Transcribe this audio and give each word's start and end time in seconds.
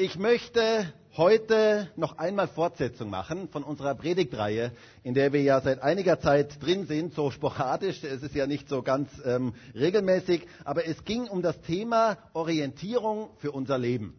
Ich 0.00 0.16
möchte 0.16 0.92
heute 1.16 1.90
noch 1.96 2.18
einmal 2.18 2.46
Fortsetzung 2.46 3.10
machen 3.10 3.48
von 3.48 3.64
unserer 3.64 3.96
Predigtreihe, 3.96 4.70
in 5.02 5.12
der 5.12 5.32
wir 5.32 5.42
ja 5.42 5.60
seit 5.60 5.82
einiger 5.82 6.20
Zeit 6.20 6.62
drin 6.62 6.86
sind, 6.86 7.14
so 7.14 7.32
sporadisch, 7.32 8.04
es 8.04 8.22
ist 8.22 8.36
ja 8.36 8.46
nicht 8.46 8.68
so 8.68 8.82
ganz 8.82 9.10
ähm, 9.24 9.54
regelmäßig, 9.74 10.46
aber 10.64 10.86
es 10.86 11.04
ging 11.04 11.26
um 11.26 11.42
das 11.42 11.60
Thema 11.62 12.16
Orientierung 12.32 13.30
für 13.38 13.50
unser 13.50 13.76
Leben. 13.76 14.14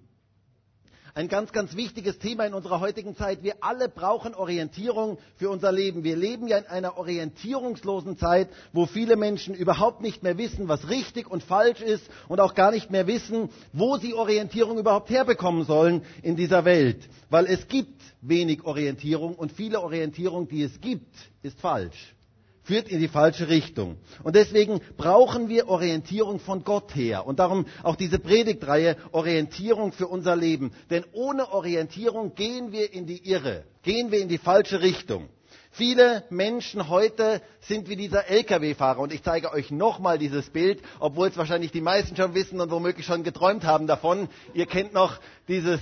Ein 1.16 1.28
ganz, 1.28 1.52
ganz 1.52 1.76
wichtiges 1.76 2.20
Thema 2.20 2.46
in 2.46 2.54
unserer 2.54 2.80
heutigen 2.80 3.16
Zeit. 3.16 3.42
Wir 3.44 3.56
alle 3.62 3.90
brauchen 3.90 4.36
Orientierung 4.36 5.18
für 5.36 5.50
unser 5.50 5.72
Leben. 5.72 6.04
Wir 6.04 6.16
leben 6.16 6.48
ja 6.48 6.58
in 6.58 6.66
einer 6.68 6.98
orientierungslosen 6.98 8.18
Zeit, 8.18 8.50
wo 8.74 8.86
viele 8.86 9.16
Menschen 9.16 9.56
überhaupt 9.56 10.02
nicht 10.02 10.24
mehr 10.24 10.38
wissen, 10.38 10.68
was 10.68 10.90
richtig 10.90 11.30
und 11.30 11.44
falsch 11.44 11.82
ist 11.82 12.10
und 12.28 12.40
auch 12.40 12.54
gar 12.54 12.72
nicht 12.72 12.92
mehr 12.92 13.08
wissen, 13.08 13.50
wo 13.74 13.98
sie 13.98 14.14
Orientierung 14.14 14.78
überhaupt 14.78 15.10
herbekommen 15.10 15.66
sollen 15.66 16.04
in 16.22 16.36
dieser 16.36 16.66
Welt. 16.66 17.10
Weil 17.30 17.46
es 17.48 17.68
gibt 17.68 18.02
wenig 18.22 18.64
Orientierung 18.66 19.36
und 19.36 19.52
viele 19.52 19.82
Orientierung, 19.82 20.48
die 20.48 20.64
es 20.64 20.80
gibt, 20.80 21.16
ist 21.42 21.60
falsch 21.60 22.14
führt 22.64 22.90
in 22.90 23.00
die 23.00 23.08
falsche 23.08 23.50
Richtung. 23.50 23.98
Und 24.24 24.36
deswegen 24.36 24.82
brauchen 24.98 25.50
wir 25.50 25.70
Orientierung 25.70 26.40
von 26.40 26.64
Gott 26.64 26.96
her. 26.96 27.26
Und 27.26 27.40
darum 27.40 27.66
auch 27.84 27.96
diese 27.96 28.20
Predigtreihe 28.20 28.98
Orientierung 29.12 29.92
für 29.92 30.08
unser 30.08 30.36
Leben. 30.36 30.72
Denn 30.90 31.06
ohne 31.14 31.52
Orientierung 31.52 32.36
gehen 32.36 32.72
wir 32.72 32.94
in 32.94 33.06
die 33.06 33.28
Irre, 33.30 33.64
gehen 33.84 34.12
wir 34.12 34.20
in 34.20 34.30
die 34.30 34.38
falsche 34.38 34.82
Richtung. 34.82 35.30
Viele 35.72 36.24
Menschen 36.30 36.90
heute 36.90 37.42
sind 37.62 37.90
wie 37.90 37.96
dieser 37.96 38.28
Lkw-Fahrer. 38.30 39.00
Und 39.00 39.14
ich 39.14 39.24
zeige 39.24 39.54
euch 39.54 39.72
nochmal 39.72 40.18
dieses 40.18 40.50
Bild, 40.50 40.82
obwohl 41.00 41.28
es 41.28 41.38
wahrscheinlich 41.38 41.72
die 41.72 41.82
meisten 41.82 42.16
schon 42.16 42.34
wissen 42.34 42.60
und 42.60 42.72
womöglich 42.72 43.06
schon 43.06 43.24
geträumt 43.24 43.64
haben 43.64 43.88
davon. 43.88 44.30
Ihr 44.54 44.66
kennt 44.66 44.94
noch 44.94 45.20
dieses, 45.48 45.80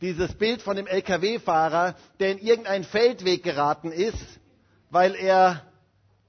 dieses 0.00 0.34
Bild 0.34 0.60
von 0.60 0.76
dem 0.76 0.86
Lkw-Fahrer, 0.86 1.94
der 2.20 2.32
in 2.32 2.38
irgendeinen 2.38 2.84
Feldweg 2.84 3.42
geraten 3.42 3.92
ist, 3.92 4.18
weil 4.90 5.14
er 5.14 5.62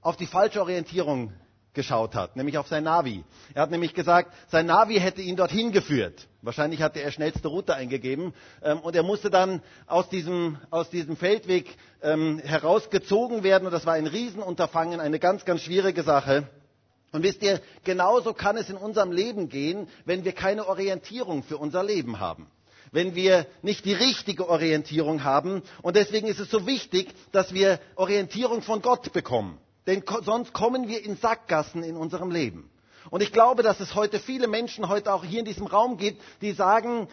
auf 0.01 0.17
die 0.17 0.27
falsche 0.27 0.61
Orientierung 0.61 1.33
geschaut 1.73 2.15
hat, 2.15 2.35
nämlich 2.35 2.57
auf 2.57 2.67
sein 2.67 2.83
Navi. 2.83 3.23
Er 3.53 3.61
hat 3.61 3.71
nämlich 3.71 3.93
gesagt, 3.93 4.33
sein 4.49 4.65
Navi 4.65 4.95
hätte 4.99 5.21
ihn 5.21 5.35
dorthin 5.35 5.71
geführt. 5.71 6.27
Wahrscheinlich 6.41 6.81
hatte 6.81 7.01
er 7.01 7.11
schnellste 7.11 7.47
Route 7.47 7.75
eingegeben 7.75 8.33
ähm, 8.63 8.79
und 8.79 8.95
er 8.95 9.03
musste 9.03 9.29
dann 9.29 9.61
aus 9.87 10.09
diesem, 10.09 10.57
aus 10.71 10.89
diesem 10.89 11.15
Feldweg 11.15 11.77
ähm, 12.01 12.39
herausgezogen 12.39 13.43
werden 13.43 13.65
und 13.65 13.71
das 13.71 13.85
war 13.85 13.93
ein 13.93 14.07
Riesenunterfangen, 14.07 14.99
eine 14.99 15.19
ganz, 15.19 15.45
ganz 15.45 15.61
schwierige 15.61 16.03
Sache. 16.03 16.49
Und 17.11 17.23
wisst 17.23 17.43
ihr, 17.43 17.59
genauso 17.83 18.33
kann 18.33 18.57
es 18.57 18.69
in 18.69 18.77
unserem 18.77 19.11
Leben 19.11 19.49
gehen, 19.49 19.87
wenn 20.05 20.25
wir 20.25 20.33
keine 20.33 20.67
Orientierung 20.67 21.43
für 21.43 21.57
unser 21.57 21.83
Leben 21.83 22.19
haben 22.19 22.47
wenn 22.91 23.13
wir 23.13 23.45
nicht 23.61 23.85
die 23.85 23.93
richtige 23.93 24.49
Orientierung 24.49 25.23
haben. 25.23 25.61
Und 25.83 25.95
deswegen 25.95 26.27
ist 26.27 26.39
es 26.39 26.49
so 26.49 26.65
wichtig, 26.65 27.13
dass 27.31 27.53
wir 27.53 27.79
Orientierung 27.95 28.63
von 28.63 28.81
Gott 28.81 29.13
bekommen. 29.13 29.59
Denn 29.89 30.03
sonst 30.23 30.53
kommen 30.53 30.87
wir 30.87 31.03
in 31.03 31.17
Sackgassen 31.17 31.81
in 31.81 31.97
unserem 31.97 32.29
Leben. 32.29 32.69
Und 33.09 33.23
ich 33.23 33.31
glaube, 33.33 33.63
dass 33.63 33.79
es 33.79 33.95
heute 33.95 34.19
viele 34.19 34.47
Menschen 34.47 34.87
heute 34.87 35.11
auch 35.11 35.23
hier 35.25 35.39
in 35.39 35.45
diesem 35.45 35.65
Raum 35.65 35.97
gibt, 35.97 36.21
die 36.43 36.51
sagen, 36.51 37.07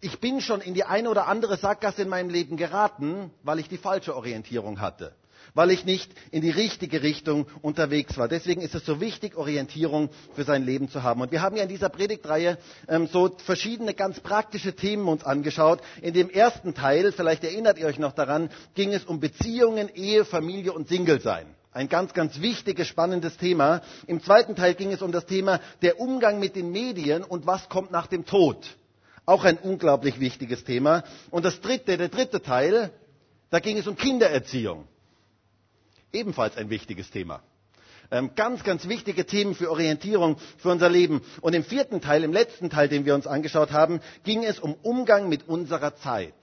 ich 0.00 0.20
bin 0.20 0.40
schon 0.40 0.62
in 0.62 0.72
die 0.72 0.84
eine 0.84 1.10
oder 1.10 1.26
andere 1.28 1.58
Sackgasse 1.58 2.00
in 2.00 2.08
meinem 2.08 2.30
Leben 2.30 2.56
geraten, 2.56 3.30
weil 3.42 3.58
ich 3.58 3.68
die 3.68 3.76
falsche 3.76 4.16
Orientierung 4.16 4.80
hatte, 4.80 5.14
weil 5.52 5.70
ich 5.70 5.84
nicht 5.84 6.10
in 6.30 6.40
die 6.40 6.48
richtige 6.48 7.02
Richtung 7.02 7.44
unterwegs 7.60 8.16
war. 8.16 8.26
Deswegen 8.26 8.62
ist 8.62 8.74
es 8.74 8.86
so 8.86 9.02
wichtig, 9.02 9.36
Orientierung 9.36 10.08
für 10.34 10.44
sein 10.44 10.64
Leben 10.64 10.88
zu 10.88 11.02
haben. 11.02 11.20
Und 11.20 11.30
wir 11.30 11.42
haben 11.42 11.56
ja 11.56 11.64
in 11.64 11.68
dieser 11.68 11.90
Predigtreihe 11.90 12.56
ähm, 12.88 13.06
so 13.06 13.36
verschiedene 13.44 13.92
ganz 13.92 14.20
praktische 14.20 14.74
Themen 14.74 15.08
uns 15.08 15.24
angeschaut. 15.24 15.82
In 16.00 16.14
dem 16.14 16.30
ersten 16.30 16.72
Teil, 16.72 17.12
vielleicht 17.12 17.44
erinnert 17.44 17.76
ihr 17.76 17.84
euch 17.84 17.98
noch 17.98 18.12
daran, 18.12 18.48
ging 18.74 18.94
es 18.94 19.04
um 19.04 19.20
Beziehungen, 19.20 19.90
Ehe, 19.94 20.24
Familie 20.24 20.72
und 20.72 20.88
Single-Sein. 20.88 21.54
Ein 21.74 21.88
ganz, 21.88 22.14
ganz 22.14 22.40
wichtiges, 22.40 22.86
spannendes 22.86 23.36
Thema. 23.36 23.82
Im 24.06 24.22
zweiten 24.22 24.54
Teil 24.54 24.74
ging 24.74 24.92
es 24.92 25.02
um 25.02 25.10
das 25.10 25.26
Thema 25.26 25.60
der 25.82 25.98
Umgang 25.98 26.38
mit 26.38 26.54
den 26.54 26.70
Medien 26.70 27.24
und 27.24 27.48
was 27.48 27.68
kommt 27.68 27.90
nach 27.90 28.06
dem 28.06 28.24
Tod. 28.24 28.64
Auch 29.26 29.42
ein 29.42 29.58
unglaublich 29.58 30.20
wichtiges 30.20 30.62
Thema. 30.62 31.02
Und 31.32 31.44
das 31.44 31.60
dritte, 31.60 31.96
der 31.96 32.08
dritte 32.10 32.40
Teil, 32.40 32.90
da 33.50 33.58
ging 33.58 33.76
es 33.76 33.88
um 33.88 33.96
Kindererziehung. 33.96 34.86
Ebenfalls 36.12 36.56
ein 36.56 36.70
wichtiges 36.70 37.10
Thema. 37.10 37.42
Ähm, 38.12 38.30
ganz, 38.36 38.62
ganz 38.62 38.86
wichtige 38.88 39.26
Themen 39.26 39.56
für 39.56 39.68
Orientierung 39.68 40.36
für 40.58 40.70
unser 40.70 40.88
Leben. 40.88 41.22
Und 41.40 41.54
im 41.54 41.64
vierten 41.64 42.00
Teil, 42.00 42.22
im 42.22 42.32
letzten 42.32 42.70
Teil, 42.70 42.88
den 42.88 43.04
wir 43.04 43.16
uns 43.16 43.26
angeschaut 43.26 43.72
haben, 43.72 43.98
ging 44.22 44.44
es 44.44 44.60
um 44.60 44.74
Umgang 44.82 45.28
mit 45.28 45.48
unserer 45.48 45.96
Zeit. 45.96 46.34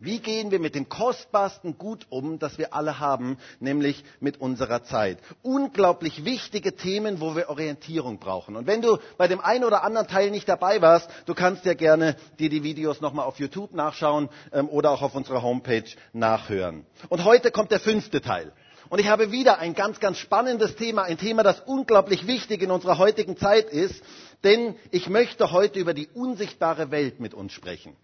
Wie 0.00 0.18
gehen 0.18 0.50
wir 0.50 0.58
mit 0.58 0.74
dem 0.74 0.88
kostbarsten 0.88 1.78
Gut 1.78 2.06
um, 2.10 2.40
das 2.40 2.58
wir 2.58 2.74
alle 2.74 2.98
haben, 2.98 3.38
nämlich 3.60 4.04
mit 4.18 4.40
unserer 4.40 4.82
Zeit? 4.82 5.18
Unglaublich 5.42 6.24
wichtige 6.24 6.74
Themen, 6.74 7.20
wo 7.20 7.36
wir 7.36 7.48
Orientierung 7.48 8.18
brauchen. 8.18 8.56
Und 8.56 8.66
wenn 8.66 8.82
du 8.82 8.98
bei 9.18 9.28
dem 9.28 9.40
einen 9.40 9.62
oder 9.62 9.84
anderen 9.84 10.08
Teil 10.08 10.32
nicht 10.32 10.48
dabei 10.48 10.82
warst, 10.82 11.08
du 11.26 11.34
kannst 11.34 11.64
ja 11.64 11.74
gerne 11.74 12.16
dir 12.40 12.50
die 12.50 12.64
Videos 12.64 13.00
nochmal 13.00 13.24
auf 13.24 13.38
YouTube 13.38 13.72
nachschauen 13.72 14.30
ähm, 14.52 14.68
oder 14.68 14.90
auch 14.90 15.00
auf 15.00 15.14
unserer 15.14 15.42
Homepage 15.42 15.84
nachhören. 16.12 16.84
Und 17.08 17.24
heute 17.24 17.52
kommt 17.52 17.70
der 17.70 17.80
fünfte 17.80 18.20
Teil. 18.20 18.52
Und 18.88 18.98
ich 18.98 19.06
habe 19.06 19.30
wieder 19.30 19.60
ein 19.60 19.74
ganz, 19.74 20.00
ganz 20.00 20.18
spannendes 20.18 20.74
Thema, 20.74 21.04
ein 21.04 21.18
Thema, 21.18 21.44
das 21.44 21.60
unglaublich 21.60 22.26
wichtig 22.26 22.62
in 22.62 22.72
unserer 22.72 22.98
heutigen 22.98 23.36
Zeit 23.36 23.70
ist, 23.70 24.02
denn 24.42 24.74
ich 24.90 25.08
möchte 25.08 25.52
heute 25.52 25.78
über 25.78 25.94
die 25.94 26.08
unsichtbare 26.08 26.90
Welt 26.90 27.20
mit 27.20 27.32
uns 27.32 27.52
sprechen 27.52 27.96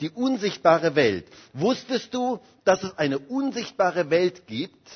die 0.00 0.10
unsichtbare 0.10 0.94
Welt. 0.94 1.26
Wusstest 1.52 2.12
du, 2.14 2.40
dass 2.64 2.82
es 2.82 2.96
eine 2.98 3.18
unsichtbare 3.18 4.10
Welt 4.10 4.46
gibt, 4.46 4.88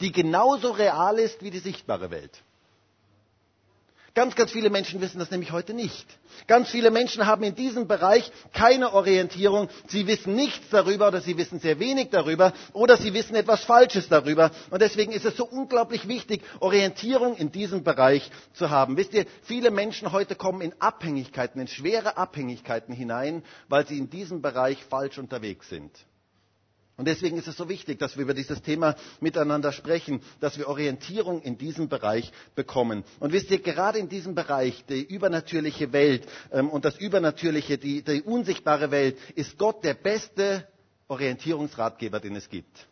die 0.00 0.12
genauso 0.12 0.70
real 0.70 1.18
ist 1.18 1.42
wie 1.42 1.50
die 1.50 1.58
sichtbare 1.58 2.10
Welt? 2.10 2.42
Ganz, 4.18 4.34
ganz 4.34 4.50
viele 4.50 4.68
Menschen 4.68 5.00
wissen 5.00 5.20
das 5.20 5.30
nämlich 5.30 5.52
heute 5.52 5.74
nicht. 5.74 6.04
Ganz 6.48 6.68
viele 6.70 6.90
Menschen 6.90 7.24
haben 7.24 7.44
in 7.44 7.54
diesem 7.54 7.86
Bereich 7.86 8.32
keine 8.52 8.92
Orientierung. 8.92 9.68
Sie 9.86 10.08
wissen 10.08 10.34
nichts 10.34 10.70
darüber 10.70 11.06
oder 11.06 11.20
sie 11.20 11.36
wissen 11.36 11.60
sehr 11.60 11.78
wenig 11.78 12.08
darüber 12.10 12.52
oder 12.72 12.96
sie 12.96 13.14
wissen 13.14 13.36
etwas 13.36 13.62
Falsches 13.62 14.08
darüber. 14.08 14.50
Und 14.70 14.82
deswegen 14.82 15.12
ist 15.12 15.24
es 15.24 15.36
so 15.36 15.44
unglaublich 15.46 16.08
wichtig, 16.08 16.42
Orientierung 16.58 17.36
in 17.36 17.52
diesem 17.52 17.84
Bereich 17.84 18.28
zu 18.54 18.70
haben. 18.70 18.96
Wisst 18.96 19.14
ihr, 19.14 19.24
viele 19.42 19.70
Menschen 19.70 20.10
heute 20.10 20.34
kommen 20.34 20.62
in 20.62 20.74
Abhängigkeiten, 20.80 21.60
in 21.60 21.68
schwere 21.68 22.16
Abhängigkeiten 22.16 22.92
hinein, 22.92 23.44
weil 23.68 23.86
sie 23.86 23.98
in 23.98 24.10
diesem 24.10 24.42
Bereich 24.42 24.82
falsch 24.84 25.18
unterwegs 25.18 25.68
sind. 25.68 25.92
Und 26.98 27.06
deswegen 27.06 27.38
ist 27.38 27.46
es 27.46 27.56
so 27.56 27.68
wichtig, 27.68 28.00
dass 28.00 28.16
wir 28.16 28.24
über 28.24 28.34
dieses 28.34 28.60
Thema 28.60 28.96
miteinander 29.20 29.70
sprechen, 29.70 30.20
dass 30.40 30.58
wir 30.58 30.66
Orientierung 30.66 31.40
in 31.42 31.56
diesem 31.56 31.88
Bereich 31.88 32.32
bekommen. 32.56 33.04
Und 33.20 33.32
wisst 33.32 33.52
ihr, 33.52 33.60
gerade 33.60 34.00
in 34.00 34.08
diesem 34.08 34.34
Bereich, 34.34 34.84
die 34.88 35.04
übernatürliche 35.04 35.92
Welt 35.92 36.26
ähm, 36.50 36.68
und 36.68 36.84
das 36.84 36.98
Übernatürliche, 36.98 37.78
die, 37.78 38.02
die 38.02 38.22
unsichtbare 38.22 38.90
Welt, 38.90 39.16
ist 39.36 39.56
Gott 39.58 39.84
der 39.84 39.94
beste 39.94 40.66
Orientierungsratgeber, 41.06 42.18
den 42.18 42.34
es 42.34 42.48
gibt. 42.50 42.87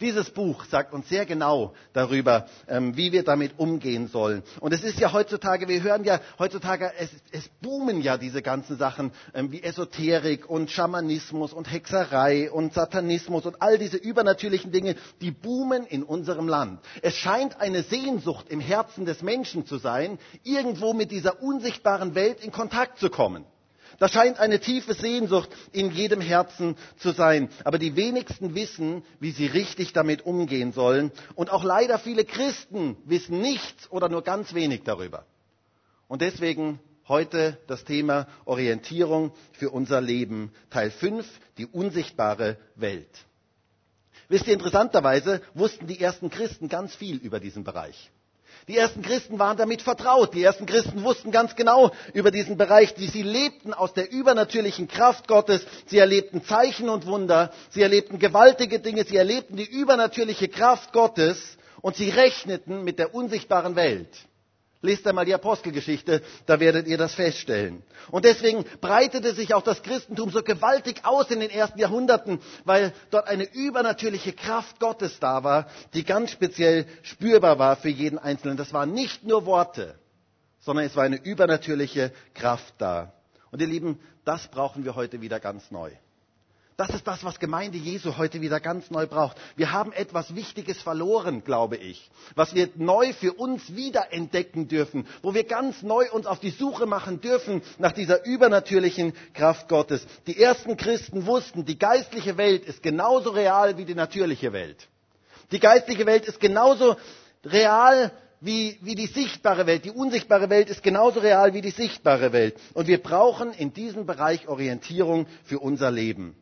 Dieses 0.00 0.30
Buch 0.30 0.64
sagt 0.66 0.94
uns 0.94 1.08
sehr 1.08 1.26
genau 1.26 1.74
darüber, 1.92 2.46
ähm, 2.68 2.96
wie 2.96 3.10
wir 3.10 3.24
damit 3.24 3.58
umgehen 3.58 4.06
sollen. 4.06 4.44
Und 4.60 4.72
es 4.72 4.84
ist 4.84 5.00
ja 5.00 5.12
heutzutage, 5.12 5.66
wir 5.66 5.82
hören 5.82 6.04
ja 6.04 6.20
heutzutage, 6.38 6.92
es, 6.98 7.10
es 7.32 7.48
boomen 7.60 8.00
ja 8.00 8.16
diese 8.16 8.40
ganzen 8.40 8.76
Sachen 8.76 9.10
ähm, 9.34 9.50
wie 9.50 9.60
Esoterik 9.62 10.48
und 10.48 10.70
Schamanismus 10.70 11.52
und 11.52 11.70
Hexerei 11.70 12.48
und 12.50 12.74
Satanismus 12.74 13.44
und 13.44 13.60
all 13.60 13.76
diese 13.76 13.96
übernatürlichen 13.96 14.70
Dinge, 14.70 14.94
die 15.20 15.32
boomen 15.32 15.84
in 15.84 16.04
unserem 16.04 16.46
Land. 16.46 16.80
Es 17.02 17.14
scheint 17.14 17.60
eine 17.60 17.82
Sehnsucht 17.82 18.48
im 18.50 18.60
Herzen 18.60 19.04
des 19.04 19.22
Menschen 19.22 19.66
zu 19.66 19.78
sein, 19.78 20.18
irgendwo 20.44 20.92
mit 20.92 21.10
dieser 21.10 21.42
unsichtbaren 21.42 22.14
Welt 22.14 22.40
in 22.44 22.52
Kontakt 22.52 23.00
zu 23.00 23.10
kommen. 23.10 23.44
Da 23.98 24.08
scheint 24.08 24.38
eine 24.38 24.60
tiefe 24.60 24.94
Sehnsucht 24.94 25.50
in 25.72 25.90
jedem 25.90 26.20
Herzen 26.20 26.76
zu 26.98 27.10
sein. 27.10 27.48
Aber 27.64 27.78
die 27.78 27.96
wenigsten 27.96 28.54
wissen, 28.54 29.02
wie 29.18 29.32
sie 29.32 29.46
richtig 29.46 29.92
damit 29.92 30.24
umgehen 30.24 30.72
sollen. 30.72 31.10
Und 31.34 31.50
auch 31.50 31.64
leider 31.64 31.98
viele 31.98 32.24
Christen 32.24 32.96
wissen 33.04 33.40
nichts 33.40 33.90
oder 33.90 34.08
nur 34.08 34.22
ganz 34.22 34.54
wenig 34.54 34.84
darüber. 34.84 35.26
Und 36.06 36.22
deswegen 36.22 36.78
heute 37.08 37.58
das 37.66 37.84
Thema 37.84 38.28
Orientierung 38.44 39.32
für 39.52 39.70
unser 39.70 40.00
Leben. 40.00 40.52
Teil 40.70 40.90
5, 40.90 41.26
die 41.56 41.66
unsichtbare 41.66 42.56
Welt. 42.76 43.10
Wisst 44.28 44.46
ihr, 44.46 44.52
interessanterweise 44.52 45.40
wussten 45.54 45.86
die 45.86 46.00
ersten 46.00 46.30
Christen 46.30 46.68
ganz 46.68 46.94
viel 46.94 47.16
über 47.16 47.40
diesen 47.40 47.64
Bereich. 47.64 48.10
Die 48.68 48.76
ersten 48.76 49.00
Christen 49.00 49.38
waren 49.38 49.56
damit 49.56 49.80
vertraut. 49.80 50.34
Die 50.34 50.42
ersten 50.42 50.66
Christen 50.66 51.02
wussten 51.02 51.30
ganz 51.30 51.56
genau 51.56 51.90
über 52.12 52.30
diesen 52.30 52.58
Bereich. 52.58 52.94
Die, 52.94 53.06
sie 53.08 53.22
lebten 53.22 53.72
aus 53.72 53.94
der 53.94 54.12
übernatürlichen 54.12 54.88
Kraft 54.88 55.26
Gottes. 55.26 55.62
Sie 55.86 55.98
erlebten 55.98 56.44
Zeichen 56.44 56.90
und 56.90 57.06
Wunder. 57.06 57.50
Sie 57.70 57.80
erlebten 57.80 58.18
gewaltige 58.18 58.78
Dinge. 58.78 59.04
Sie 59.04 59.16
erlebten 59.16 59.56
die 59.56 59.64
übernatürliche 59.64 60.48
Kraft 60.48 60.92
Gottes. 60.92 61.56
Und 61.80 61.96
sie 61.96 62.10
rechneten 62.10 62.84
mit 62.84 62.98
der 62.98 63.14
unsichtbaren 63.14 63.74
Welt. 63.74 64.08
Lest 64.80 65.06
einmal 65.08 65.24
die 65.24 65.34
Apostelgeschichte, 65.34 66.22
da 66.46 66.60
werdet 66.60 66.86
ihr 66.86 66.98
das 66.98 67.14
feststellen. 67.14 67.82
Und 68.12 68.24
deswegen 68.24 68.64
breitete 68.80 69.34
sich 69.34 69.52
auch 69.52 69.62
das 69.62 69.82
Christentum 69.82 70.30
so 70.30 70.42
gewaltig 70.42 71.00
aus 71.04 71.30
in 71.30 71.40
den 71.40 71.50
ersten 71.50 71.80
Jahrhunderten, 71.80 72.40
weil 72.64 72.92
dort 73.10 73.26
eine 73.26 73.52
übernatürliche 73.52 74.32
Kraft 74.32 74.78
Gottes 74.78 75.18
da 75.18 75.42
war, 75.42 75.66
die 75.94 76.04
ganz 76.04 76.30
speziell 76.30 76.86
spürbar 77.02 77.58
war 77.58 77.74
für 77.74 77.88
jeden 77.88 78.18
Einzelnen. 78.18 78.56
Das 78.56 78.72
waren 78.72 78.92
nicht 78.92 79.24
nur 79.24 79.46
Worte, 79.46 79.98
sondern 80.60 80.84
es 80.86 80.94
war 80.94 81.02
eine 81.02 81.20
übernatürliche 81.24 82.12
Kraft 82.34 82.74
da. 82.78 83.12
Und 83.50 83.60
ihr 83.60 83.66
Lieben, 83.66 83.98
das 84.24 84.46
brauchen 84.46 84.84
wir 84.84 84.94
heute 84.94 85.20
wieder 85.20 85.40
ganz 85.40 85.72
neu. 85.72 85.90
Das 86.78 86.90
ist 86.90 87.08
das, 87.08 87.24
was 87.24 87.40
Gemeinde 87.40 87.76
Jesu 87.76 88.18
heute 88.18 88.40
wieder 88.40 88.60
ganz 88.60 88.88
neu 88.92 89.08
braucht. 89.08 89.36
Wir 89.56 89.72
haben 89.72 89.90
etwas 89.90 90.36
Wichtiges 90.36 90.80
verloren, 90.80 91.42
glaube 91.42 91.74
ich, 91.74 92.08
was 92.36 92.54
wir 92.54 92.68
neu 92.76 93.12
für 93.14 93.32
uns 93.32 93.74
wiederentdecken 93.74 94.68
dürfen, 94.68 95.04
wo 95.20 95.34
wir 95.34 95.42
ganz 95.42 95.82
neu 95.82 96.08
uns 96.12 96.26
auf 96.26 96.38
die 96.38 96.50
Suche 96.50 96.86
machen 96.86 97.20
dürfen 97.20 97.62
nach 97.78 97.90
dieser 97.90 98.24
übernatürlichen 98.24 99.12
Kraft 99.34 99.68
Gottes. 99.68 100.06
Die 100.28 100.40
ersten 100.40 100.76
Christen 100.76 101.26
wussten, 101.26 101.64
die 101.64 101.80
geistliche 101.80 102.36
Welt 102.36 102.64
ist 102.64 102.80
genauso 102.80 103.30
real 103.30 103.76
wie 103.76 103.84
die 103.84 103.96
natürliche 103.96 104.52
Welt. 104.52 104.86
Die 105.50 105.58
geistliche 105.58 106.06
Welt 106.06 106.26
ist 106.26 106.38
genauso 106.38 106.94
real 107.44 108.12
wie, 108.40 108.78
wie 108.82 108.94
die 108.94 109.08
sichtbare 109.08 109.66
Welt. 109.66 109.84
Die 109.84 109.90
unsichtbare 109.90 110.48
Welt 110.48 110.70
ist 110.70 110.84
genauso 110.84 111.18
real 111.18 111.54
wie 111.54 111.60
die 111.60 111.72
sichtbare 111.72 112.32
Welt. 112.32 112.54
Und 112.74 112.86
wir 112.86 113.02
brauchen 113.02 113.50
in 113.50 113.74
diesem 113.74 114.06
Bereich 114.06 114.46
Orientierung 114.46 115.26
für 115.42 115.58
unser 115.58 115.90
Leben. 115.90 116.36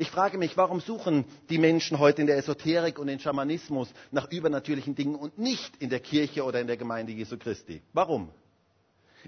Ich 0.00 0.10
frage 0.10 0.38
mich, 0.38 0.56
warum 0.56 0.80
suchen 0.80 1.26
die 1.50 1.58
Menschen 1.58 1.98
heute 1.98 2.22
in 2.22 2.26
der 2.26 2.38
Esoterik 2.38 2.98
und 2.98 3.08
im 3.08 3.18
Schamanismus 3.18 3.86
nach 4.10 4.30
übernatürlichen 4.30 4.94
Dingen 4.94 5.14
und 5.14 5.38
nicht 5.38 5.76
in 5.78 5.90
der 5.90 6.00
Kirche 6.00 6.42
oder 6.44 6.58
in 6.58 6.68
der 6.68 6.78
Gemeinde 6.78 7.12
Jesu 7.12 7.36
Christi? 7.36 7.82
Warum? 7.92 8.30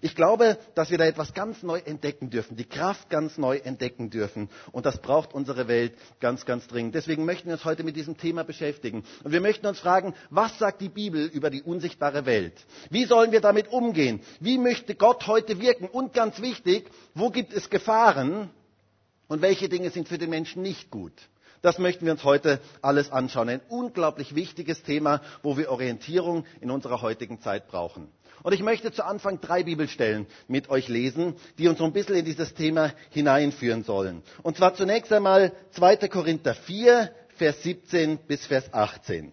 Ich 0.00 0.16
glaube, 0.16 0.56
dass 0.74 0.90
wir 0.90 0.96
da 0.96 1.04
etwas 1.04 1.34
ganz 1.34 1.62
neu 1.62 1.78
entdecken 1.80 2.30
dürfen, 2.30 2.56
die 2.56 2.64
Kraft 2.64 3.10
ganz 3.10 3.36
neu 3.36 3.58
entdecken 3.58 4.08
dürfen. 4.08 4.48
Und 4.72 4.86
das 4.86 5.02
braucht 5.02 5.34
unsere 5.34 5.68
Welt 5.68 5.92
ganz, 6.20 6.46
ganz 6.46 6.66
dringend. 6.68 6.94
Deswegen 6.94 7.26
möchten 7.26 7.48
wir 7.48 7.56
uns 7.56 7.66
heute 7.66 7.84
mit 7.84 7.94
diesem 7.94 8.16
Thema 8.16 8.42
beschäftigen. 8.42 9.04
Und 9.24 9.32
wir 9.32 9.42
möchten 9.42 9.66
uns 9.66 9.78
fragen, 9.78 10.14
was 10.30 10.58
sagt 10.58 10.80
die 10.80 10.88
Bibel 10.88 11.26
über 11.26 11.50
die 11.50 11.60
unsichtbare 11.60 12.24
Welt? 12.24 12.54
Wie 12.88 13.04
sollen 13.04 13.30
wir 13.30 13.42
damit 13.42 13.68
umgehen? 13.68 14.22
Wie 14.40 14.56
möchte 14.56 14.94
Gott 14.94 15.26
heute 15.26 15.60
wirken? 15.60 15.84
Und 15.84 16.14
ganz 16.14 16.40
wichtig, 16.40 16.90
wo 17.14 17.28
gibt 17.28 17.52
es 17.52 17.68
Gefahren? 17.68 18.48
Und 19.32 19.40
welche 19.40 19.70
Dinge 19.70 19.88
sind 19.88 20.08
für 20.08 20.18
den 20.18 20.28
Menschen 20.28 20.60
nicht 20.60 20.90
gut. 20.90 21.14
Das 21.62 21.78
möchten 21.78 22.04
wir 22.04 22.12
uns 22.12 22.22
heute 22.22 22.60
alles 22.82 23.10
anschauen. 23.10 23.48
Ein 23.48 23.62
unglaublich 23.70 24.34
wichtiges 24.34 24.82
Thema, 24.82 25.22
wo 25.42 25.56
wir 25.56 25.70
Orientierung 25.70 26.44
in 26.60 26.70
unserer 26.70 27.00
heutigen 27.00 27.40
Zeit 27.40 27.66
brauchen. 27.66 28.08
Und 28.42 28.52
ich 28.52 28.60
möchte 28.62 28.92
zu 28.92 29.06
Anfang 29.06 29.40
drei 29.40 29.62
Bibelstellen 29.62 30.26
mit 30.48 30.68
euch 30.68 30.88
lesen, 30.88 31.34
die 31.56 31.66
uns 31.66 31.78
so 31.78 31.84
ein 31.86 31.94
bisschen 31.94 32.16
in 32.16 32.26
dieses 32.26 32.52
Thema 32.52 32.92
hineinführen 33.08 33.84
sollen. 33.84 34.22
Und 34.42 34.58
zwar 34.58 34.74
zunächst 34.74 35.10
einmal 35.14 35.52
2. 35.70 35.96
Korinther 36.08 36.54
4, 36.54 37.10
Vers 37.38 37.62
17 37.62 38.18
bis 38.28 38.44
Vers 38.44 38.74
18. 38.74 39.32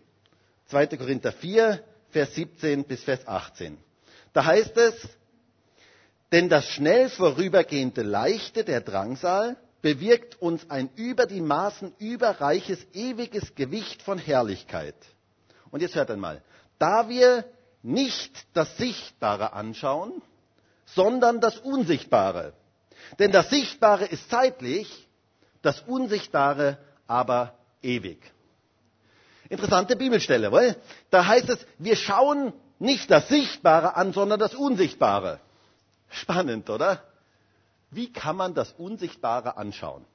2. 0.68 0.88
Korinther 0.96 1.34
4, 1.34 1.84
Vers 2.12 2.36
17 2.36 2.86
bis 2.86 3.04
Vers 3.04 3.28
18. 3.28 3.78
Da 4.32 4.46
heißt 4.46 4.78
es, 4.78 4.96
denn 6.32 6.48
das 6.48 6.70
schnell 6.70 7.10
vorübergehende 7.10 8.04
Leichte 8.04 8.64
der 8.64 8.80
Drangsal 8.80 9.58
bewirkt 9.82 10.42
uns 10.42 10.70
ein 10.70 10.90
über 10.96 11.26
die 11.26 11.42
Maßen 11.42 11.94
überreiches, 12.00 12.80
ewiges 12.94 13.56
Gewicht 13.56 14.02
von 14.02 14.18
Herrlichkeit. 14.18 14.96
Und 15.72 15.82
jetzt 15.82 15.96
hört 15.96 16.12
einmal, 16.12 16.42
da 16.78 17.10
wir 17.10 17.46
nicht 17.82 18.46
das 18.54 18.78
Sichtbare 18.78 19.54
anschauen, 19.54 20.22
sondern 20.86 21.40
das 21.40 21.58
Unsichtbare. 21.58 22.54
Denn 23.20 23.32
das 23.32 23.50
Sichtbare 23.50 24.06
ist 24.06 24.30
zeitlich, 24.30 25.08
das 25.62 25.82
Unsichtbare 25.82 26.78
aber 27.08 27.56
ewig. 27.82 28.20
Interessante 29.50 29.96
Bibelstelle, 29.96 30.52
weil 30.52 30.76
da 31.10 31.26
heißt 31.26 31.50
es, 31.50 31.66
wir 31.78 31.96
schauen 31.96 32.54
nicht 32.78 33.10
das 33.10 33.28
Sichtbare 33.30 33.96
an, 33.96 34.14
sondern 34.14 34.40
das 34.40 34.54
Unsichtbare. 34.54 35.40
Spannend, 36.10 36.70
oder? 36.70 37.04
Wie 37.92 38.12
kann 38.12 38.36
man 38.36 38.54
das 38.54 38.72
Unsichtbare 38.74 39.58
anschauen? 39.58 40.06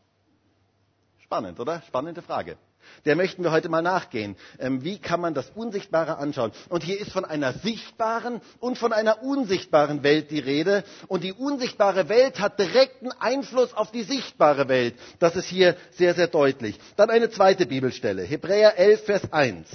Spannend, 1.19 1.59
oder? 1.59 1.83
Spannende 1.89 2.23
Frage. 2.23 2.57
Der 3.05 3.17
möchten 3.17 3.43
wir 3.43 3.51
heute 3.51 3.69
mal 3.69 3.83
nachgehen. 3.83 4.37
Ähm, 4.59 4.85
wie 4.85 4.99
kann 4.99 5.21
man 5.21 5.35
das 5.35 5.51
Unsichtbare 5.55 6.19
anschauen? 6.19 6.53
Und 6.69 6.85
hier 6.85 7.01
ist 7.01 7.13
von 7.13 7.25
einer 7.25 7.55
sichtbaren 7.55 8.41
und 8.61 8.79
von 8.79 8.93
einer 8.93 9.23
unsichtbaren 9.23 10.03
Welt 10.03 10.31
die 10.31 10.39
Rede. 10.39 10.85
Und 11.09 11.25
die 11.25 11.33
unsichtbare 11.33 12.09
Welt 12.09 12.41
hat 12.41 12.59
direkten 12.59 13.11
Einfluss 13.13 13.73
auf 13.75 13.91
die 13.91 14.03
sichtbare 14.03 14.69
Welt. 14.69 14.95
Das 15.19 15.35
ist 15.35 15.47
hier 15.47 15.77
sehr, 15.93 16.15
sehr 16.15 16.29
deutlich. 16.29 16.79
Dann 16.97 17.11
eine 17.11 17.31
zweite 17.31 17.67
Bibelstelle. 17.67 18.23
Hebräer 18.23 18.79
11, 18.79 19.05
Vers 19.05 19.33
1. 19.33 19.69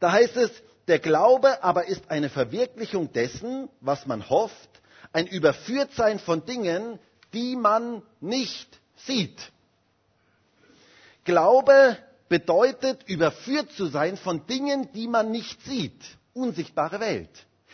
Da 0.00 0.12
heißt 0.12 0.36
es, 0.38 0.50
der 0.88 0.98
Glaube 0.98 1.62
aber 1.62 1.86
ist 1.86 2.10
eine 2.10 2.30
Verwirklichung 2.30 3.12
dessen, 3.12 3.68
was 3.80 4.06
man 4.06 4.28
hofft 4.28 4.79
ein 5.12 5.26
Überführtsein 5.26 6.18
von 6.18 6.44
Dingen, 6.44 6.98
die 7.32 7.56
man 7.56 8.02
nicht 8.20 8.80
sieht. 8.96 9.52
Glaube 11.24 11.96
bedeutet, 12.28 13.08
überführt 13.08 13.72
zu 13.72 13.86
sein 13.86 14.16
von 14.16 14.46
Dingen, 14.46 14.88
die 14.94 15.08
man 15.08 15.30
nicht 15.30 15.62
sieht. 15.64 16.00
Unsichtbare 16.32 17.00
Welt. 17.00 17.28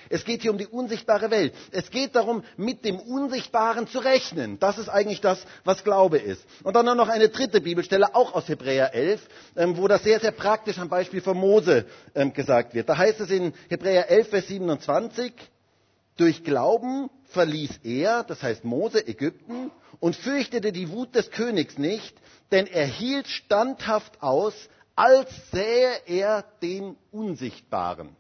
Es 0.09 0.25
geht 0.25 0.43
hier 0.43 0.51
um 0.53 0.59
die 0.59 0.67
unsichtbare 0.67 1.31
Welt. 1.31 1.53
Es 1.73 1.91
geht 1.91 2.15
darum, 2.15 2.45
mit 2.57 2.85
dem 2.85 2.99
Unsichtbaren 2.99 3.89
zu 3.89 3.99
rechnen. 3.99 4.59
Das 4.59 4.79
ist 4.79 4.89
eigentlich 4.89 5.21
das, 5.21 5.45
was 5.65 5.85
Glaube 5.85 6.19
ist. 6.19 6.45
Und 6.63 6.75
dann 6.75 6.97
noch 6.97 7.09
eine 7.09 7.29
dritte 7.29 7.61
Bibelstelle, 7.61 8.15
auch 8.15 8.35
aus 8.35 8.49
Hebräer 8.49 8.95
11, 8.95 9.29
ähm, 9.57 9.77
wo 9.77 9.89
das 9.89 10.03
sehr, 10.05 10.21
sehr 10.21 10.31
praktisch 10.33 10.79
am 10.79 10.89
Beispiel 10.89 11.21
von 11.21 11.37
Mose 11.37 11.87
ähm, 12.15 12.33
gesagt 12.33 12.75
wird. 12.75 12.89
Da 12.89 12.97
heißt 12.97 13.21
es 13.21 13.31
in 13.31 13.53
Hebräer 13.69 14.09
11, 14.11 14.29
Vers 14.29 14.49
27, 14.49 15.33
durch 16.17 16.45
Glauben 16.45 17.11
verließ 17.29 17.81
er, 17.85 18.25
das 18.25 18.43
heißt 18.43 18.65
Mose, 18.65 19.07
Ägypten 19.07 19.71
und 20.01 20.17
fürchtete 20.17 20.73
die 20.73 20.91
Wut 20.91 21.15
des 21.15 21.31
Königs 21.31 21.79
nicht, 21.79 22.17
denn 22.51 22.67
er 22.67 22.87
hielt 22.87 23.27
standhaft 23.29 24.23
aus, 24.23 24.55
als 24.95 25.31
sähe 25.51 25.91
er 26.07 26.45
den 26.63 26.97
Unsichtbaren. 27.13 28.17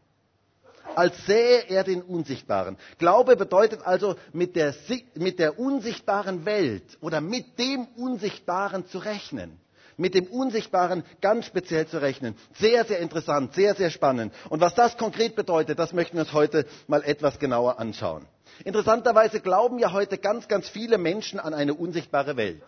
Als 0.94 1.26
sähe 1.26 1.64
er 1.68 1.82
den 1.84 2.02
Unsichtbaren. 2.02 2.76
Glaube 2.98 3.36
bedeutet 3.36 3.80
also, 3.84 4.16
mit 4.32 4.54
der, 4.56 4.74
mit 5.14 5.38
der 5.38 5.58
unsichtbaren 5.58 6.44
Welt 6.46 6.96
oder 7.00 7.20
mit 7.20 7.58
dem 7.58 7.86
Unsichtbaren 7.96 8.86
zu 8.86 8.98
rechnen 8.98 9.58
mit 9.98 10.14
dem 10.14 10.26
Unsichtbaren 10.26 11.04
ganz 11.20 11.46
speziell 11.46 11.86
zu 11.86 12.00
rechnen. 12.00 12.34
Sehr, 12.58 12.84
sehr 12.84 12.98
interessant, 12.98 13.54
sehr, 13.54 13.74
sehr 13.74 13.90
spannend. 13.90 14.32
Und 14.50 14.60
was 14.60 14.74
das 14.74 14.96
konkret 14.98 15.34
bedeutet, 15.36 15.78
das 15.78 15.92
möchten 15.92 16.16
wir 16.16 16.24
uns 16.24 16.32
heute 16.32 16.66
mal 16.86 17.02
etwas 17.02 17.38
genauer 17.38 17.78
anschauen. 17.78 18.26
Interessanterweise 18.64 19.40
glauben 19.40 19.78
ja 19.78 19.92
heute 19.92 20.18
ganz, 20.18 20.48
ganz 20.48 20.68
viele 20.68 20.98
Menschen 20.98 21.38
an 21.40 21.54
eine 21.54 21.74
unsichtbare 21.74 22.36
Welt. 22.36 22.62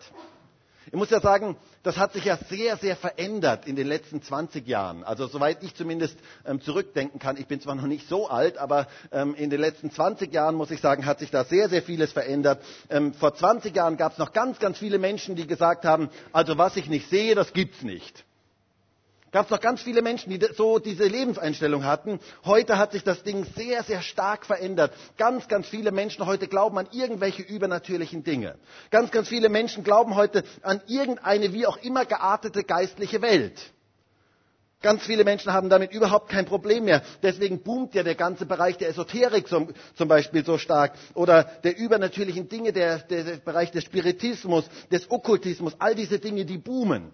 Ich 0.91 0.95
muss 0.97 1.11
ja 1.11 1.19
sagen, 1.21 1.55
das 1.83 1.97
hat 1.97 2.13
sich 2.13 2.25
ja 2.25 2.37
sehr, 2.49 2.75
sehr 2.77 2.95
verändert 2.95 3.67
in 3.67 3.75
den 3.75 3.85
letzten 3.85 4.23
20 4.23 4.67
Jahren. 4.67 5.03
Also 5.03 5.27
soweit 5.27 5.61
ich 5.63 5.75
zumindest 5.75 6.17
ähm, 6.47 6.61
zurückdenken 6.61 7.19
kann, 7.19 7.37
ich 7.37 7.45
bin 7.45 7.61
zwar 7.61 7.75
noch 7.75 7.85
nicht 7.85 8.07
so 8.07 8.27
alt, 8.27 8.57
aber 8.57 8.87
ähm, 9.11 9.35
in 9.35 9.51
den 9.51 9.59
letzten 9.61 9.91
20 9.91 10.33
Jahren, 10.33 10.55
muss 10.55 10.71
ich 10.71 10.81
sagen, 10.81 11.05
hat 11.05 11.19
sich 11.19 11.29
da 11.29 11.43
sehr, 11.43 11.69
sehr 11.69 11.83
vieles 11.83 12.11
verändert. 12.11 12.63
Ähm, 12.89 13.13
vor 13.13 13.35
20 13.35 13.75
Jahren 13.75 13.97
gab 13.97 14.13
es 14.13 14.17
noch 14.17 14.33
ganz, 14.33 14.57
ganz 14.57 14.79
viele 14.79 14.97
Menschen, 14.97 15.35
die 15.35 15.45
gesagt 15.45 15.85
haben, 15.85 16.09
also 16.31 16.57
was 16.57 16.75
ich 16.75 16.89
nicht 16.89 17.07
sehe, 17.09 17.35
das 17.35 17.53
gibt's 17.53 17.83
nicht 17.83 18.25
gab 19.31 19.45
es 19.45 19.51
noch 19.51 19.59
ganz 19.61 19.81
viele 19.81 20.01
Menschen, 20.01 20.29
die 20.29 20.39
so 20.55 20.79
diese 20.79 21.05
Lebenseinstellung 21.05 21.85
hatten. 21.85 22.19
Heute 22.45 22.77
hat 22.77 22.91
sich 22.91 23.03
das 23.03 23.23
Ding 23.23 23.45
sehr, 23.55 23.83
sehr 23.83 24.01
stark 24.01 24.45
verändert. 24.45 24.93
Ganz, 25.17 25.47
ganz 25.47 25.67
viele 25.67 25.91
Menschen 25.91 26.25
heute 26.25 26.47
glauben 26.47 26.77
an 26.77 26.87
irgendwelche 26.91 27.41
übernatürlichen 27.43 28.23
Dinge. 28.23 28.55
Ganz, 28.91 29.11
ganz 29.11 29.27
viele 29.27 29.49
Menschen 29.49 29.83
glauben 29.83 30.15
heute 30.15 30.43
an 30.61 30.81
irgendeine 30.87 31.53
wie 31.53 31.65
auch 31.67 31.77
immer 31.77 32.05
geartete 32.05 32.63
geistliche 32.63 33.21
Welt. 33.21 33.59
Ganz 34.81 35.03
viele 35.03 35.25
Menschen 35.25 35.51
haben 35.51 35.67
damit 35.69 35.91
überhaupt 35.91 36.29
kein 36.29 36.45
Problem 36.45 36.85
mehr. 36.85 37.01
Deswegen 37.21 37.61
boomt 37.63 37.93
ja 37.95 38.03
der 38.03 38.15
ganze 38.15 38.45
Bereich 38.45 38.77
der 38.77 38.87
Esoterik 38.87 39.47
zum, 39.49 39.73
zum 39.95 40.07
Beispiel 40.07 40.45
so 40.45 40.57
stark 40.57 40.93
oder 41.15 41.43
der 41.65 41.77
übernatürlichen 41.77 42.47
Dinge, 42.47 42.71
der, 42.71 42.99
der, 42.99 43.25
der 43.25 43.37
Bereich 43.37 43.71
des 43.71 43.83
Spiritismus, 43.83 44.63
des 44.89 45.11
Okkultismus, 45.11 45.73
all 45.79 45.95
diese 45.95 46.19
Dinge, 46.19 46.45
die 46.45 46.57
boomen. 46.57 47.11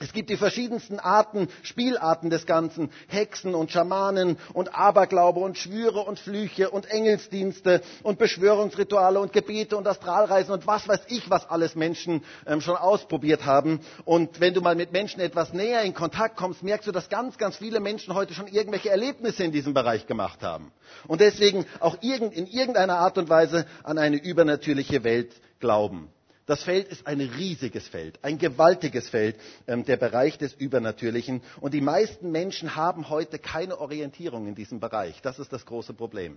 Es 0.00 0.12
gibt 0.12 0.28
die 0.28 0.36
verschiedensten 0.36 0.98
Arten, 0.98 1.48
Spielarten 1.62 2.28
des 2.28 2.46
Ganzen, 2.46 2.90
Hexen 3.06 3.54
und 3.54 3.70
Schamanen 3.70 4.38
und 4.52 4.74
Aberglaube 4.74 5.38
und 5.38 5.56
Schwüre 5.56 6.00
und 6.00 6.18
Flüche 6.18 6.70
und 6.70 6.90
Engelsdienste 6.90 7.80
und 8.02 8.18
Beschwörungsrituale 8.18 9.20
und 9.20 9.32
Gebete 9.32 9.76
und 9.76 9.86
Astralreisen 9.86 10.52
und 10.52 10.66
was 10.66 10.88
weiß 10.88 11.02
ich, 11.08 11.30
was 11.30 11.48
alles 11.48 11.76
Menschen 11.76 12.24
ähm, 12.44 12.60
schon 12.60 12.76
ausprobiert 12.76 13.46
haben. 13.46 13.80
Und 14.04 14.40
wenn 14.40 14.52
du 14.52 14.60
mal 14.62 14.74
mit 14.74 14.90
Menschen 14.90 15.20
etwas 15.20 15.52
näher 15.52 15.82
in 15.82 15.94
Kontakt 15.94 16.36
kommst, 16.36 16.64
merkst 16.64 16.88
du, 16.88 16.92
dass 16.92 17.08
ganz, 17.08 17.38
ganz 17.38 17.56
viele 17.56 17.78
Menschen 17.78 18.14
heute 18.14 18.34
schon 18.34 18.48
irgendwelche 18.48 18.90
Erlebnisse 18.90 19.44
in 19.44 19.52
diesem 19.52 19.74
Bereich 19.74 20.08
gemacht 20.08 20.42
haben. 20.42 20.72
Und 21.06 21.20
deswegen 21.20 21.66
auch 21.78 21.96
in 22.02 22.46
irgendeiner 22.48 22.98
Art 22.98 23.16
und 23.16 23.28
Weise 23.28 23.64
an 23.84 23.98
eine 23.98 24.16
übernatürliche 24.16 25.04
Welt 25.04 25.32
glauben. 25.60 26.10
Das 26.46 26.62
Feld 26.62 26.88
ist 26.88 27.06
ein 27.06 27.20
riesiges 27.20 27.88
Feld, 27.88 28.18
ein 28.22 28.36
gewaltiges 28.36 29.08
Feld, 29.08 29.36
ähm, 29.66 29.84
der 29.84 29.96
Bereich 29.96 30.36
des 30.36 30.52
Übernatürlichen. 30.52 31.42
Und 31.60 31.72
die 31.72 31.80
meisten 31.80 32.30
Menschen 32.30 32.76
haben 32.76 33.08
heute 33.08 33.38
keine 33.38 33.80
Orientierung 33.80 34.46
in 34.46 34.54
diesem 34.54 34.78
Bereich. 34.78 35.22
Das 35.22 35.38
ist 35.38 35.52
das 35.54 35.64
große 35.64 35.94
Problem. 35.94 36.36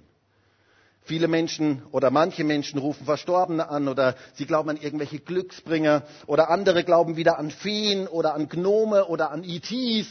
Viele 1.04 1.28
Menschen 1.28 1.84
oder 1.92 2.10
manche 2.10 2.44
Menschen 2.44 2.80
rufen 2.80 3.06
Verstorbene 3.06 3.70
an 3.70 3.88
oder 3.88 4.16
sie 4.34 4.46
glauben 4.46 4.70
an 4.70 4.78
irgendwelche 4.78 5.20
Glücksbringer 5.20 6.04
oder 6.26 6.50
andere 6.50 6.84
glauben 6.84 7.16
wieder 7.16 7.38
an 7.38 7.50
Feen 7.50 8.08
oder 8.08 8.34
an 8.34 8.48
Gnome 8.50 9.06
oder 9.08 9.32
an 9.32 9.44
ETs. 9.44 10.08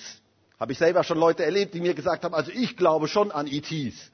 Habe 0.58 0.72
ich 0.72 0.78
selber 0.78 1.04
schon 1.04 1.18
Leute 1.18 1.44
erlebt, 1.44 1.74
die 1.74 1.80
mir 1.80 1.92
gesagt 1.94 2.24
haben, 2.24 2.34
also 2.34 2.50
ich 2.50 2.76
glaube 2.78 3.08
schon 3.08 3.30
an 3.30 3.46
ETs. 3.46 4.10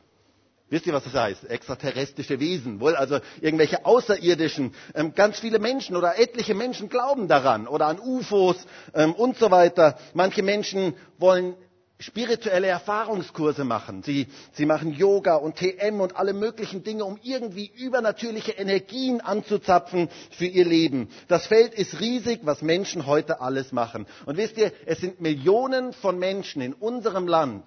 Wisst 0.73 0.87
ihr, 0.87 0.95
was 0.95 1.05
das 1.05 1.13
heißt? 1.13 1.51
Extraterrestrische 1.51 2.41
Wesen, 2.41 2.81
wohl 2.81 2.97
also 2.97 3.19
irgendwelche 3.43 3.85
Außerirdischen. 3.85 4.75
Ähm, 4.95 5.13
ganz 5.15 5.39
viele 5.39 5.59
Menschen 5.59 5.97
oder 5.97 6.19
etliche 6.19 6.55
Menschen 6.55 6.89
glauben 6.89 7.29
daran 7.29 7.69
oder 7.69 7.89
an 7.89 8.01
UFOs 8.01 8.57
ähm, 8.95 9.13
und 9.13 9.37
so 9.37 9.51
weiter. 9.51 9.99
Manche 10.15 10.43
Menschen 10.43 10.95
wollen 11.19 11.57
spirituelle 11.99 12.69
Erfahrungskurse 12.69 13.65
machen. 13.65 14.03
Sie, 14.03 14.29
sie 14.53 14.65
machen 14.65 14.95
Yoga 14.95 15.35
und 15.35 15.57
TM 15.57 16.01
und 16.01 16.17
alle 16.17 16.33
möglichen 16.33 16.83
Dinge, 16.83 17.05
um 17.05 17.19
irgendwie 17.23 17.71
übernatürliche 17.77 18.53
Energien 18.53 19.21
anzuzapfen 19.21 20.09
für 20.31 20.47
ihr 20.47 20.65
Leben. 20.65 21.11
Das 21.29 21.47
Feld 21.49 21.75
ist 21.75 22.01
riesig, 22.01 22.41
was 22.45 22.63
Menschen 22.63 23.05
heute 23.05 23.43
alles 23.43 23.73
machen. 23.73 24.07
Und 24.25 24.39
wisst 24.39 24.57
ihr, 24.57 24.73
es 24.87 25.01
sind 25.01 25.21
Millionen 25.21 25.93
von 25.93 26.19
Menschen 26.19 26.63
in 26.63 26.73
unserem 26.73 27.29
Land, 27.29 27.65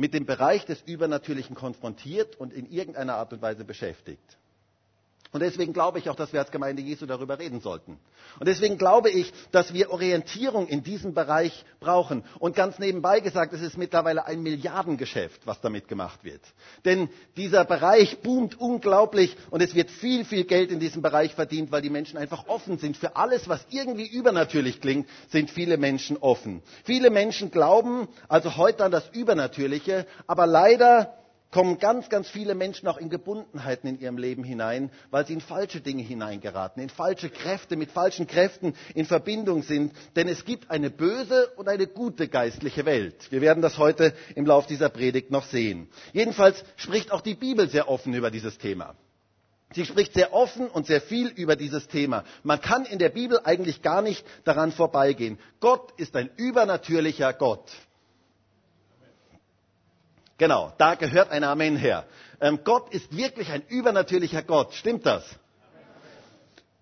mit 0.00 0.14
dem 0.14 0.24
Bereich 0.24 0.64
des 0.64 0.80
Übernatürlichen 0.86 1.54
konfrontiert 1.54 2.34
und 2.36 2.54
in 2.54 2.64
irgendeiner 2.64 3.16
Art 3.16 3.34
und 3.34 3.42
Weise 3.42 3.64
beschäftigt. 3.66 4.38
Und 5.32 5.40
deswegen 5.40 5.72
glaube 5.72 6.00
ich 6.00 6.10
auch, 6.10 6.16
dass 6.16 6.32
wir 6.32 6.40
als 6.40 6.50
Gemeinde 6.50 6.82
Jesu 6.82 7.06
darüber 7.06 7.38
reden 7.38 7.60
sollten. 7.60 8.00
Und 8.40 8.48
deswegen 8.48 8.78
glaube 8.78 9.10
ich, 9.10 9.32
dass 9.52 9.72
wir 9.72 9.92
Orientierung 9.92 10.66
in 10.66 10.82
diesem 10.82 11.14
Bereich 11.14 11.64
brauchen. 11.78 12.24
Und 12.40 12.56
ganz 12.56 12.80
nebenbei 12.80 13.20
gesagt, 13.20 13.52
es 13.52 13.60
ist 13.60 13.78
mittlerweile 13.78 14.26
ein 14.26 14.42
Milliardengeschäft, 14.42 15.46
was 15.46 15.60
damit 15.60 15.86
gemacht 15.86 16.24
wird. 16.24 16.40
Denn 16.84 17.08
dieser 17.36 17.64
Bereich 17.64 18.18
boomt 18.22 18.58
unglaublich 18.60 19.36
und 19.50 19.62
es 19.62 19.76
wird 19.76 19.90
viel, 19.90 20.24
viel 20.24 20.44
Geld 20.44 20.72
in 20.72 20.80
diesem 20.80 21.00
Bereich 21.00 21.36
verdient, 21.36 21.70
weil 21.70 21.82
die 21.82 21.90
Menschen 21.90 22.18
einfach 22.18 22.48
offen 22.48 22.78
sind. 22.78 22.96
Für 22.96 23.14
alles, 23.14 23.48
was 23.48 23.64
irgendwie 23.70 24.08
übernatürlich 24.08 24.80
klingt, 24.80 25.08
sind 25.28 25.48
viele 25.48 25.76
Menschen 25.76 26.16
offen. 26.16 26.60
Viele 26.82 27.10
Menschen 27.10 27.52
glauben 27.52 28.08
also 28.26 28.56
heute 28.56 28.84
an 28.84 28.90
das 28.90 29.08
Übernatürliche, 29.12 30.06
aber 30.26 30.48
leider 30.48 31.19
kommen 31.50 31.78
ganz, 31.78 32.08
ganz 32.08 32.28
viele 32.28 32.54
Menschen 32.54 32.88
auch 32.88 32.96
in 32.98 33.10
Gebundenheiten 33.10 33.88
in 33.88 34.00
ihrem 34.00 34.18
Leben 34.18 34.44
hinein, 34.44 34.90
weil 35.10 35.26
sie 35.26 35.32
in 35.32 35.40
falsche 35.40 35.80
Dinge 35.80 36.02
hineingeraten, 36.02 36.82
in 36.82 36.88
falsche 36.88 37.30
Kräfte, 37.30 37.76
mit 37.76 37.90
falschen 37.90 38.26
Kräften 38.26 38.74
in 38.94 39.04
Verbindung 39.06 39.62
sind. 39.62 39.92
Denn 40.16 40.28
es 40.28 40.44
gibt 40.44 40.70
eine 40.70 40.90
böse 40.90 41.48
und 41.56 41.68
eine 41.68 41.86
gute 41.86 42.28
geistliche 42.28 42.84
Welt. 42.86 43.30
Wir 43.30 43.40
werden 43.40 43.62
das 43.62 43.78
heute 43.78 44.14
im 44.34 44.46
Laufe 44.46 44.68
dieser 44.68 44.88
Predigt 44.88 45.30
noch 45.30 45.44
sehen. 45.44 45.88
Jedenfalls 46.12 46.64
spricht 46.76 47.10
auch 47.12 47.20
die 47.20 47.34
Bibel 47.34 47.68
sehr 47.68 47.88
offen 47.88 48.14
über 48.14 48.30
dieses 48.30 48.58
Thema. 48.58 48.94
Sie 49.72 49.86
spricht 49.86 50.14
sehr 50.14 50.32
offen 50.32 50.66
und 50.68 50.86
sehr 50.86 51.00
viel 51.00 51.28
über 51.28 51.54
dieses 51.54 51.86
Thema. 51.86 52.24
Man 52.42 52.60
kann 52.60 52.84
in 52.86 52.98
der 52.98 53.08
Bibel 53.10 53.38
eigentlich 53.44 53.82
gar 53.82 54.02
nicht 54.02 54.24
daran 54.44 54.72
vorbeigehen. 54.72 55.38
Gott 55.60 55.92
ist 55.96 56.16
ein 56.16 56.28
übernatürlicher 56.36 57.32
Gott. 57.32 57.70
Genau, 60.40 60.72
da 60.78 60.94
gehört 60.94 61.30
ein 61.32 61.44
Amen 61.44 61.76
her. 61.76 62.06
Ähm, 62.40 62.60
Gott 62.64 62.94
ist 62.94 63.14
wirklich 63.14 63.50
ein 63.50 63.62
übernatürlicher 63.68 64.42
Gott. 64.42 64.72
Stimmt 64.72 65.04
das? 65.04 65.22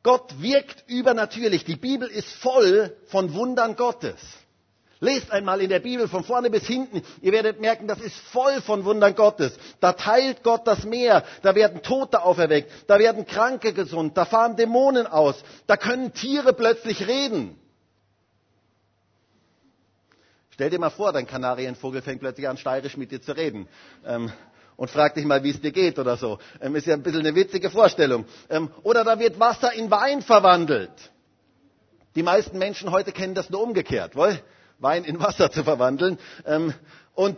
Gott 0.04 0.40
wirkt 0.40 0.84
übernatürlich. 0.86 1.64
Die 1.64 1.74
Bibel 1.74 2.06
ist 2.06 2.32
voll 2.34 2.96
von 3.08 3.34
Wundern 3.34 3.74
Gottes. 3.74 4.14
Lest 5.00 5.32
einmal 5.32 5.60
in 5.60 5.70
der 5.70 5.80
Bibel 5.80 6.06
von 6.06 6.22
vorne 6.22 6.50
bis 6.50 6.68
hinten. 6.68 7.02
Ihr 7.20 7.32
werdet 7.32 7.60
merken, 7.60 7.88
das 7.88 8.00
ist 8.00 8.16
voll 8.30 8.62
von 8.62 8.84
Wundern 8.84 9.16
Gottes. 9.16 9.58
Da 9.80 9.92
teilt 9.92 10.44
Gott 10.44 10.64
das 10.64 10.84
Meer. 10.84 11.24
Da 11.42 11.56
werden 11.56 11.82
Tote 11.82 12.22
auferweckt. 12.22 12.70
Da 12.86 13.00
werden 13.00 13.26
Kranke 13.26 13.72
gesund. 13.72 14.16
Da 14.16 14.24
fahren 14.24 14.54
Dämonen 14.54 15.08
aus. 15.08 15.34
Da 15.66 15.76
können 15.76 16.14
Tiere 16.14 16.52
plötzlich 16.52 17.08
reden. 17.08 17.58
Stell 20.58 20.70
dir 20.70 20.80
mal 20.80 20.90
vor, 20.90 21.12
dein 21.12 21.24
Kanarienvogel 21.24 22.02
fängt 22.02 22.18
plötzlich 22.18 22.48
an, 22.48 22.56
steirisch 22.56 22.96
mit 22.96 23.12
dir 23.12 23.22
zu 23.22 23.30
reden. 23.30 23.68
Ähm, 24.04 24.32
und 24.76 24.90
fragt 24.90 25.16
dich 25.16 25.24
mal, 25.24 25.44
wie 25.44 25.50
es 25.50 25.60
dir 25.60 25.70
geht 25.70 26.00
oder 26.00 26.16
so. 26.16 26.40
Ähm, 26.60 26.74
ist 26.74 26.84
ja 26.88 26.94
ein 26.94 27.02
bisschen 27.04 27.20
eine 27.20 27.36
witzige 27.36 27.70
Vorstellung. 27.70 28.24
Ähm, 28.50 28.68
oder 28.82 29.04
da 29.04 29.20
wird 29.20 29.38
Wasser 29.38 29.72
in 29.72 29.88
Wein 29.88 30.20
verwandelt. 30.20 31.12
Die 32.16 32.24
meisten 32.24 32.58
Menschen 32.58 32.90
heute 32.90 33.12
kennen 33.12 33.36
das 33.36 33.50
nur 33.50 33.62
umgekehrt, 33.62 34.16
wohl? 34.16 34.36
Wein 34.80 35.04
in 35.04 35.20
Wasser 35.20 35.48
zu 35.48 35.62
verwandeln. 35.62 36.18
Ähm, 36.44 36.74
und 37.14 37.36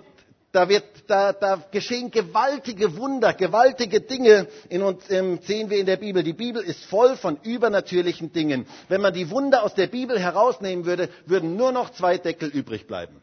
da, 0.52 0.68
wird, 0.68 0.84
da, 1.06 1.32
da 1.32 1.62
geschehen 1.70 2.10
gewaltige 2.10 2.96
Wunder, 2.96 3.32
gewaltige 3.34 4.00
Dinge 4.00 4.48
in 4.68 4.82
uns, 4.82 5.08
ähm, 5.10 5.38
sehen 5.42 5.70
wir 5.70 5.78
in 5.78 5.86
der 5.86 5.96
Bibel. 5.96 6.22
Die 6.22 6.32
Bibel 6.32 6.62
ist 6.62 6.84
voll 6.86 7.16
von 7.16 7.38
übernatürlichen 7.42 8.32
Dingen. 8.32 8.66
Wenn 8.88 9.00
man 9.00 9.14
die 9.14 9.30
Wunder 9.30 9.62
aus 9.62 9.74
der 9.74 9.86
Bibel 9.86 10.18
herausnehmen 10.18 10.84
würde, 10.86 11.08
würden 11.26 11.56
nur 11.56 11.72
noch 11.72 11.90
zwei 11.90 12.18
Deckel 12.18 12.48
übrig 12.48 12.86
bleiben. 12.86 13.22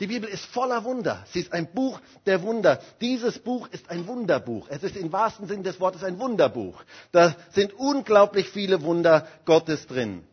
Die 0.00 0.06
Bibel 0.06 0.28
ist 0.28 0.46
voller 0.46 0.84
Wunder. 0.84 1.24
Sie 1.30 1.40
ist 1.40 1.52
ein 1.52 1.72
Buch 1.72 2.00
der 2.24 2.42
Wunder. 2.42 2.80
Dieses 3.02 3.38
Buch 3.38 3.68
ist 3.70 3.90
ein 3.90 4.06
Wunderbuch. 4.06 4.66
Es 4.70 4.82
ist 4.82 4.96
im 4.96 5.12
wahrsten 5.12 5.46
Sinne 5.46 5.62
des 5.62 5.78
Wortes 5.78 6.02
ein 6.04 6.18
Wunderbuch. 6.18 6.82
Da 7.12 7.34
sind 7.50 7.74
unglaublich 7.74 8.48
viele 8.48 8.82
Wunder 8.82 9.26
Gottes 9.44 9.86
drin. 9.86 10.24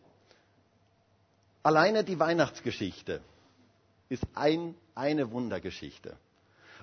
Alleine 1.64 2.06
die 2.06 2.18
Weihnachtsgeschichte 2.18 3.20
ist 4.10 4.24
ein, 4.34 4.76
eine 4.96 5.32
Wundergeschichte. 5.32 6.16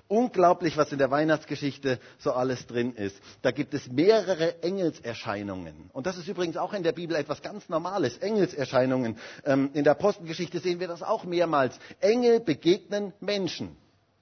Unglaublich, 0.07 0.77
was 0.77 0.91
in 0.91 0.99
der 0.99 1.09
Weihnachtsgeschichte 1.09 1.99
so 2.19 2.31
alles 2.33 2.67
drin 2.67 2.93
ist. 2.93 3.19
Da 3.41 3.49
gibt 3.49 3.73
es 3.73 3.87
mehrere 3.91 4.61
Engelserscheinungen. 4.61 5.89
Und 5.93 6.05
das 6.05 6.17
ist 6.17 6.27
übrigens 6.27 6.57
auch 6.57 6.73
in 6.73 6.83
der 6.83 6.91
Bibel 6.91 7.15
etwas 7.15 7.41
ganz 7.41 7.69
Normales. 7.69 8.19
Engelserscheinungen. 8.19 9.17
Ähm, 9.45 9.71
in 9.73 9.83
der 9.83 9.93
Apostelgeschichte 9.93 10.59
sehen 10.59 10.79
wir 10.79 10.87
das 10.87 11.01
auch 11.01 11.23
mehrmals. 11.23 11.79
Engel 12.01 12.39
begegnen 12.39 13.13
Menschen. 13.19 13.75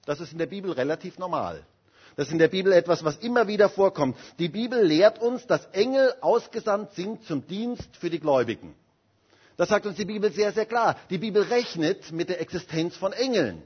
Das 0.06 0.20
ist 0.20 0.32
in 0.32 0.38
der 0.38 0.46
Bibel 0.46 0.72
relativ 0.72 1.18
normal. 1.18 1.66
Das 2.16 2.28
ist 2.28 2.32
in 2.32 2.38
der 2.38 2.48
Bibel 2.48 2.72
etwas, 2.72 3.04
was 3.04 3.16
immer 3.18 3.46
wieder 3.48 3.68
vorkommt. 3.68 4.16
Die 4.38 4.48
Bibel 4.48 4.80
lehrt 4.82 5.20
uns, 5.20 5.46
dass 5.46 5.66
Engel 5.66 6.14
ausgesandt 6.22 6.92
sind 6.94 7.24
zum 7.24 7.46
Dienst 7.46 7.94
für 7.98 8.08
die 8.08 8.20
Gläubigen. 8.20 8.74
Das 9.56 9.68
sagt 9.68 9.86
uns 9.86 9.96
die 9.96 10.04
Bibel 10.04 10.32
sehr, 10.32 10.52
sehr 10.52 10.66
klar. 10.66 10.96
Die 11.10 11.18
Bibel 11.18 11.42
rechnet 11.42 12.10
mit 12.12 12.28
der 12.28 12.40
Existenz 12.40 12.96
von 12.96 13.12
Engeln. 13.12 13.62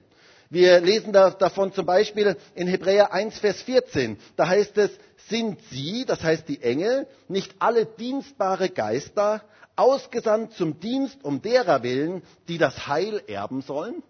Wir 0.50 0.80
lesen 0.80 1.12
da, 1.12 1.30
davon 1.30 1.73
zum 1.73 1.85
Beispiel 1.85 2.37
in 2.54 2.68
Hebräer 2.68 3.12
1, 3.12 3.38
Vers 3.38 3.62
14. 3.62 4.18
Da 4.37 4.49
heißt 4.49 4.78
es, 4.78 4.90
sind 5.28 5.61
sie, 5.71 6.04
das 6.07 6.23
heißt 6.23 6.49
die 6.49 6.62
Engel, 6.62 7.07
nicht 7.28 7.54
alle 7.59 7.85
dienstbare 7.85 8.71
Geister, 8.71 9.42
ausgesandt 9.76 10.54
zum 10.54 10.80
Dienst 10.80 11.23
um 11.23 11.42
derer 11.42 11.83
willen, 11.83 12.23
die 12.49 12.59
das 12.59 12.87
Heil 12.87 13.23
erben 13.26 13.62
sollen? 13.62 14.02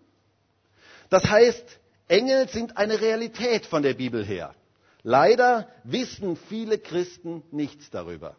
Das 1.11 1.25
heißt, 1.25 1.64
Engel 2.06 2.49
sind 2.49 2.76
eine 2.76 3.00
Realität 3.00 3.66
von 3.66 3.82
der 3.82 3.94
Bibel 3.94 4.25
her. 4.25 4.54
Leider 5.02 5.68
wissen 5.85 6.37
viele 6.49 6.78
Christen 6.78 7.42
nichts 7.50 7.90
darüber. 7.90 8.37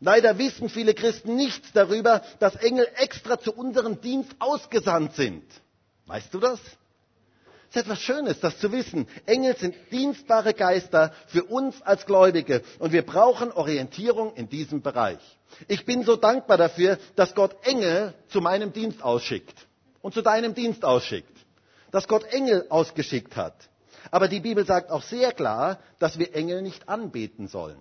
Leider 0.00 0.38
wissen 0.38 0.68
viele 0.68 0.94
Christen 0.94 1.36
nichts 1.36 1.72
darüber, 1.72 2.22
dass 2.38 2.56
Engel 2.56 2.86
extra 2.96 3.38
zu 3.38 3.52
unserem 3.54 4.00
Dienst 4.00 4.34
ausgesandt 4.38 5.14
sind. 5.14 5.44
Weißt 6.06 6.32
du 6.34 6.38
das? 6.38 6.60
Es 7.70 7.76
ist 7.76 7.82
etwas 7.82 8.00
Schönes, 8.00 8.40
das 8.40 8.58
zu 8.58 8.70
wissen. 8.72 9.08
Engel 9.26 9.56
sind 9.56 9.74
dienstbare 9.90 10.54
Geister 10.54 11.12
für 11.26 11.44
uns 11.44 11.82
als 11.82 12.06
Gläubige 12.06 12.62
und 12.78 12.92
wir 12.92 13.04
brauchen 13.04 13.50
Orientierung 13.52 14.34
in 14.34 14.48
diesem 14.48 14.82
Bereich. 14.82 15.18
Ich 15.68 15.84
bin 15.84 16.04
so 16.04 16.16
dankbar 16.16 16.58
dafür, 16.58 16.98
dass 17.16 17.34
Gott 17.34 17.56
Engel 17.66 18.14
zu 18.28 18.40
meinem 18.40 18.72
Dienst 18.72 19.02
ausschickt 19.02 19.66
und 20.00 20.14
zu 20.14 20.22
deinem 20.22 20.54
Dienst 20.54 20.84
ausschickt. 20.84 21.36
Dass 21.90 22.06
Gott 22.08 22.24
Engel 22.32 22.66
ausgeschickt 22.68 23.36
hat. 23.36 23.54
Aber 24.10 24.28
die 24.28 24.40
Bibel 24.40 24.64
sagt 24.64 24.90
auch 24.90 25.02
sehr 25.02 25.32
klar, 25.32 25.78
dass 25.98 26.18
wir 26.18 26.34
Engel 26.34 26.62
nicht 26.62 26.88
anbeten 26.88 27.48
sollen. 27.48 27.78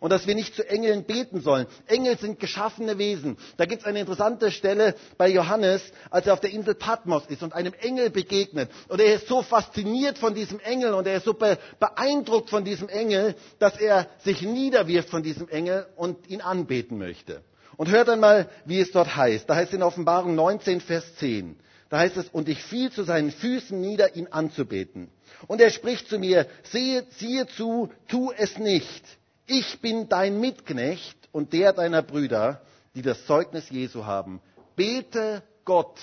Und 0.00 0.10
dass 0.10 0.26
wir 0.26 0.34
nicht 0.34 0.54
zu 0.54 0.68
Engeln 0.68 1.04
beten 1.04 1.40
sollen. 1.40 1.66
Engel 1.86 2.18
sind 2.18 2.40
geschaffene 2.40 2.98
Wesen. 2.98 3.36
Da 3.56 3.64
gibt 3.66 3.82
es 3.82 3.86
eine 3.86 4.00
interessante 4.00 4.50
Stelle 4.50 4.94
bei 5.16 5.28
Johannes, 5.28 5.82
als 6.10 6.26
er 6.26 6.32
auf 6.34 6.40
der 6.40 6.50
Insel 6.50 6.74
Patmos 6.74 7.24
ist 7.28 7.42
und 7.42 7.52
einem 7.54 7.74
Engel 7.74 8.10
begegnet. 8.10 8.70
Und 8.88 9.00
er 9.00 9.14
ist 9.14 9.28
so 9.28 9.42
fasziniert 9.42 10.18
von 10.18 10.34
diesem 10.34 10.60
Engel 10.60 10.94
und 10.94 11.06
er 11.06 11.16
ist 11.16 11.24
so 11.24 11.34
beeindruckt 11.34 12.50
von 12.50 12.64
diesem 12.64 12.88
Engel, 12.88 13.34
dass 13.58 13.78
er 13.78 14.08
sich 14.24 14.42
niederwirft 14.42 15.10
von 15.10 15.22
diesem 15.22 15.48
Engel 15.48 15.86
und 15.96 16.28
ihn 16.28 16.40
anbeten 16.40 16.98
möchte. 16.98 17.42
Und 17.76 17.90
hört 17.90 18.08
einmal, 18.08 18.48
wie 18.64 18.80
es 18.80 18.90
dort 18.90 19.14
heißt. 19.16 19.48
Da 19.48 19.54
heißt 19.54 19.70
es 19.70 19.76
in 19.76 19.82
Offenbarung 19.82 20.34
19, 20.34 20.80
Vers 20.80 21.14
10. 21.16 21.56
Da 21.90 21.98
heißt 22.00 22.16
es, 22.16 22.28
und 22.28 22.48
ich 22.48 22.62
fiel 22.62 22.90
zu 22.90 23.02
seinen 23.04 23.30
Füßen 23.30 23.80
nieder, 23.80 24.14
ihn 24.16 24.26
anzubeten. 24.26 25.08
Und 25.46 25.60
er 25.60 25.70
spricht 25.70 26.08
zu 26.08 26.18
mir, 26.18 26.46
siehe, 26.64 27.06
siehe 27.16 27.46
zu, 27.46 27.90
tu 28.08 28.32
es 28.36 28.58
nicht. 28.58 29.02
Ich 29.50 29.80
bin 29.80 30.10
dein 30.10 30.40
Mitknecht 30.40 31.16
und 31.32 31.54
der 31.54 31.72
deiner 31.72 32.02
Brüder, 32.02 32.60
die 32.94 33.00
das 33.00 33.24
Zeugnis 33.24 33.70
Jesu 33.70 34.04
haben. 34.04 34.42
Bete 34.76 35.42
Gott 35.64 35.98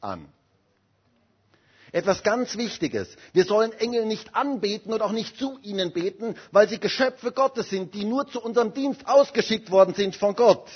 an. 0.00 0.28
Etwas 1.92 2.24
ganz 2.24 2.56
Wichtiges. 2.58 3.16
Wir 3.32 3.44
sollen 3.44 3.72
Engel 3.72 4.04
nicht 4.04 4.34
anbeten 4.34 4.92
und 4.92 5.00
auch 5.00 5.12
nicht 5.12 5.38
zu 5.38 5.58
ihnen 5.62 5.92
beten, 5.92 6.34
weil 6.50 6.68
sie 6.68 6.80
Geschöpfe 6.80 7.30
Gottes 7.30 7.70
sind, 7.70 7.94
die 7.94 8.04
nur 8.04 8.26
zu 8.26 8.42
unserem 8.42 8.74
Dienst 8.74 9.06
ausgeschickt 9.06 9.70
worden 9.70 9.94
sind 9.94 10.16
von 10.16 10.34
Gott. 10.34 10.68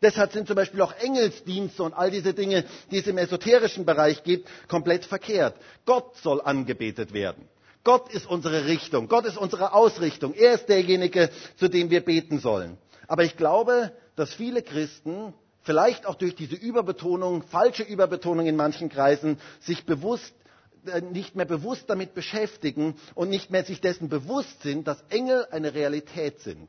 Deshalb 0.00 0.32
sind 0.32 0.46
zum 0.46 0.56
Beispiel 0.56 0.80
auch 0.80 0.94
Engelsdienste 0.94 1.82
und 1.82 1.92
all 1.92 2.10
diese 2.10 2.32
Dinge, 2.32 2.64
die 2.90 2.98
es 2.98 3.06
im 3.06 3.18
esoterischen 3.18 3.84
Bereich 3.84 4.22
gibt, 4.22 4.48
komplett 4.68 5.04
verkehrt. 5.04 5.54
Gott 5.84 6.16
soll 6.16 6.40
angebetet 6.40 7.12
werden. 7.12 7.46
Gott 7.84 8.12
ist 8.12 8.26
unsere 8.26 8.66
Richtung. 8.66 9.08
Gott 9.08 9.24
ist 9.24 9.36
unsere 9.36 9.72
Ausrichtung. 9.72 10.34
Er 10.34 10.54
ist 10.54 10.68
derjenige, 10.68 11.30
zu 11.56 11.68
dem 11.68 11.90
wir 11.90 12.04
beten 12.04 12.38
sollen. 12.38 12.76
Aber 13.06 13.24
ich 13.24 13.36
glaube, 13.36 13.92
dass 14.16 14.34
viele 14.34 14.62
Christen, 14.62 15.32
vielleicht 15.62 16.06
auch 16.06 16.16
durch 16.16 16.34
diese 16.34 16.56
Überbetonung, 16.56 17.42
falsche 17.42 17.82
Überbetonung 17.82 18.46
in 18.46 18.56
manchen 18.56 18.88
Kreisen, 18.88 19.40
sich 19.60 19.86
bewusst 19.86 20.34
äh, 20.86 21.00
nicht 21.00 21.34
mehr 21.36 21.46
bewusst 21.46 21.88
damit 21.88 22.14
beschäftigen 22.14 22.96
und 23.14 23.30
nicht 23.30 23.50
mehr 23.50 23.64
sich 23.64 23.80
dessen 23.80 24.08
bewusst 24.08 24.62
sind, 24.62 24.86
dass 24.86 25.02
Engel 25.08 25.46
eine 25.50 25.74
Realität 25.74 26.40
sind. 26.40 26.68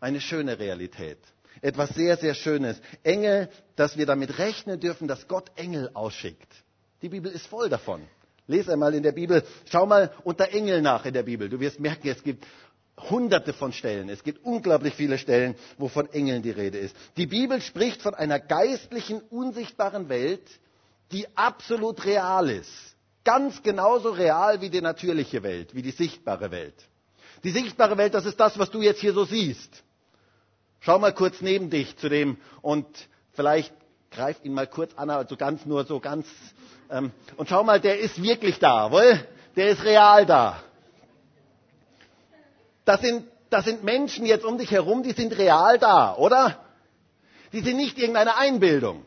Eine 0.00 0.20
schöne 0.20 0.58
Realität 0.58 1.18
etwas 1.62 1.90
sehr, 1.90 2.16
sehr 2.16 2.34
Schönes. 2.34 2.80
Engel, 3.02 3.48
dass 3.76 3.96
wir 3.96 4.04
damit 4.04 4.38
rechnen 4.38 4.78
dürfen, 4.80 5.08
dass 5.08 5.28
Gott 5.28 5.50
Engel 5.56 5.90
ausschickt. 5.94 6.52
Die 7.00 7.08
Bibel 7.08 7.30
ist 7.32 7.46
voll 7.46 7.68
davon. 7.68 8.02
Lies 8.46 8.68
einmal 8.68 8.94
in 8.94 9.02
der 9.02 9.12
Bibel, 9.12 9.44
schau 9.70 9.86
mal 9.86 10.12
unter 10.24 10.48
Engel 10.52 10.82
nach 10.82 11.04
in 11.06 11.14
der 11.14 11.22
Bibel. 11.22 11.48
Du 11.48 11.60
wirst 11.60 11.78
merken, 11.80 12.08
es 12.08 12.22
gibt 12.22 12.44
hunderte 12.98 13.52
von 13.52 13.72
Stellen. 13.72 14.08
Es 14.08 14.22
gibt 14.22 14.44
unglaublich 14.44 14.94
viele 14.94 15.18
Stellen, 15.18 15.54
wo 15.78 15.88
von 15.88 16.10
Engeln 16.12 16.42
die 16.42 16.50
Rede 16.50 16.78
ist. 16.78 16.94
Die 17.16 17.26
Bibel 17.26 17.60
spricht 17.60 18.02
von 18.02 18.14
einer 18.14 18.38
geistlichen, 18.38 19.20
unsichtbaren 19.30 20.08
Welt, 20.08 20.42
die 21.10 21.26
absolut 21.36 22.04
real 22.04 22.50
ist. 22.50 22.70
Ganz 23.24 23.62
genauso 23.62 24.10
real 24.10 24.60
wie 24.60 24.70
die 24.70 24.80
natürliche 24.80 25.42
Welt, 25.42 25.74
wie 25.74 25.82
die 25.82 25.90
sichtbare 25.92 26.50
Welt. 26.50 26.74
Die 27.44 27.50
sichtbare 27.50 27.96
Welt, 27.96 28.14
das 28.14 28.26
ist 28.26 28.38
das, 28.40 28.58
was 28.58 28.70
du 28.70 28.82
jetzt 28.82 29.00
hier 29.00 29.12
so 29.12 29.24
siehst. 29.24 29.82
Schau 30.80 30.98
mal 30.98 31.12
kurz 31.14 31.40
neben 31.40 31.70
dich 31.70 31.96
zu 31.96 32.08
dem 32.08 32.38
und 32.60 32.86
vielleicht 33.32 33.72
greif 34.10 34.36
ihn 34.44 34.52
mal 34.52 34.66
kurz 34.66 34.94
an, 34.94 35.10
also 35.10 35.36
ganz 35.36 35.64
nur 35.64 35.84
so 35.84 36.00
ganz. 36.00 36.26
Ähm, 36.92 37.10
und 37.38 37.48
schau 37.48 37.64
mal, 37.64 37.80
der 37.80 37.98
ist 37.98 38.22
wirklich 38.22 38.58
da, 38.58 38.92
wohl? 38.92 39.26
Der 39.56 39.70
ist 39.70 39.82
real 39.82 40.26
da. 40.26 40.62
Das 42.84 43.00
sind, 43.00 43.26
das 43.48 43.64
sind 43.64 43.82
Menschen 43.82 44.26
jetzt 44.26 44.44
um 44.44 44.58
dich 44.58 44.70
herum, 44.70 45.02
die 45.02 45.12
sind 45.12 45.36
real 45.38 45.78
da, 45.78 46.14
oder? 46.16 46.58
Die 47.52 47.60
sind 47.60 47.76
nicht 47.76 47.98
irgendeine 47.98 48.36
Einbildung. 48.36 49.06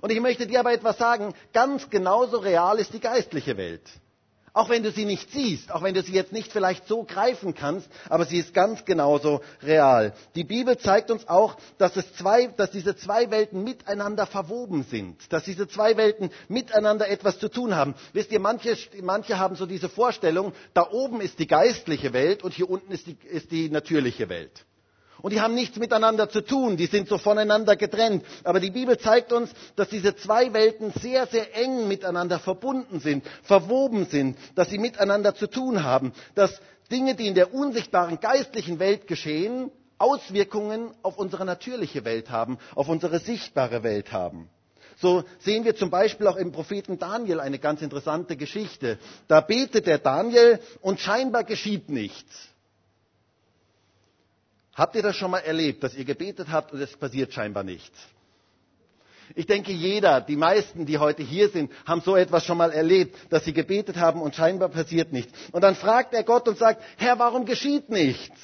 Und 0.00 0.10
ich 0.12 0.20
möchte 0.20 0.46
dir 0.46 0.60
aber 0.60 0.72
etwas 0.72 0.98
sagen, 0.98 1.34
ganz 1.52 1.90
genauso 1.90 2.38
real 2.38 2.78
ist 2.78 2.92
die 2.92 3.00
geistliche 3.00 3.56
Welt. 3.56 3.82
Auch 4.56 4.70
wenn 4.70 4.82
du 4.82 4.90
sie 4.90 5.04
nicht 5.04 5.30
siehst, 5.32 5.70
auch 5.70 5.82
wenn 5.82 5.92
du 5.92 6.00
sie 6.02 6.14
jetzt 6.14 6.32
nicht 6.32 6.50
vielleicht 6.50 6.88
so 6.88 7.04
greifen 7.04 7.54
kannst, 7.54 7.90
aber 8.08 8.24
sie 8.24 8.38
ist 8.38 8.54
ganz 8.54 8.86
genauso 8.86 9.42
real. 9.62 10.14
Die 10.34 10.44
Bibel 10.44 10.78
zeigt 10.78 11.10
uns 11.10 11.28
auch, 11.28 11.56
dass, 11.76 11.94
es 11.96 12.10
zwei, 12.14 12.46
dass 12.46 12.70
diese 12.70 12.96
zwei 12.96 13.30
Welten 13.30 13.64
miteinander 13.64 14.24
verwoben 14.24 14.82
sind, 14.84 15.30
dass 15.30 15.44
diese 15.44 15.68
zwei 15.68 15.98
Welten 15.98 16.30
miteinander 16.48 17.06
etwas 17.10 17.38
zu 17.38 17.50
tun 17.50 17.76
haben. 17.76 17.94
Wisst 18.14 18.32
ihr, 18.32 18.40
manche, 18.40 18.74
manche 19.02 19.38
haben 19.38 19.56
so 19.56 19.66
diese 19.66 19.90
Vorstellung, 19.90 20.54
da 20.72 20.88
oben 20.90 21.20
ist 21.20 21.38
die 21.38 21.46
geistliche 21.46 22.14
Welt 22.14 22.42
und 22.42 22.54
hier 22.54 22.70
unten 22.70 22.90
ist 22.92 23.06
die, 23.08 23.18
ist 23.28 23.50
die 23.50 23.68
natürliche 23.68 24.30
Welt. 24.30 24.64
Und 25.22 25.32
die 25.32 25.40
haben 25.40 25.54
nichts 25.54 25.78
miteinander 25.78 26.28
zu 26.28 26.40
tun, 26.42 26.76
die 26.76 26.86
sind 26.86 27.08
so 27.08 27.18
voneinander 27.18 27.76
getrennt. 27.76 28.24
Aber 28.44 28.60
die 28.60 28.70
Bibel 28.70 28.98
zeigt 28.98 29.32
uns, 29.32 29.50
dass 29.76 29.88
diese 29.88 30.14
zwei 30.16 30.52
Welten 30.52 30.92
sehr, 31.00 31.26
sehr 31.26 31.56
eng 31.56 31.88
miteinander 31.88 32.38
verbunden 32.38 33.00
sind, 33.00 33.24
verwoben 33.42 34.06
sind, 34.06 34.36
dass 34.54 34.68
sie 34.70 34.78
miteinander 34.78 35.34
zu 35.34 35.46
tun 35.46 35.82
haben, 35.84 36.12
dass 36.34 36.60
Dinge, 36.90 37.14
die 37.14 37.26
in 37.26 37.34
der 37.34 37.52
unsichtbaren 37.54 38.20
geistlichen 38.20 38.78
Welt 38.78 39.06
geschehen, 39.06 39.70
Auswirkungen 39.98 40.90
auf 41.02 41.16
unsere 41.18 41.44
natürliche 41.44 42.04
Welt 42.04 42.30
haben, 42.30 42.58
auf 42.74 42.88
unsere 42.88 43.18
sichtbare 43.18 43.82
Welt 43.82 44.12
haben. 44.12 44.48
So 44.98 45.24
sehen 45.38 45.64
wir 45.64 45.76
zum 45.76 45.90
Beispiel 45.90 46.26
auch 46.26 46.36
im 46.36 46.52
Propheten 46.52 46.98
Daniel 46.98 47.40
eine 47.40 47.58
ganz 47.58 47.82
interessante 47.82 48.36
Geschichte. 48.36 48.98
Da 49.28 49.40
betet 49.40 49.86
der 49.86 49.98
Daniel 49.98 50.58
und 50.80 51.00
scheinbar 51.00 51.44
geschieht 51.44 51.90
nichts. 51.90 52.48
Habt 54.76 54.94
ihr 54.94 55.02
das 55.02 55.16
schon 55.16 55.30
mal 55.30 55.38
erlebt, 55.38 55.82
dass 55.82 55.94
ihr 55.94 56.04
gebetet 56.04 56.48
habt 56.52 56.72
und 56.72 56.80
es 56.80 56.94
passiert 56.96 57.32
scheinbar 57.32 57.64
nichts? 57.64 57.96
Ich 59.34 59.46
denke, 59.46 59.72
jeder, 59.72 60.20
die 60.20 60.36
meisten, 60.36 60.84
die 60.86 60.98
heute 60.98 61.22
hier 61.22 61.48
sind, 61.48 61.72
haben 61.86 62.02
so 62.02 62.14
etwas 62.14 62.44
schon 62.44 62.58
mal 62.58 62.70
erlebt, 62.70 63.16
dass 63.30 63.44
sie 63.44 63.54
gebetet 63.54 63.96
haben 63.96 64.20
und 64.20 64.34
scheinbar 64.36 64.68
passiert 64.68 65.12
nichts. 65.12 65.32
Und 65.50 65.62
dann 65.62 65.74
fragt 65.74 66.12
er 66.14 66.22
Gott 66.22 66.46
und 66.46 66.58
sagt, 66.58 66.82
Herr, 66.98 67.18
warum 67.18 67.46
geschieht 67.46 67.88
nichts? 67.88 68.38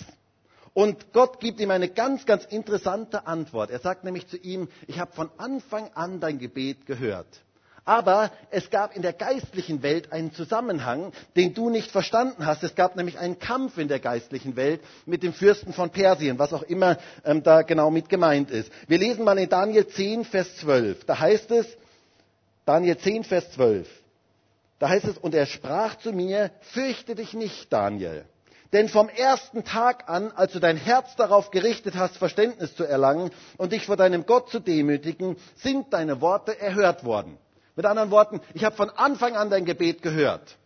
Und 0.74 1.12
Gott 1.12 1.38
gibt 1.38 1.60
ihm 1.60 1.70
eine 1.70 1.88
ganz, 1.90 2.24
ganz 2.24 2.46
interessante 2.46 3.26
Antwort. 3.26 3.70
Er 3.70 3.78
sagt 3.78 4.02
nämlich 4.04 4.26
zu 4.26 4.38
ihm, 4.38 4.68
ich 4.86 4.98
habe 4.98 5.12
von 5.12 5.30
Anfang 5.36 5.90
an 5.94 6.18
dein 6.18 6.38
Gebet 6.38 6.86
gehört. 6.86 7.28
Aber 7.84 8.30
es 8.50 8.70
gab 8.70 8.94
in 8.94 9.02
der 9.02 9.12
geistlichen 9.12 9.82
Welt 9.82 10.12
einen 10.12 10.32
Zusammenhang, 10.32 11.12
den 11.34 11.52
du 11.52 11.68
nicht 11.68 11.90
verstanden 11.90 12.46
hast. 12.46 12.62
Es 12.62 12.76
gab 12.76 12.94
nämlich 12.94 13.18
einen 13.18 13.40
Kampf 13.40 13.76
in 13.76 13.88
der 13.88 13.98
geistlichen 13.98 14.54
Welt 14.54 14.80
mit 15.04 15.24
dem 15.24 15.32
Fürsten 15.32 15.72
von 15.72 15.90
Persien, 15.90 16.38
was 16.38 16.52
auch 16.52 16.62
immer 16.62 16.96
ähm, 17.24 17.42
da 17.42 17.62
genau 17.62 17.90
mit 17.90 18.08
gemeint 18.08 18.50
ist. 18.52 18.70
Wir 18.86 18.98
lesen 18.98 19.24
mal 19.24 19.36
in 19.38 19.48
Daniel 19.48 19.86
10, 19.86 20.24
Vers 20.24 20.56
12. 20.58 21.04
Da 21.06 21.18
heißt 21.18 21.50
es, 21.50 21.66
Daniel 22.64 22.96
10, 22.96 23.24
Vers 23.24 23.50
12. 23.52 23.88
Da 24.78 24.88
heißt 24.88 25.06
es, 25.06 25.18
und 25.18 25.34
er 25.34 25.46
sprach 25.46 25.96
zu 25.98 26.12
mir, 26.12 26.50
fürchte 26.60 27.16
dich 27.16 27.34
nicht, 27.34 27.72
Daniel. 27.72 28.24
Denn 28.72 28.88
vom 28.88 29.08
ersten 29.08 29.64
Tag 29.64 30.08
an, 30.08 30.30
als 30.32 30.52
du 30.52 30.60
dein 30.60 30.76
Herz 30.76 31.14
darauf 31.16 31.50
gerichtet 31.50 31.94
hast, 31.96 32.16
Verständnis 32.16 32.74
zu 32.74 32.84
erlangen 32.84 33.30
und 33.58 33.72
dich 33.72 33.86
vor 33.86 33.96
deinem 33.96 34.24
Gott 34.24 34.50
zu 34.50 34.60
demütigen, 34.60 35.36
sind 35.56 35.92
deine 35.92 36.20
Worte 36.20 36.58
erhört 36.58 37.04
worden. 37.04 37.36
Mit 37.76 37.86
anderen 37.86 38.10
Worten, 38.10 38.40
ich 38.54 38.64
habe 38.64 38.76
von 38.76 38.90
Anfang 38.90 39.36
an 39.36 39.50
dein 39.50 39.64
Gebet 39.64 40.02
gehört. 40.02 40.58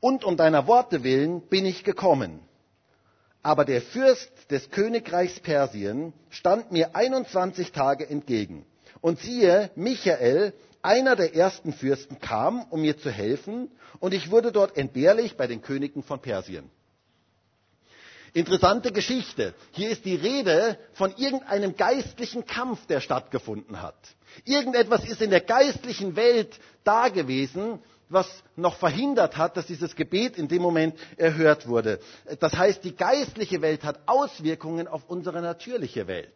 Und 0.00 0.24
um 0.24 0.36
deiner 0.36 0.66
Worte 0.66 1.04
willen 1.04 1.42
bin 1.42 1.66
ich 1.66 1.84
gekommen. 1.84 2.40
Aber 3.42 3.64
der 3.64 3.80
Fürst 3.80 4.50
des 4.50 4.70
Königreichs 4.70 5.40
Persien 5.40 6.12
stand 6.28 6.72
mir 6.72 6.94
21 6.96 7.72
Tage 7.72 8.08
entgegen. 8.08 8.66
Und 9.00 9.18
siehe, 9.20 9.70
Michael, 9.76 10.52
einer 10.82 11.16
der 11.16 11.34
ersten 11.34 11.72
Fürsten, 11.72 12.18
kam, 12.20 12.62
um 12.70 12.80
mir 12.82 12.98
zu 12.98 13.10
helfen, 13.10 13.70
und 13.98 14.14
ich 14.14 14.30
wurde 14.30 14.52
dort 14.52 14.76
entbehrlich 14.76 15.36
bei 15.36 15.46
den 15.46 15.62
Königen 15.62 16.02
von 16.02 16.20
Persien. 16.20 16.70
Interessante 18.32 18.92
Geschichte. 18.92 19.54
Hier 19.72 19.90
ist 19.90 20.04
die 20.04 20.14
Rede 20.14 20.78
von 20.92 21.14
irgendeinem 21.16 21.76
geistlichen 21.76 22.46
Kampf, 22.46 22.86
der 22.86 23.00
stattgefunden 23.00 23.82
hat. 23.82 23.96
Irgendetwas 24.44 25.04
ist 25.04 25.20
in 25.22 25.30
der 25.30 25.40
geistlichen 25.40 26.14
Welt 26.16 26.58
da 26.84 27.08
gewesen, 27.08 27.80
was 28.08 28.28
noch 28.56 28.76
verhindert 28.76 29.36
hat, 29.36 29.56
dass 29.56 29.66
dieses 29.66 29.96
Gebet 29.96 30.36
in 30.36 30.48
dem 30.48 30.62
Moment 30.62 30.96
erhört 31.16 31.66
wurde. 31.68 32.00
Das 32.40 32.52
heißt, 32.52 32.84
die 32.84 32.94
geistliche 32.96 33.62
Welt 33.62 33.84
hat 33.84 34.00
Auswirkungen 34.06 34.88
auf 34.88 35.02
unsere 35.08 35.40
natürliche 35.42 36.06
Welt. 36.06 36.34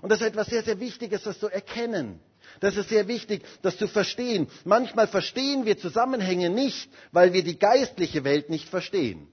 Und 0.00 0.10
das 0.10 0.20
ist 0.20 0.28
etwas 0.28 0.46
sehr, 0.48 0.62
sehr 0.62 0.80
Wichtiges, 0.80 1.22
das 1.22 1.38
zu 1.38 1.48
erkennen. 1.48 2.20
Das 2.60 2.76
ist 2.76 2.88
sehr 2.88 3.06
wichtig, 3.08 3.42
das 3.62 3.76
zu 3.78 3.86
verstehen. 3.86 4.48
Manchmal 4.64 5.06
verstehen 5.06 5.64
wir 5.66 5.78
Zusammenhänge 5.78 6.50
nicht, 6.50 6.90
weil 7.12 7.32
wir 7.32 7.44
die 7.44 7.58
geistliche 7.58 8.24
Welt 8.24 8.50
nicht 8.50 8.68
verstehen. 8.68 9.28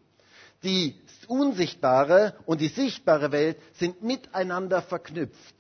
Die 0.63 0.95
unsichtbare 1.29 2.35
und 2.45 2.61
die 2.61 2.67
sichtbare 2.67 3.31
Welt 3.31 3.57
sind 3.73 4.01
miteinander 4.01 4.81
verknüpft, 4.81 5.55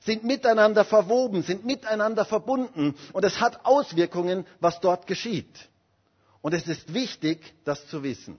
sind 0.00 0.24
miteinander 0.24 0.84
verwoben, 0.84 1.42
sind 1.42 1.64
miteinander 1.64 2.24
verbunden 2.24 2.94
und 3.12 3.24
es 3.24 3.40
hat 3.40 3.64
Auswirkungen, 3.64 4.46
was 4.60 4.80
dort 4.80 5.06
geschieht. 5.06 5.68
Und 6.40 6.54
es 6.54 6.66
ist 6.66 6.92
wichtig, 6.92 7.54
das 7.64 7.86
zu 7.86 8.02
wissen. 8.02 8.36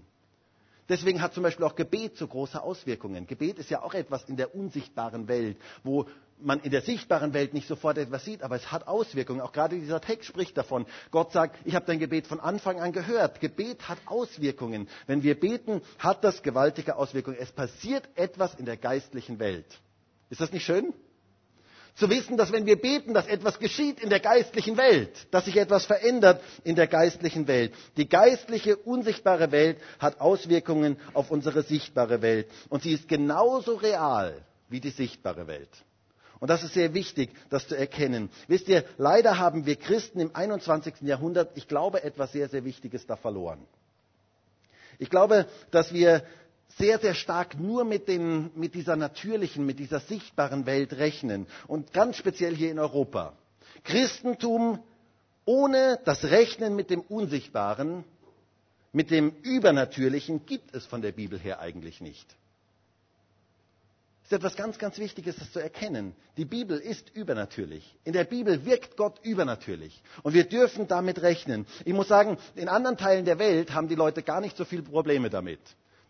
Deswegen 0.89 1.21
hat 1.21 1.33
zum 1.33 1.43
Beispiel 1.43 1.65
auch 1.65 1.75
Gebet 1.75 2.17
so 2.17 2.27
große 2.27 2.61
Auswirkungen. 2.61 3.25
Gebet 3.25 3.57
ist 3.57 3.69
ja 3.69 3.81
auch 3.81 3.93
etwas 3.93 4.23
in 4.25 4.35
der 4.35 4.53
unsichtbaren 4.53 5.27
Welt, 5.29 5.57
wo 5.83 6.05
man 6.43 6.59
in 6.61 6.71
der 6.71 6.81
sichtbaren 6.81 7.33
Welt 7.33 7.53
nicht 7.53 7.67
sofort 7.67 7.97
etwas 7.97 8.25
sieht, 8.25 8.43
aber 8.43 8.55
es 8.55 8.71
hat 8.71 8.87
Auswirkungen. 8.87 9.41
Auch 9.41 9.51
gerade 9.51 9.77
dieser 9.79 10.01
Text 10.01 10.27
spricht 10.27 10.57
davon. 10.57 10.85
Gott 11.11 11.31
sagt, 11.31 11.57
ich 11.65 11.75
habe 11.75 11.85
dein 11.85 11.99
Gebet 11.99 12.27
von 12.27 12.39
Anfang 12.39 12.79
an 12.79 12.91
gehört. 12.91 13.39
Gebet 13.39 13.87
hat 13.89 13.97
Auswirkungen. 14.05 14.87
Wenn 15.07 15.23
wir 15.23 15.39
beten, 15.39 15.81
hat 15.99 16.23
das 16.23 16.43
gewaltige 16.43 16.95
Auswirkungen. 16.95 17.37
Es 17.39 17.51
passiert 17.51 18.07
etwas 18.15 18.55
in 18.55 18.65
der 18.65 18.77
geistlichen 18.77 19.39
Welt. 19.39 19.65
Ist 20.29 20.41
das 20.41 20.51
nicht 20.51 20.65
schön? 20.65 20.93
Zu 21.95 22.09
wissen, 22.09 22.37
dass 22.37 22.51
wenn 22.51 22.65
wir 22.65 22.81
beten, 22.81 23.13
dass 23.13 23.27
etwas 23.27 23.59
geschieht 23.59 23.99
in 23.99 24.09
der 24.09 24.19
geistlichen 24.19 24.77
Welt, 24.77 25.27
dass 25.29 25.45
sich 25.45 25.55
etwas 25.57 25.85
verändert 25.85 26.41
in 26.63 26.75
der 26.75 26.87
geistlichen 26.87 27.47
Welt. 27.47 27.73
Die 27.97 28.09
geistliche, 28.09 28.75
unsichtbare 28.77 29.51
Welt 29.51 29.77
hat 29.99 30.19
Auswirkungen 30.19 30.97
auf 31.13 31.29
unsere 31.29 31.61
sichtbare 31.61 32.23
Welt. 32.23 32.49
Und 32.69 32.81
sie 32.81 32.93
ist 32.93 33.07
genauso 33.07 33.75
real 33.75 34.43
wie 34.69 34.79
die 34.79 34.89
sichtbare 34.89 35.45
Welt. 35.45 35.69
Und 36.43 36.49
das 36.49 36.61
ist 36.61 36.73
sehr 36.73 36.93
wichtig, 36.93 37.29
das 37.49 37.69
zu 37.69 37.77
erkennen. 37.77 38.29
Wisst 38.49 38.67
ihr, 38.67 38.83
leider 38.97 39.37
haben 39.37 39.65
wir 39.65 39.77
Christen 39.77 40.19
im 40.19 40.35
21. 40.35 40.95
Jahrhundert, 41.03 41.51
ich 41.55 41.69
glaube, 41.69 42.03
etwas 42.03 42.33
sehr, 42.33 42.49
sehr 42.49 42.65
Wichtiges 42.65 43.07
da 43.07 43.15
verloren. 43.15 43.65
Ich 44.99 45.09
glaube, 45.09 45.47
dass 45.71 45.93
wir 45.93 46.25
sehr, 46.77 46.99
sehr 46.99 47.13
stark 47.13 47.57
nur 47.57 47.85
mit, 47.85 48.09
den, 48.09 48.51
mit 48.55 48.75
dieser 48.75 48.97
natürlichen, 48.97 49.65
mit 49.65 49.79
dieser 49.79 50.01
sichtbaren 50.01 50.65
Welt 50.65 50.91
rechnen. 50.97 51.47
Und 51.67 51.93
ganz 51.93 52.17
speziell 52.17 52.53
hier 52.53 52.71
in 52.71 52.79
Europa. 52.79 53.37
Christentum 53.85 54.83
ohne 55.45 55.97
das 56.03 56.25
Rechnen 56.25 56.75
mit 56.75 56.89
dem 56.89 56.99
Unsichtbaren, 56.99 58.03
mit 58.91 59.11
dem 59.11 59.29
Übernatürlichen 59.43 60.45
gibt 60.45 60.75
es 60.75 60.85
von 60.85 61.01
der 61.01 61.13
Bibel 61.13 61.39
her 61.39 61.61
eigentlich 61.61 62.01
nicht. 62.01 62.35
Ist 64.33 64.37
etwas 64.37 64.55
ganz, 64.55 64.79
ganz 64.79 64.97
Wichtiges, 64.97 65.35
das 65.35 65.51
zu 65.51 65.59
erkennen. 65.59 66.15
Die 66.37 66.45
Bibel 66.45 66.79
ist 66.79 67.11
übernatürlich. 67.15 67.95
In 68.03 68.13
der 68.13 68.23
Bibel 68.23 68.65
wirkt 68.65 68.97
Gott 68.97 69.19
übernatürlich. 69.21 70.01
Und 70.23 70.33
wir 70.33 70.45
dürfen 70.45 70.87
damit 70.87 71.21
rechnen. 71.21 71.67
Ich 71.85 71.93
muss 71.93 72.07
sagen, 72.07 72.39
in 72.55 72.67
anderen 72.67 72.97
Teilen 72.97 73.25
der 73.25 73.37
Welt 73.37 73.75
haben 73.75 73.89
die 73.89 73.93
Leute 73.93 74.23
gar 74.23 74.41
nicht 74.41 74.57
so 74.57 74.65
viele 74.65 74.81
Probleme 74.81 75.29
damit. 75.29 75.59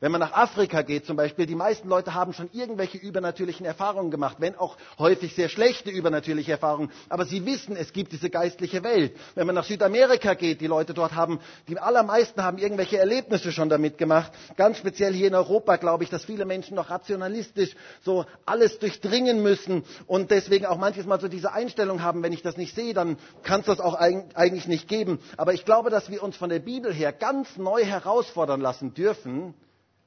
Wenn 0.04 0.12
man 0.12 0.20
nach 0.20 0.34
Afrika 0.34 0.82
geht 0.82 1.06
zum 1.06 1.16
Beispiel, 1.16 1.46
die 1.46 1.56
meisten 1.56 1.88
Leute 1.88 2.14
haben 2.14 2.34
schon 2.34 2.50
irgendwelche 2.52 2.98
übernatürlichen 2.98 3.66
Erfahrungen 3.66 4.12
gemacht, 4.12 4.36
wenn 4.40 4.54
auch 4.58 4.76
häufig 5.00 5.34
sehr 5.34 5.48
schlechte 5.48 5.92
übernatürliche 5.92 6.52
Erfahrungen. 6.52 6.92
Aber 7.08 7.24
sie 7.24 7.46
wissen, 7.46 7.78
es 7.78 7.94
gibt 7.94 8.12
diese 8.12 8.30
geistliche 8.30 8.84
Welt. 8.84 9.16
Wenn 9.36 9.48
man 9.48 9.56
nach 9.56 9.64
Südamerika 9.64 10.34
geht, 10.34 10.60
die 10.60 10.68
Leute 10.68 10.94
dort 10.94 11.16
haben, 11.16 11.40
die 11.70 11.80
allermeisten 11.80 12.44
haben 12.44 12.58
irgendwelche 12.58 12.98
Erlebnisse 12.98 13.54
schon 13.54 13.70
damit 13.70 13.98
gemacht. 13.98 14.34
Ganz 14.58 14.78
speziell 14.78 15.14
hier 15.14 15.30
in 15.30 15.36
Europa 15.36 15.78
glaube 15.78 16.04
ich, 16.04 16.10
dass 16.10 16.26
viele 16.26 16.44
Menschen 16.44 16.76
noch 16.76 16.90
rationalistisch 16.90 17.74
so 18.04 18.26
alles 18.46 18.80
durchdringen 18.80 19.42
müssen 19.42 19.86
und 20.06 20.32
deswegen 20.32 20.66
auch 20.66 20.78
manches 20.78 21.06
Mal 21.06 21.22
so 21.22 21.30
diese 21.30 21.54
Einstellung 21.54 22.04
haben, 22.04 22.24
wenn 22.24 22.34
ich 22.34 22.42
das 22.42 22.58
nicht 22.58 22.76
sehe, 22.76 22.94
dann 22.94 23.16
kann 23.44 23.62
es 23.62 23.68
das 23.68 23.80
auch 23.80 23.94
eigentlich 23.96 24.68
nicht 24.68 24.90
geben. 24.90 25.20
Aber 25.38 25.54
ich 25.54 25.64
glaube, 25.64 25.90
dass 25.90 26.10
wir 26.12 26.24
uns 26.24 26.36
von 26.36 26.50
der 26.50 26.60
Bibel 26.60 26.94
her 26.94 27.14
ganz 27.14 27.56
neu 27.56 27.86
herausfordern 27.86 28.60
lassen 28.60 28.94
dürfen, 28.94 29.54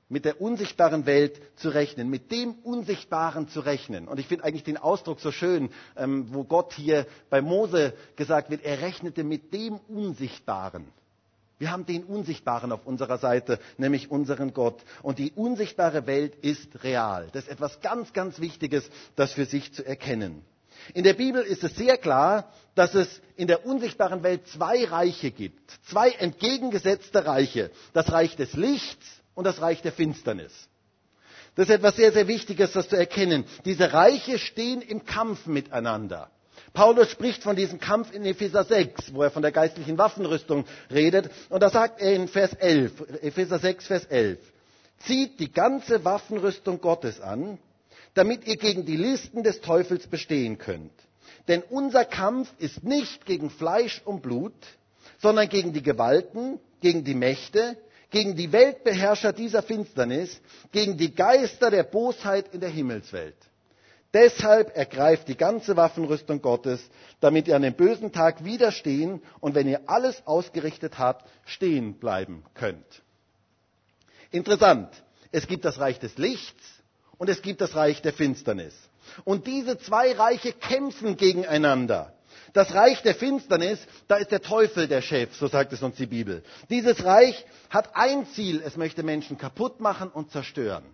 mit 0.08 0.24
der 0.24 0.40
unsichtbaren 0.40 1.06
Welt 1.06 1.40
zu 1.56 1.68
rechnen, 1.68 2.08
mit 2.08 2.30
dem 2.30 2.52
Unsichtbaren 2.62 3.48
zu 3.48 3.60
rechnen. 3.60 4.06
Und 4.06 4.20
ich 4.20 4.26
finde 4.26 4.44
eigentlich 4.44 4.64
den 4.64 4.76
Ausdruck 4.76 5.20
so 5.20 5.32
schön, 5.32 5.70
ähm, 5.96 6.28
wo 6.32 6.44
Gott 6.44 6.72
hier 6.72 7.06
bei 7.28 7.42
Mose 7.42 7.92
gesagt 8.14 8.50
wird, 8.50 8.64
er 8.64 8.80
rechnete 8.82 9.24
mit 9.24 9.52
dem 9.52 9.76
Unsichtbaren. 9.88 10.86
Wir 11.58 11.70
haben 11.72 11.86
den 11.86 12.04
Unsichtbaren 12.04 12.70
auf 12.70 12.86
unserer 12.86 13.16
Seite, 13.18 13.58
nämlich 13.78 14.10
unseren 14.10 14.52
Gott. 14.52 14.84
Und 15.02 15.18
die 15.18 15.32
unsichtbare 15.32 16.06
Welt 16.06 16.34
ist 16.36 16.84
real. 16.84 17.28
Das 17.32 17.44
ist 17.44 17.50
etwas 17.50 17.80
ganz, 17.80 18.12
ganz 18.12 18.40
Wichtiges, 18.40 18.88
das 19.16 19.32
für 19.32 19.46
sich 19.46 19.72
zu 19.72 19.84
erkennen. 19.84 20.42
In 20.92 21.02
der 21.02 21.14
Bibel 21.14 21.42
ist 21.42 21.64
es 21.64 21.74
sehr 21.74 21.96
klar, 21.96 22.52
dass 22.74 22.94
es 22.94 23.22
in 23.36 23.48
der 23.48 23.64
unsichtbaren 23.64 24.22
Welt 24.22 24.46
zwei 24.48 24.84
Reiche 24.84 25.30
gibt. 25.30 25.70
Zwei 25.86 26.10
entgegengesetzte 26.10 27.24
Reiche. 27.24 27.70
Das 27.94 28.12
Reich 28.12 28.36
des 28.36 28.52
Lichts 28.52 29.22
und 29.36 29.44
das 29.44 29.60
Reich 29.60 29.82
der 29.82 29.92
Finsternis. 29.92 30.52
Das 31.54 31.68
ist 31.68 31.74
etwas 31.76 31.94
sehr, 31.96 32.12
sehr 32.12 32.26
Wichtiges, 32.26 32.72
das 32.72 32.88
zu 32.88 32.96
erkennen. 32.96 33.44
Diese 33.64 33.92
Reiche 33.92 34.38
stehen 34.38 34.82
im 34.82 35.04
Kampf 35.04 35.46
miteinander. 35.46 36.30
Paulus 36.72 37.10
spricht 37.10 37.42
von 37.42 37.54
diesem 37.56 37.78
Kampf 37.78 38.12
in 38.12 38.24
Epheser 38.24 38.64
6, 38.64 39.14
wo 39.14 39.22
er 39.22 39.30
von 39.30 39.42
der 39.42 39.52
geistlichen 39.52 39.96
Waffenrüstung 39.96 40.64
redet. 40.90 41.30
Und 41.48 41.62
da 41.62 41.70
sagt 41.70 42.00
er 42.00 42.12
in 42.14 42.28
Vers 42.28 42.52
11, 42.54 43.22
Epheser 43.22 43.58
6, 43.58 43.86
Vers 43.86 44.04
11, 44.06 44.38
zieht 44.98 45.38
die 45.40 45.52
ganze 45.52 46.04
Waffenrüstung 46.04 46.80
Gottes 46.80 47.20
an, 47.20 47.58
damit 48.14 48.46
ihr 48.46 48.56
gegen 48.56 48.84
die 48.84 48.96
Listen 48.96 49.42
des 49.42 49.60
Teufels 49.60 50.06
bestehen 50.06 50.58
könnt. 50.58 50.92
Denn 51.48 51.62
unser 51.62 52.04
Kampf 52.04 52.48
ist 52.58 52.82
nicht 52.84 53.24
gegen 53.24 53.50
Fleisch 53.50 54.02
und 54.04 54.22
Blut, 54.22 54.54
sondern 55.18 55.48
gegen 55.48 55.72
die 55.72 55.82
Gewalten, 55.82 56.58
gegen 56.80 57.04
die 57.04 57.14
Mächte, 57.14 57.76
gegen 58.10 58.36
die 58.36 58.52
Weltbeherrscher 58.52 59.32
dieser 59.32 59.62
Finsternis, 59.62 60.40
gegen 60.72 60.96
die 60.96 61.14
Geister 61.14 61.70
der 61.70 61.82
Bosheit 61.82 62.52
in 62.54 62.60
der 62.60 62.70
Himmelswelt. 62.70 63.36
Deshalb 64.14 64.74
ergreift 64.76 65.28
die 65.28 65.36
ganze 65.36 65.76
Waffenrüstung 65.76 66.40
Gottes, 66.40 66.80
damit 67.20 67.48
ihr 67.48 67.56
an 67.56 67.62
dem 67.62 67.74
bösen 67.74 68.12
Tag 68.12 68.44
widerstehen 68.44 69.20
und 69.40 69.54
wenn 69.54 69.68
ihr 69.68 69.80
alles 69.90 70.26
ausgerichtet 70.26 70.98
habt, 70.98 71.28
stehen 71.44 71.94
bleiben 71.98 72.44
könnt. 72.54 73.02
Interessant. 74.30 74.88
Es 75.32 75.46
gibt 75.46 75.64
das 75.64 75.78
Reich 75.80 75.98
des 75.98 76.16
Lichts 76.16 76.64
und 77.18 77.28
es 77.28 77.42
gibt 77.42 77.60
das 77.60 77.74
Reich 77.74 78.00
der 78.00 78.12
Finsternis. 78.12 78.74
Und 79.24 79.46
diese 79.46 79.76
zwei 79.78 80.12
Reiche 80.12 80.52
kämpfen 80.52 81.16
gegeneinander. 81.16 82.15
Das 82.52 82.74
Reich 82.74 83.02
der 83.02 83.14
Finsternis, 83.14 83.78
da 84.08 84.16
ist 84.16 84.30
der 84.32 84.40
Teufel 84.42 84.88
der 84.88 85.02
Chef, 85.02 85.34
so 85.36 85.46
sagt 85.48 85.72
es 85.72 85.82
uns 85.82 85.96
die 85.96 86.06
Bibel. 86.06 86.42
Dieses 86.70 87.04
Reich 87.04 87.44
hat 87.70 87.94
ein 87.94 88.26
Ziel, 88.26 88.62
es 88.64 88.76
möchte 88.76 89.02
Menschen 89.02 89.38
kaputt 89.38 89.80
machen 89.80 90.08
und 90.10 90.30
zerstören. 90.30 90.84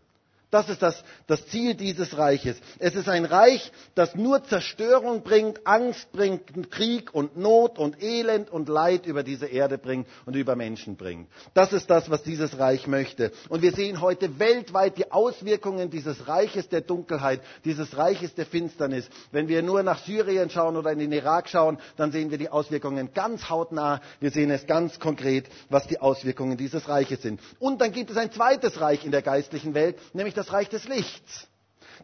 Das 0.53 0.69
ist 0.69 0.83
das, 0.83 1.03
das, 1.27 1.47
Ziel 1.47 1.75
dieses 1.75 2.19
Reiches. 2.19 2.59
Es 2.79 2.95
ist 2.95 3.09
ein 3.09 3.25
Reich, 3.25 3.73
das 3.95 4.15
nur 4.15 4.45
Zerstörung 4.45 5.23
bringt, 5.23 5.67
Angst 5.67 6.12
bringt, 6.12 6.71
Krieg 6.71 7.15
und 7.15 7.38
Not 7.38 7.79
und 7.79 8.03
Elend 8.03 8.51
und 8.51 8.69
Leid 8.69 9.07
über 9.07 9.23
diese 9.23 9.47
Erde 9.47 9.79
bringt 9.79 10.07
und 10.27 10.37
über 10.37 10.55
Menschen 10.55 10.97
bringt. 10.97 11.31
Das 11.55 11.73
ist 11.73 11.88
das, 11.88 12.11
was 12.11 12.23
dieses 12.23 12.59
Reich 12.59 12.87
möchte. 12.87 13.33
Und 13.49 13.62
wir 13.62 13.73
sehen 13.73 14.03
heute 14.03 14.38
weltweit 14.38 14.99
die 14.99 15.11
Auswirkungen 15.11 15.88
dieses 15.88 16.29
Reiches 16.29 16.69
der 16.69 16.83
Dunkelheit, 16.83 17.41
dieses 17.65 17.97
Reiches 17.97 18.35
der 18.35 18.45
Finsternis. 18.45 19.09
Wenn 19.31 19.49
wir 19.49 19.62
nur 19.62 19.83
nach 19.83 20.05
Syrien 20.05 20.51
schauen 20.51 20.77
oder 20.77 20.93
in 20.93 20.99
den 20.99 21.12
Irak 21.12 21.49
schauen, 21.49 21.79
dann 21.97 22.12
sehen 22.12 22.31
wir 22.31 22.37
die 22.37 22.51
Auswirkungen 22.51 23.15
ganz 23.15 23.49
hautnah. 23.49 24.03
Wir 24.21 24.31
sehen 24.31 24.51
es 24.51 24.67
ganz 24.67 25.01
konkret, 25.01 25.47
was 25.71 25.87
die 25.87 25.99
Auswirkungen 26.03 26.59
dieses 26.59 26.91
Reiches 26.91 27.23
sind. 27.23 27.41
Und 27.59 27.81
dann 27.81 27.93
gibt 27.93 28.11
es 28.11 28.19
ein 28.19 28.31
zweites 28.31 28.83
Reich 28.83 29.07
in 29.07 29.12
der 29.12 29.23
geistlichen 29.23 29.73
Welt, 29.73 29.97
nämlich 30.12 30.35
das 30.35 30.42
Reich 30.51 30.71
des 30.71 30.89
Lichts. 30.89 31.47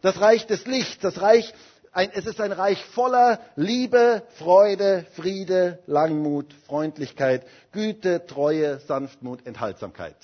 Das 0.01 0.21
Reich 0.21 0.45
des 0.45 0.67
Lichts, 0.67 1.01
das 1.01 1.19
Reich, 1.19 1.51
ein, 1.91 2.11
es 2.13 2.25
ist 2.25 2.39
ein 2.39 2.51
Reich 2.51 2.83
voller 2.85 3.39
Liebe, 3.55 4.23
Freude, 4.37 5.05
Friede, 5.15 5.79
Langmut, 5.87 6.53
Freundlichkeit, 6.67 7.45
Güte, 7.71 8.25
Treue, 8.27 8.79
Sanftmut, 8.79 9.45
Enthaltsamkeit. 9.45 10.15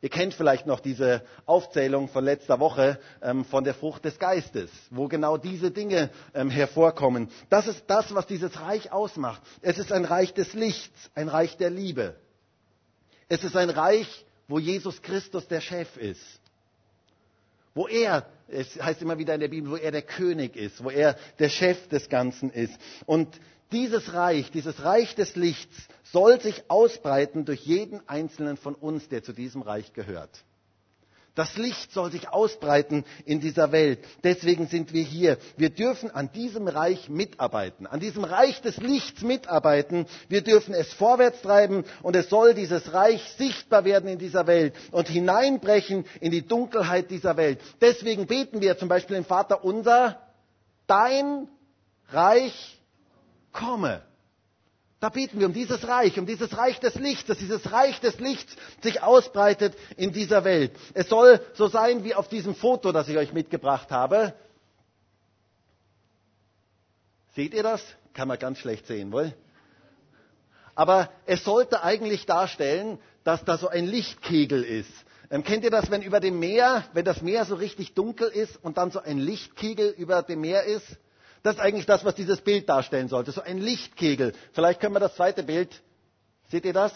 Ihr 0.00 0.10
kennt 0.10 0.32
vielleicht 0.32 0.66
noch 0.66 0.78
diese 0.78 1.22
Aufzählung 1.44 2.08
von 2.08 2.24
letzter 2.24 2.60
Woche 2.60 3.00
ähm, 3.20 3.44
von 3.44 3.64
der 3.64 3.74
Frucht 3.74 4.04
des 4.04 4.20
Geistes, 4.20 4.70
wo 4.90 5.08
genau 5.08 5.36
diese 5.36 5.72
Dinge 5.72 6.10
ähm, 6.34 6.50
hervorkommen. 6.50 7.28
Das 7.50 7.66
ist 7.66 7.82
das, 7.88 8.14
was 8.14 8.26
dieses 8.28 8.60
Reich 8.60 8.92
ausmacht. 8.92 9.42
Es 9.60 9.76
ist 9.76 9.90
ein 9.90 10.04
Reich 10.04 10.32
des 10.34 10.54
Lichts, 10.54 11.10
ein 11.16 11.28
Reich 11.28 11.56
der 11.56 11.70
Liebe. 11.70 12.14
Es 13.28 13.42
ist 13.42 13.56
ein 13.56 13.70
Reich, 13.70 14.24
wo 14.46 14.60
Jesus 14.60 15.02
Christus 15.02 15.48
der 15.48 15.60
Chef 15.60 15.96
ist 15.96 16.40
wo 17.78 17.86
er, 17.86 18.26
es 18.48 18.74
heißt 18.82 19.02
immer 19.02 19.18
wieder 19.18 19.34
in 19.34 19.40
der 19.40 19.48
Bibel, 19.48 19.70
wo 19.70 19.76
er 19.76 19.92
der 19.92 20.02
König 20.02 20.56
ist, 20.56 20.82
wo 20.82 20.90
er 20.90 21.16
der 21.38 21.48
Chef 21.48 21.86
des 21.86 22.08
Ganzen 22.08 22.50
ist. 22.50 22.76
Und 23.06 23.40
dieses 23.70 24.14
Reich, 24.14 24.50
dieses 24.50 24.82
Reich 24.82 25.14
des 25.14 25.36
Lichts 25.36 25.76
soll 26.02 26.40
sich 26.40 26.64
ausbreiten 26.68 27.44
durch 27.44 27.60
jeden 27.60 28.06
einzelnen 28.08 28.56
von 28.56 28.74
uns, 28.74 29.08
der 29.08 29.22
zu 29.22 29.32
diesem 29.32 29.62
Reich 29.62 29.92
gehört. 29.92 30.42
Das 31.38 31.56
Licht 31.56 31.92
soll 31.92 32.10
sich 32.10 32.30
ausbreiten 32.30 33.04
in 33.24 33.38
dieser 33.38 33.70
Welt. 33.70 34.00
Deswegen 34.24 34.66
sind 34.66 34.92
wir 34.92 35.04
hier. 35.04 35.38
Wir 35.56 35.70
dürfen 35.70 36.10
an 36.10 36.32
diesem 36.32 36.66
Reich 36.66 37.08
mitarbeiten, 37.08 37.86
an 37.86 38.00
diesem 38.00 38.24
Reich 38.24 38.60
des 38.60 38.78
Lichts 38.78 39.22
mitarbeiten. 39.22 40.06
Wir 40.28 40.42
dürfen 40.42 40.74
es 40.74 40.92
vorwärts 40.92 41.40
treiben 41.42 41.84
und 42.02 42.16
es 42.16 42.28
soll 42.28 42.54
dieses 42.54 42.92
Reich 42.92 43.22
sichtbar 43.38 43.84
werden 43.84 44.08
in 44.10 44.18
dieser 44.18 44.48
Welt 44.48 44.74
und 44.90 45.06
hineinbrechen 45.06 46.06
in 46.20 46.32
die 46.32 46.42
Dunkelheit 46.44 47.08
dieser 47.12 47.36
Welt. 47.36 47.60
Deswegen 47.80 48.26
beten 48.26 48.60
wir 48.60 48.76
zum 48.76 48.88
Beispiel 48.88 49.14
im 49.16 49.24
Vater 49.24 49.62
unser, 49.62 50.20
dein 50.88 51.46
Reich 52.08 52.80
komme. 53.52 54.02
Da 55.00 55.10
beten 55.10 55.38
wir 55.38 55.46
um 55.46 55.52
dieses 55.52 55.86
Reich, 55.86 56.18
um 56.18 56.26
dieses 56.26 56.56
Reich 56.56 56.80
des 56.80 56.96
Lichts, 56.96 57.26
dass 57.26 57.38
dieses 57.38 57.70
Reich 57.70 58.00
des 58.00 58.18
Lichts 58.18 58.56
sich 58.82 59.00
ausbreitet 59.02 59.76
in 59.96 60.12
dieser 60.12 60.42
Welt. 60.42 60.72
Es 60.94 61.08
soll 61.08 61.40
so 61.54 61.68
sein 61.68 62.02
wie 62.02 62.14
auf 62.14 62.28
diesem 62.28 62.54
Foto, 62.54 62.90
das 62.90 63.08
ich 63.08 63.16
euch 63.16 63.32
mitgebracht 63.32 63.92
habe. 63.92 64.34
Seht 67.36 67.54
ihr 67.54 67.62
das? 67.62 67.80
Kann 68.12 68.26
man 68.26 68.38
ganz 68.40 68.58
schlecht 68.58 68.88
sehen, 68.88 69.12
wohl? 69.12 69.32
Aber 70.74 71.10
es 71.26 71.44
sollte 71.44 71.84
eigentlich 71.84 72.26
darstellen, 72.26 72.98
dass 73.22 73.44
da 73.44 73.58
so 73.58 73.68
ein 73.68 73.86
Lichtkegel 73.86 74.64
ist. 74.64 74.90
Ähm, 75.30 75.44
kennt 75.44 75.62
ihr 75.62 75.70
das, 75.70 75.90
wenn 75.90 76.02
über 76.02 76.18
dem 76.18 76.40
Meer, 76.40 76.84
wenn 76.92 77.04
das 77.04 77.22
Meer 77.22 77.44
so 77.44 77.54
richtig 77.54 77.94
dunkel 77.94 78.28
ist 78.28 78.56
und 78.64 78.78
dann 78.78 78.90
so 78.90 78.98
ein 78.98 79.18
Lichtkegel 79.18 79.90
über 79.90 80.22
dem 80.22 80.40
Meer 80.40 80.64
ist? 80.64 80.86
Das 81.42 81.56
ist 81.56 81.60
eigentlich 81.60 81.86
das, 81.86 82.04
was 82.04 82.14
dieses 82.14 82.40
Bild 82.40 82.68
darstellen 82.68 83.08
sollte. 83.08 83.32
So 83.32 83.40
ein 83.40 83.58
Lichtkegel. 83.58 84.32
Vielleicht 84.52 84.80
können 84.80 84.94
wir 84.94 85.00
das 85.00 85.14
zweite 85.14 85.42
Bild. 85.42 85.82
Seht 86.50 86.64
ihr 86.64 86.72
das? 86.72 86.92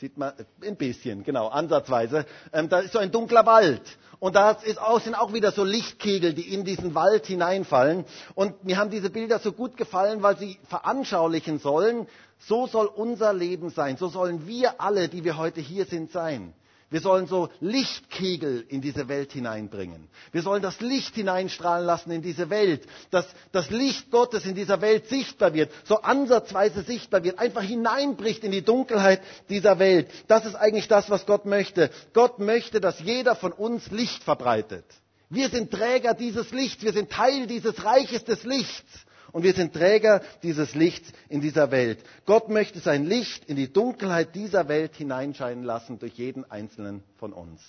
Sieht 0.00 0.18
man 0.18 0.32
ein 0.62 0.76
bisschen, 0.76 1.22
genau, 1.22 1.48
ansatzweise. 1.48 2.26
Ähm, 2.52 2.68
da 2.68 2.80
ist 2.80 2.92
so 2.92 2.98
ein 2.98 3.12
dunkler 3.12 3.46
Wald. 3.46 3.82
Und 4.18 4.36
da 4.36 4.52
ist 4.52 4.80
auch, 4.80 5.00
sind 5.00 5.14
auch 5.14 5.32
wieder 5.32 5.52
so 5.52 5.64
Lichtkegel, 5.64 6.32
die 6.32 6.52
in 6.54 6.64
diesen 6.64 6.94
Wald 6.94 7.26
hineinfallen. 7.26 8.04
Und 8.34 8.64
mir 8.64 8.78
haben 8.78 8.90
diese 8.90 9.10
Bilder 9.10 9.38
so 9.38 9.52
gut 9.52 9.76
gefallen, 9.76 10.22
weil 10.22 10.36
sie 10.38 10.58
veranschaulichen 10.68 11.58
sollen, 11.58 12.06
so 12.38 12.66
soll 12.66 12.86
unser 12.86 13.32
Leben 13.32 13.70
sein. 13.70 13.96
So 13.96 14.08
sollen 14.08 14.46
wir 14.46 14.80
alle, 14.80 15.08
die 15.08 15.24
wir 15.24 15.36
heute 15.36 15.60
hier 15.60 15.86
sind, 15.86 16.10
sein. 16.12 16.54
Wir 16.92 17.00
sollen 17.00 17.26
so 17.26 17.48
Lichtkegel 17.60 18.66
in 18.68 18.82
diese 18.82 19.08
Welt 19.08 19.32
hineinbringen. 19.32 20.08
Wir 20.30 20.42
sollen 20.42 20.60
das 20.62 20.78
Licht 20.82 21.14
hineinstrahlen 21.14 21.86
lassen 21.86 22.10
in 22.10 22.20
diese 22.20 22.50
Welt, 22.50 22.86
dass 23.10 23.26
das 23.50 23.70
Licht 23.70 24.10
Gottes 24.10 24.44
in 24.44 24.54
dieser 24.54 24.82
Welt 24.82 25.08
sichtbar 25.08 25.54
wird, 25.54 25.72
so 25.84 26.02
ansatzweise 26.02 26.82
sichtbar 26.82 27.24
wird, 27.24 27.38
einfach 27.38 27.62
hineinbricht 27.62 28.44
in 28.44 28.52
die 28.52 28.60
Dunkelheit 28.60 29.22
dieser 29.48 29.78
Welt. 29.78 30.10
Das 30.28 30.44
ist 30.44 30.54
eigentlich 30.54 30.86
das, 30.86 31.08
was 31.08 31.24
Gott 31.24 31.46
möchte. 31.46 31.88
Gott 32.12 32.38
möchte, 32.40 32.78
dass 32.78 33.00
jeder 33.00 33.36
von 33.36 33.52
uns 33.52 33.90
Licht 33.90 34.22
verbreitet. 34.22 34.84
Wir 35.30 35.48
sind 35.48 35.70
Träger 35.70 36.12
dieses 36.12 36.50
Lichts, 36.50 36.82
wir 36.82 36.92
sind 36.92 37.10
Teil 37.10 37.46
dieses 37.46 37.82
Reiches 37.82 38.24
des 38.24 38.44
Lichts. 38.44 39.06
Und 39.32 39.44
wir 39.44 39.54
sind 39.54 39.72
Träger 39.72 40.20
dieses 40.42 40.74
Lichts 40.74 41.10
in 41.28 41.40
dieser 41.40 41.70
Welt. 41.70 42.04
Gott 42.26 42.50
möchte 42.50 42.80
sein 42.80 43.06
Licht 43.06 43.46
in 43.46 43.56
die 43.56 43.72
Dunkelheit 43.72 44.34
dieser 44.34 44.68
Welt 44.68 44.94
hineinscheinen 44.94 45.64
lassen 45.64 45.98
durch 45.98 46.14
jeden 46.14 46.48
einzelnen 46.50 47.02
von 47.16 47.32
uns. 47.32 47.62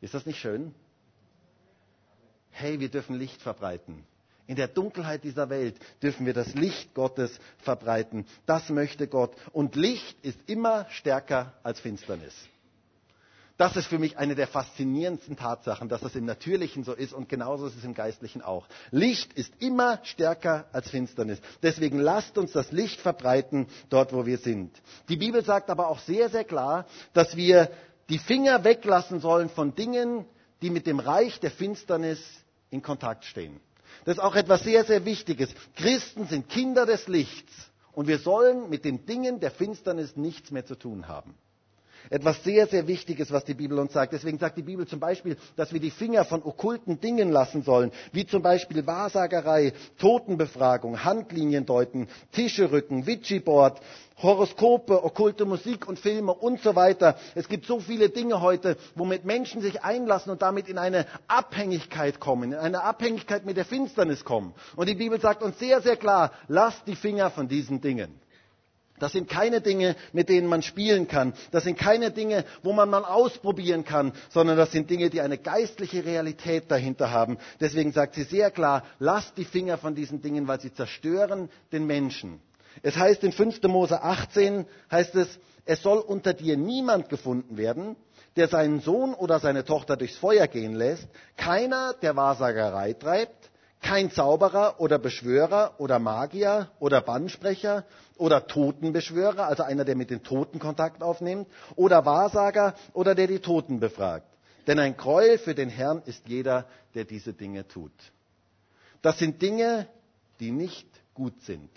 Ist 0.00 0.14
das 0.14 0.24
nicht 0.24 0.38
schön? 0.40 0.74
Hey, 2.50 2.80
wir 2.80 2.88
dürfen 2.88 3.16
Licht 3.16 3.42
verbreiten. 3.42 4.04
In 4.46 4.56
der 4.56 4.68
Dunkelheit 4.68 5.22
dieser 5.22 5.48
Welt 5.50 5.76
dürfen 6.02 6.26
wir 6.26 6.34
das 6.34 6.54
Licht 6.54 6.94
Gottes 6.94 7.38
verbreiten. 7.58 8.26
Das 8.46 8.68
möchte 8.70 9.06
Gott. 9.06 9.36
Und 9.52 9.76
Licht 9.76 10.16
ist 10.24 10.38
immer 10.46 10.86
stärker 10.90 11.52
als 11.62 11.78
Finsternis. 11.78 12.34
Das 13.60 13.76
ist 13.76 13.88
für 13.88 13.98
mich 13.98 14.16
eine 14.16 14.34
der 14.34 14.46
faszinierendsten 14.46 15.36
Tatsachen, 15.36 15.90
dass 15.90 16.00
das 16.00 16.14
im 16.14 16.24
Natürlichen 16.24 16.82
so 16.82 16.94
ist 16.94 17.12
und 17.12 17.28
genauso 17.28 17.66
ist 17.66 17.76
es 17.76 17.84
im 17.84 17.92
Geistlichen 17.92 18.40
auch. 18.40 18.66
Licht 18.90 19.34
ist 19.34 19.52
immer 19.58 20.00
stärker 20.02 20.64
als 20.72 20.88
Finsternis. 20.88 21.42
Deswegen 21.62 21.98
lasst 21.98 22.38
uns 22.38 22.52
das 22.52 22.72
Licht 22.72 23.02
verbreiten 23.02 23.66
dort, 23.90 24.14
wo 24.14 24.24
wir 24.24 24.38
sind. 24.38 24.72
Die 25.10 25.18
Bibel 25.18 25.44
sagt 25.44 25.68
aber 25.68 25.88
auch 25.88 25.98
sehr, 25.98 26.30
sehr 26.30 26.44
klar, 26.44 26.86
dass 27.12 27.36
wir 27.36 27.70
die 28.08 28.16
Finger 28.16 28.64
weglassen 28.64 29.20
sollen 29.20 29.50
von 29.50 29.74
Dingen, 29.74 30.24
die 30.62 30.70
mit 30.70 30.86
dem 30.86 30.98
Reich 30.98 31.38
der 31.40 31.50
Finsternis 31.50 32.18
in 32.70 32.80
Kontakt 32.80 33.26
stehen. 33.26 33.60
Das 34.06 34.16
ist 34.16 34.22
auch 34.22 34.36
etwas 34.36 34.62
sehr, 34.62 34.84
sehr 34.86 35.04
Wichtiges. 35.04 35.50
Christen 35.76 36.26
sind 36.28 36.48
Kinder 36.48 36.86
des 36.86 37.08
Lichts 37.08 37.52
und 37.92 38.08
wir 38.08 38.20
sollen 38.20 38.70
mit 38.70 38.86
den 38.86 39.04
Dingen 39.04 39.38
der 39.38 39.50
Finsternis 39.50 40.16
nichts 40.16 40.50
mehr 40.50 40.64
zu 40.64 40.76
tun 40.76 41.08
haben. 41.08 41.34
Etwas 42.08 42.42
sehr, 42.42 42.66
sehr 42.66 42.86
Wichtiges, 42.86 43.30
was 43.30 43.44
die 43.44 43.54
Bibel 43.54 43.78
uns 43.78 43.92
sagt. 43.92 44.12
Deswegen 44.12 44.38
sagt 44.38 44.56
die 44.56 44.62
Bibel 44.62 44.86
zum 44.86 45.00
Beispiel, 45.00 45.36
dass 45.56 45.72
wir 45.72 45.80
die 45.80 45.90
Finger 45.90 46.24
von 46.24 46.42
okkulten 46.42 47.00
Dingen 47.00 47.30
lassen 47.30 47.62
sollen, 47.62 47.92
wie 48.12 48.26
zum 48.26 48.42
Beispiel 48.42 48.86
Wahrsagerei, 48.86 49.72
Totenbefragung, 49.98 51.04
Handlinien 51.04 51.66
deuten, 51.66 52.08
Tische 52.32 52.72
rücken, 52.72 53.06
Witchy-Board, 53.06 53.80
Horoskope, 54.22 55.02
okkulte 55.04 55.44
Musik 55.44 55.88
und 55.88 55.98
Filme 55.98 56.32
und 56.32 56.60
so 56.62 56.74
weiter. 56.76 57.16
Es 57.34 57.48
gibt 57.48 57.66
so 57.66 57.80
viele 57.80 58.10
Dinge 58.10 58.40
heute, 58.40 58.76
womit 58.94 59.24
Menschen 59.24 59.62
sich 59.62 59.82
einlassen 59.82 60.30
und 60.30 60.42
damit 60.42 60.68
in 60.68 60.78
eine 60.78 61.06
Abhängigkeit 61.28 62.20
kommen, 62.20 62.52
in 62.52 62.58
eine 62.58 62.82
Abhängigkeit 62.82 63.46
mit 63.46 63.56
der 63.56 63.64
Finsternis 63.64 64.24
kommen. 64.24 64.54
Und 64.76 64.88
die 64.88 64.94
Bibel 64.94 65.20
sagt 65.20 65.42
uns 65.42 65.58
sehr, 65.58 65.80
sehr 65.80 65.96
klar, 65.96 66.32
lasst 66.48 66.86
die 66.86 66.96
Finger 66.96 67.30
von 67.30 67.48
diesen 67.48 67.80
Dingen. 67.80 68.14
Das 69.00 69.12
sind 69.12 69.28
keine 69.28 69.60
Dinge, 69.60 69.96
mit 70.12 70.28
denen 70.28 70.46
man 70.46 70.62
spielen 70.62 71.08
kann. 71.08 71.32
Das 71.50 71.64
sind 71.64 71.76
keine 71.76 72.12
Dinge, 72.12 72.44
wo 72.62 72.72
man 72.72 72.88
mal 72.88 73.04
ausprobieren 73.04 73.84
kann, 73.84 74.12
sondern 74.28 74.56
das 74.56 74.70
sind 74.70 74.88
Dinge, 74.88 75.10
die 75.10 75.20
eine 75.20 75.38
geistliche 75.38 76.04
Realität 76.04 76.70
dahinter 76.70 77.10
haben. 77.10 77.38
Deswegen 77.58 77.92
sagt 77.92 78.14
sie 78.14 78.22
sehr 78.22 78.50
klar, 78.52 78.84
lasst 78.98 79.36
die 79.36 79.44
Finger 79.44 79.78
von 79.78 79.96
diesen 79.96 80.22
Dingen, 80.22 80.46
weil 80.46 80.60
sie 80.60 80.72
zerstören 80.72 81.50
den 81.72 81.86
Menschen. 81.86 82.40
Es 82.82 82.96
heißt 82.96 83.24
in 83.24 83.32
5. 83.32 83.62
Mose 83.64 84.02
18, 84.02 84.66
heißt 84.90 85.14
es, 85.16 85.38
es 85.64 85.82
soll 85.82 85.98
unter 85.98 86.32
dir 86.34 86.56
niemand 86.56 87.08
gefunden 87.08 87.56
werden, 87.56 87.96
der 88.36 88.48
seinen 88.48 88.80
Sohn 88.80 89.14
oder 89.14 89.40
seine 89.40 89.64
Tochter 89.64 89.96
durchs 89.96 90.16
Feuer 90.16 90.46
gehen 90.46 90.74
lässt, 90.74 91.08
keiner, 91.36 91.94
der 91.94 92.16
Wahrsagerei 92.16 92.92
treibt, 92.92 93.49
kein 93.80 94.10
Zauberer 94.10 94.78
oder 94.78 94.98
Beschwörer 94.98 95.74
oder 95.78 95.98
Magier 95.98 96.70
oder 96.78 97.00
Bannsprecher 97.00 97.84
oder 98.18 98.46
Totenbeschwörer, 98.46 99.46
also 99.46 99.62
einer, 99.62 99.84
der 99.84 99.96
mit 99.96 100.10
den 100.10 100.22
Toten 100.22 100.58
Kontakt 100.58 101.02
aufnimmt, 101.02 101.48
oder 101.76 102.04
Wahrsager 102.04 102.74
oder 102.92 103.14
der 103.14 103.26
die 103.26 103.38
Toten 103.38 103.80
befragt. 103.80 104.26
Denn 104.66 104.78
ein 104.78 104.96
Gräuel 104.96 105.38
für 105.38 105.54
den 105.54 105.70
Herrn 105.70 106.02
ist 106.04 106.28
jeder, 106.28 106.66
der 106.94 107.04
diese 107.04 107.32
Dinge 107.32 107.66
tut. 107.66 107.92
Das 109.02 109.18
sind 109.18 109.40
Dinge, 109.40 109.88
die 110.40 110.50
nicht 110.50 110.86
gut 111.14 111.40
sind. 111.42 111.70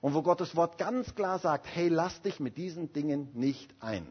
Und 0.00 0.14
wo 0.14 0.22
Gottes 0.22 0.54
Wort 0.54 0.78
ganz 0.78 1.14
klar 1.14 1.38
sagt, 1.38 1.66
hey, 1.74 1.88
lass 1.88 2.22
dich 2.22 2.38
mit 2.38 2.56
diesen 2.56 2.92
Dingen 2.92 3.30
nicht 3.34 3.74
ein. 3.80 4.06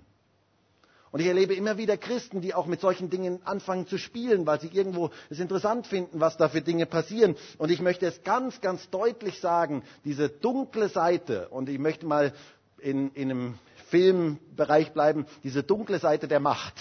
Und 1.14 1.20
ich 1.20 1.28
erlebe 1.28 1.54
immer 1.54 1.78
wieder 1.78 1.96
Christen, 1.96 2.42
die 2.42 2.56
auch 2.56 2.66
mit 2.66 2.82
solchen 2.82 3.12
Dingen 3.12 3.40
anfangen 3.46 3.86
zu 3.86 4.00
spielen, 4.00 4.48
weil 4.48 4.60
sie 4.60 4.70
irgendwo 4.74 5.12
es 5.30 5.40
interessant 5.40 5.86
finden, 5.86 6.20
was 6.20 6.38
da 6.38 6.50
für 6.50 6.62
Dinge 6.62 6.88
passieren. 6.88 7.36
Und 7.60 7.70
ich 7.70 7.82
möchte 7.82 8.08
es 8.08 8.24
ganz, 8.24 8.62
ganz 8.62 8.90
deutlich 8.90 9.40
sagen, 9.40 9.84
diese 10.06 10.28
dunkle 10.28 10.90
Seite, 10.90 11.50
und 11.50 11.70
ich 11.70 11.78
möchte 11.78 12.08
mal 12.08 12.34
in, 12.80 13.12
in 13.12 13.30
einem 13.30 13.54
Filmbereich 13.92 14.92
bleiben, 14.94 15.28
diese 15.44 15.62
dunkle 15.62 16.00
Seite 16.00 16.28
der 16.28 16.40
Macht, 16.40 16.74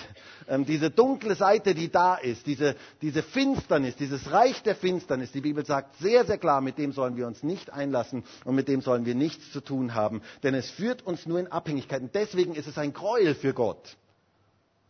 ähm, 0.48 0.64
diese 0.64 0.88
dunkle 0.90 1.34
Seite, 1.34 1.74
die 1.74 1.90
da 1.92 2.14
ist, 2.14 2.46
diese, 2.46 2.74
diese 3.02 3.22
Finsternis, 3.22 3.96
dieses 3.96 4.32
Reich 4.32 4.62
der 4.62 4.76
Finsternis, 4.76 5.30
die 5.32 5.42
Bibel 5.42 5.66
sagt 5.66 5.98
sehr, 5.98 6.24
sehr 6.24 6.38
klar, 6.38 6.62
mit 6.62 6.78
dem 6.78 6.92
sollen 6.92 7.18
wir 7.18 7.26
uns 7.26 7.42
nicht 7.42 7.70
einlassen 7.70 8.24
und 8.46 8.54
mit 8.54 8.66
dem 8.68 8.80
sollen 8.80 9.04
wir 9.04 9.14
nichts 9.14 9.52
zu 9.52 9.60
tun 9.60 9.92
haben, 9.94 10.22
denn 10.42 10.54
es 10.54 10.70
führt 10.70 11.02
uns 11.06 11.26
nur 11.26 11.38
in 11.38 11.48
Abhängigkeiten. 11.48 12.08
Deswegen 12.14 12.54
ist 12.54 12.66
es 12.66 12.78
ein 12.78 12.94
Gräuel 12.94 13.34
für 13.34 13.52
Gott 13.52 13.98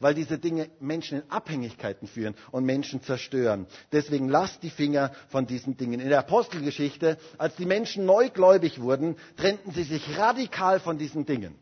weil 0.03 0.15
diese 0.15 0.39
Dinge 0.39 0.69
Menschen 0.81 1.19
in 1.23 1.31
Abhängigkeiten 1.31 2.09
führen 2.09 2.35
und 2.51 2.65
Menschen 2.65 3.03
zerstören. 3.03 3.67
Deswegen 3.93 4.29
lasst 4.29 4.63
die 4.63 4.71
Finger 4.71 5.13
von 5.29 5.47
diesen 5.47 5.77
Dingen. 5.77 6.01
In 6.01 6.09
der 6.09 6.19
Apostelgeschichte, 6.19 7.19
als 7.39 7.55
die 7.57 7.67
Menschen 7.67 8.05
neugläubig 8.05 8.81
wurden, 8.81 9.17
trennten 9.37 9.73
sie 9.73 9.85
sich 9.85 10.19
radikal 10.19 10.81
von 10.81 10.99
diesen 10.99 11.25
Dingen. 11.25 11.55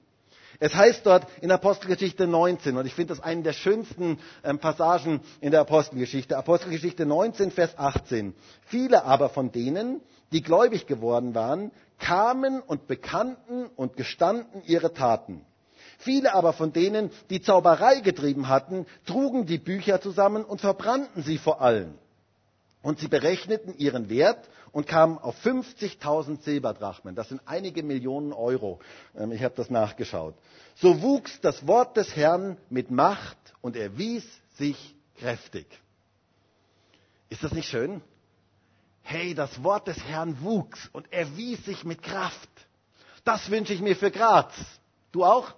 Es 0.62 0.74
heißt 0.74 1.06
dort 1.06 1.26
in 1.40 1.50
Apostelgeschichte 1.50 2.26
19, 2.26 2.76
und 2.76 2.84
ich 2.86 2.94
finde 2.94 3.14
das 3.14 3.22
eine 3.24 3.42
der 3.42 3.54
schönsten 3.54 4.18
ähm, 4.44 4.58
Passagen 4.58 5.20
in 5.40 5.52
der 5.52 5.60
Apostelgeschichte, 5.60 6.36
Apostelgeschichte 6.36 7.06
19, 7.06 7.50
Vers 7.50 7.78
18. 7.78 8.34
Viele 8.66 9.04
aber 9.04 9.30
von 9.30 9.52
denen, 9.52 10.02
die 10.32 10.42
gläubig 10.42 10.86
geworden 10.86 11.34
waren, 11.34 11.70
kamen 11.98 12.60
und 12.60 12.86
bekannten 12.88 13.66
und 13.76 13.96
gestanden 13.96 14.62
ihre 14.66 14.92
Taten. 14.92 15.46
Viele 16.00 16.32
aber 16.34 16.54
von 16.54 16.72
denen, 16.72 17.10
die 17.28 17.42
Zauberei 17.42 18.00
getrieben 18.00 18.48
hatten, 18.48 18.86
trugen 19.04 19.44
die 19.44 19.58
Bücher 19.58 20.00
zusammen 20.00 20.44
und 20.44 20.60
verbrannten 20.62 21.22
sie 21.22 21.36
vor 21.36 21.60
allen. 21.60 21.98
Und 22.82 22.98
sie 23.00 23.08
berechneten 23.08 23.76
ihren 23.76 24.08
Wert 24.08 24.48
und 24.72 24.86
kamen 24.86 25.18
auf 25.18 25.36
50.000 25.44 26.42
Silberdrachmen. 26.42 27.14
Das 27.14 27.28
sind 27.28 27.42
einige 27.44 27.82
Millionen 27.82 28.32
Euro. 28.32 28.80
Ähm, 29.14 29.32
ich 29.32 29.42
habe 29.42 29.54
das 29.54 29.68
nachgeschaut. 29.68 30.34
So 30.76 31.02
wuchs 31.02 31.38
das 31.42 31.66
Wort 31.66 31.98
des 31.98 32.16
Herrn 32.16 32.56
mit 32.70 32.90
Macht 32.90 33.36
und 33.60 33.76
erwies 33.76 34.24
sich 34.56 34.94
kräftig. 35.18 35.66
Ist 37.28 37.44
das 37.44 37.52
nicht 37.52 37.68
schön? 37.68 38.00
Hey, 39.02 39.34
das 39.34 39.62
Wort 39.62 39.88
des 39.88 40.02
Herrn 40.04 40.40
wuchs 40.40 40.88
und 40.92 41.12
erwies 41.12 41.62
sich 41.66 41.84
mit 41.84 42.02
Kraft. 42.02 42.48
Das 43.24 43.50
wünsche 43.50 43.74
ich 43.74 43.82
mir 43.82 43.96
für 43.96 44.10
Graz. 44.10 44.54
Du 45.12 45.24
auch? 45.24 45.54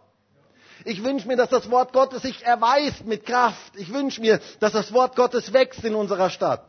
Ich 0.85 1.03
wünsche 1.05 1.29
mir, 1.29 1.37
dass 1.37 1.51
das 1.51 1.71
Wort 1.71 1.93
Gottes 1.93 2.23
sich 2.23 2.45
erweist 2.45 3.05
mit 3.07 3.27
Kraft. 3.27 3.73
Ich 3.77 3.93
wünsche 3.93 4.21
mir, 4.21 4.41
dass 4.61 4.73
das 4.73 4.93
Wort 4.93 5.17
Gottes 5.17 5.53
wächst 5.53 5.85
in 5.85 5.95
unserer 5.95 6.31
Stadt. 6.31 6.67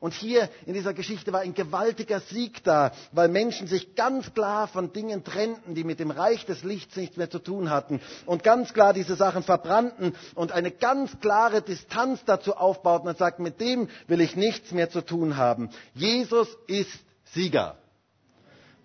Und 0.00 0.14
hier 0.14 0.48
in 0.64 0.72
dieser 0.72 0.94
Geschichte 0.94 1.30
war 1.32 1.40
ein 1.40 1.52
gewaltiger 1.52 2.20
Sieg 2.20 2.64
da, 2.64 2.90
weil 3.12 3.28
Menschen 3.28 3.66
sich 3.66 3.94
ganz 3.94 4.32
klar 4.32 4.66
von 4.66 4.94
Dingen 4.94 5.24
trennten, 5.24 5.74
die 5.74 5.84
mit 5.84 6.00
dem 6.00 6.10
Reich 6.10 6.46
des 6.46 6.64
Lichts 6.64 6.96
nichts 6.96 7.18
mehr 7.18 7.28
zu 7.28 7.38
tun 7.38 7.68
hatten 7.68 8.00
und 8.24 8.42
ganz 8.42 8.72
klar 8.72 8.94
diese 8.94 9.14
Sachen 9.14 9.42
verbrannten 9.42 10.14
und 10.34 10.52
eine 10.52 10.70
ganz 10.70 11.20
klare 11.20 11.60
Distanz 11.60 12.24
dazu 12.24 12.56
aufbauten 12.56 13.08
und 13.10 13.18
sagten, 13.18 13.42
mit 13.42 13.60
dem 13.60 13.88
will 14.06 14.22
ich 14.22 14.36
nichts 14.36 14.72
mehr 14.72 14.88
zu 14.88 15.02
tun 15.04 15.36
haben. 15.36 15.68
Jesus 15.94 16.48
ist 16.66 16.98
Sieger. 17.34 17.76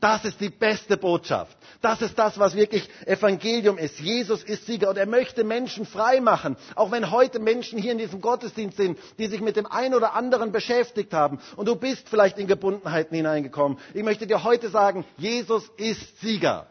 Das 0.06 0.24
ist 0.24 0.39
die 0.39 0.52
beste 0.52 0.98
Botschaft. 0.98 1.58
Das 1.82 2.00
ist 2.04 2.20
das, 2.20 2.38
was 2.38 2.54
wirklich 2.56 2.88
Evangelium 3.08 3.80
ist. 3.80 4.00
Jesus 4.00 4.44
ist 4.44 4.68
Sieger 4.68 4.89
und 4.91 5.00
er 5.00 5.08
möchte 5.08 5.44
Menschen 5.44 5.88
frei 5.88 6.22
machen. 6.22 6.58
Auch 6.76 6.91
wenn 6.91 7.10
heute 7.10 7.39
Menschen 7.39 7.80
hier 7.80 7.91
in 7.94 7.98
diesem 7.98 8.22
Gottesdienst 8.22 8.78
sind, 8.78 9.00
die 9.18 9.26
sich 9.26 9.41
mit 9.41 9.56
dem 9.56 9.65
einen 9.65 9.96
oder 9.96 10.13
anderen 10.13 10.52
beschäftigt 10.52 11.12
haben 11.12 11.39
und 11.56 11.68
du 11.68 11.76
bist 11.76 12.08
vielleicht 12.08 12.38
in 12.38 12.46
Gebundenheiten 12.46 13.15
hineingekommen. 13.15 13.80
Ich 13.96 14.04
möchte 14.04 14.28
dir 14.28 14.44
heute 14.44 14.70
sagen, 14.70 15.06
Jesus 15.18 15.72
ist 15.78 16.22
Sieger. 16.22 16.68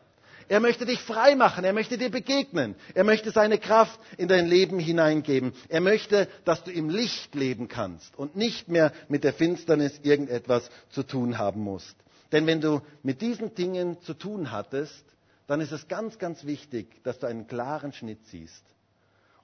Er 0.47 0.61
möchte 0.61 0.87
dich 0.87 1.01
frei 1.01 1.35
machen. 1.35 1.65
Er 1.65 1.73
möchte 1.73 1.99
dir 1.99 2.13
begegnen. 2.13 2.77
Er 2.95 3.03
möchte 3.03 3.33
seine 3.33 3.59
Kraft 3.59 3.99
in 4.17 4.29
dein 4.29 4.47
Leben 4.47 4.79
hineingeben. 4.79 5.55
Er 5.69 5.81
möchte, 5.81 6.29
dass 6.45 6.63
du 6.63 6.71
im 6.71 6.89
Licht 6.89 7.35
leben 7.35 7.67
kannst 7.67 8.17
und 8.17 8.37
nicht 8.37 8.69
mehr 8.69 8.93
mit 9.09 9.25
der 9.25 9.33
Finsternis 9.33 9.99
irgendetwas 10.05 10.71
zu 10.91 11.03
tun 11.03 11.37
haben 11.37 11.63
musst. 11.63 11.97
Denn 12.35 12.49
wenn 12.49 12.61
du 12.61 12.81
mit 13.05 13.21
diesen 13.21 13.55
Dingen 13.55 14.01
zu 14.01 14.13
tun 14.13 14.51
hattest, 14.51 15.05
dann 15.47 15.61
ist 15.61 15.71
es 15.71 15.87
ganz, 15.87 16.19
ganz 16.19 16.45
wichtig, 16.45 17.01
dass 17.05 17.21
du 17.21 17.29
einen 17.29 17.47
klaren 17.47 17.93
Schnitt 17.93 18.27
siehst. 18.27 18.65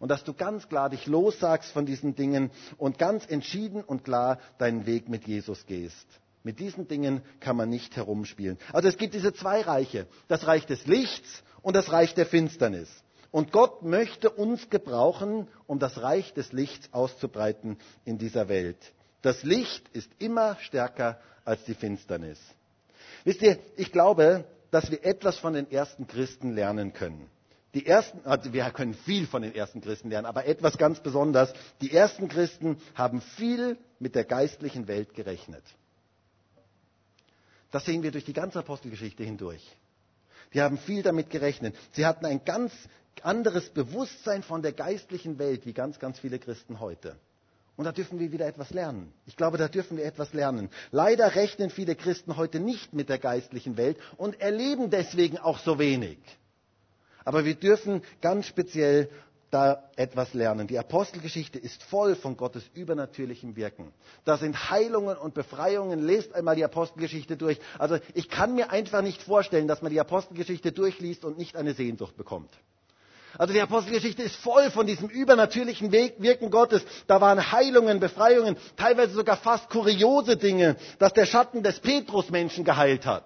Und 0.00 0.08
dass 0.08 0.24
du 0.24 0.34
ganz 0.34 0.68
klar 0.68 0.90
dich 0.90 1.06
lossagst 1.06 1.70
von 1.70 1.86
diesen 1.86 2.16
Dingen 2.16 2.50
und 2.78 2.98
ganz 2.98 3.24
entschieden 3.26 3.84
und 3.84 4.02
klar 4.02 4.40
deinen 4.58 4.86
Weg 4.86 5.08
mit 5.08 5.28
Jesus 5.28 5.66
gehst. 5.66 6.04
Mit 6.42 6.58
diesen 6.58 6.88
Dingen 6.88 7.22
kann 7.38 7.54
man 7.54 7.68
nicht 7.68 7.94
herumspielen. 7.94 8.58
Also 8.72 8.88
es 8.88 8.96
gibt 8.96 9.14
diese 9.14 9.32
zwei 9.32 9.60
Reiche. 9.60 10.08
Das 10.26 10.48
Reich 10.48 10.66
des 10.66 10.84
Lichts 10.88 11.44
und 11.62 11.76
das 11.76 11.92
Reich 11.92 12.14
der 12.14 12.26
Finsternis. 12.26 12.88
Und 13.30 13.52
Gott 13.52 13.84
möchte 13.84 14.30
uns 14.30 14.68
gebrauchen, 14.68 15.46
um 15.68 15.78
das 15.78 16.02
Reich 16.02 16.34
des 16.34 16.50
Lichts 16.50 16.92
auszubreiten 16.92 17.78
in 18.04 18.18
dieser 18.18 18.48
Welt. 18.48 18.78
Das 19.22 19.44
Licht 19.44 19.88
ist 19.90 20.10
immer 20.18 20.56
stärker 20.56 21.20
als 21.44 21.62
die 21.66 21.74
Finsternis. 21.74 22.40
Wisst 23.24 23.42
ihr, 23.42 23.58
ich 23.76 23.92
glaube, 23.92 24.44
dass 24.70 24.90
wir 24.90 25.04
etwas 25.04 25.38
von 25.38 25.52
den 25.54 25.70
ersten 25.70 26.06
Christen 26.06 26.54
lernen 26.54 26.92
können. 26.92 27.28
Die 27.74 27.86
ersten, 27.86 28.24
also 28.26 28.52
wir 28.52 28.68
können 28.70 28.94
viel 28.94 29.26
von 29.26 29.42
den 29.42 29.54
ersten 29.54 29.80
Christen 29.80 30.10
lernen, 30.10 30.26
aber 30.26 30.46
etwas 30.46 30.76
ganz 30.76 31.00
besonders. 31.00 31.52
Die 31.80 31.92
ersten 31.92 32.28
Christen 32.28 32.80
haben 32.94 33.20
viel 33.20 33.78
mit 34.00 34.14
der 34.14 34.24
geistlichen 34.24 34.88
Welt 34.88 35.14
gerechnet. 35.14 35.62
Das 37.70 37.84
sehen 37.84 38.02
wir 38.02 38.10
durch 38.10 38.24
die 38.24 38.32
ganze 38.32 38.58
Apostelgeschichte 38.58 39.22
hindurch. 39.22 39.64
Die 40.52 40.60
haben 40.60 40.78
viel 40.78 41.02
damit 41.02 41.30
gerechnet. 41.30 41.76
Sie 41.92 42.04
hatten 42.06 42.26
ein 42.26 42.44
ganz 42.44 42.72
anderes 43.22 43.68
Bewusstsein 43.70 44.42
von 44.42 44.62
der 44.62 44.72
geistlichen 44.72 45.38
Welt 45.38 45.64
wie 45.66 45.72
ganz, 45.72 46.00
ganz 46.00 46.18
viele 46.18 46.40
Christen 46.40 46.80
heute. 46.80 47.16
Und 47.80 47.86
da 47.86 47.92
dürfen 47.92 48.18
wir 48.20 48.30
wieder 48.30 48.46
etwas 48.46 48.74
lernen. 48.74 49.10
Ich 49.24 49.38
glaube, 49.38 49.56
da 49.56 49.66
dürfen 49.66 49.96
wir 49.96 50.04
etwas 50.04 50.34
lernen. 50.34 50.68
Leider 50.90 51.34
rechnen 51.34 51.70
viele 51.70 51.94
Christen 51.96 52.36
heute 52.36 52.60
nicht 52.60 52.92
mit 52.92 53.08
der 53.08 53.16
geistlichen 53.16 53.78
Welt 53.78 53.96
und 54.18 54.38
erleben 54.38 54.90
deswegen 54.90 55.38
auch 55.38 55.58
so 55.58 55.78
wenig. 55.78 56.18
Aber 57.24 57.46
wir 57.46 57.54
dürfen 57.54 58.02
ganz 58.20 58.44
speziell 58.44 59.08
da 59.50 59.82
etwas 59.96 60.34
lernen. 60.34 60.66
Die 60.66 60.78
Apostelgeschichte 60.78 61.58
ist 61.58 61.82
voll 61.82 62.16
von 62.16 62.36
Gottes 62.36 62.64
übernatürlichem 62.74 63.56
Wirken. 63.56 63.90
Da 64.26 64.36
sind 64.36 64.68
Heilungen 64.68 65.16
und 65.16 65.32
Befreiungen. 65.32 66.00
Lest 66.00 66.34
einmal 66.34 66.56
die 66.56 66.64
Apostelgeschichte 66.66 67.38
durch. 67.38 67.58
Also 67.78 67.96
ich 68.12 68.28
kann 68.28 68.54
mir 68.54 68.70
einfach 68.70 69.00
nicht 69.00 69.22
vorstellen, 69.22 69.68
dass 69.68 69.80
man 69.80 69.90
die 69.90 70.00
Apostelgeschichte 70.00 70.70
durchliest 70.72 71.24
und 71.24 71.38
nicht 71.38 71.56
eine 71.56 71.72
Sehnsucht 71.72 72.18
bekommt. 72.18 72.50
Also 73.40 73.54
die 73.54 73.60
Apostelgeschichte 73.62 74.22
ist 74.22 74.36
voll 74.36 74.70
von 74.70 74.86
diesem 74.86 75.08
übernatürlichen 75.08 75.90
Wirken 75.92 76.50
Gottes. 76.50 76.82
Da 77.06 77.22
waren 77.22 77.50
Heilungen, 77.52 77.98
Befreiungen, 77.98 78.54
teilweise 78.76 79.14
sogar 79.14 79.38
fast 79.38 79.70
kuriose 79.70 80.36
Dinge, 80.36 80.76
dass 80.98 81.14
der 81.14 81.24
Schatten 81.24 81.62
des 81.62 81.80
Petrus 81.80 82.28
Menschen 82.28 82.64
geheilt 82.66 83.06
hat. 83.06 83.24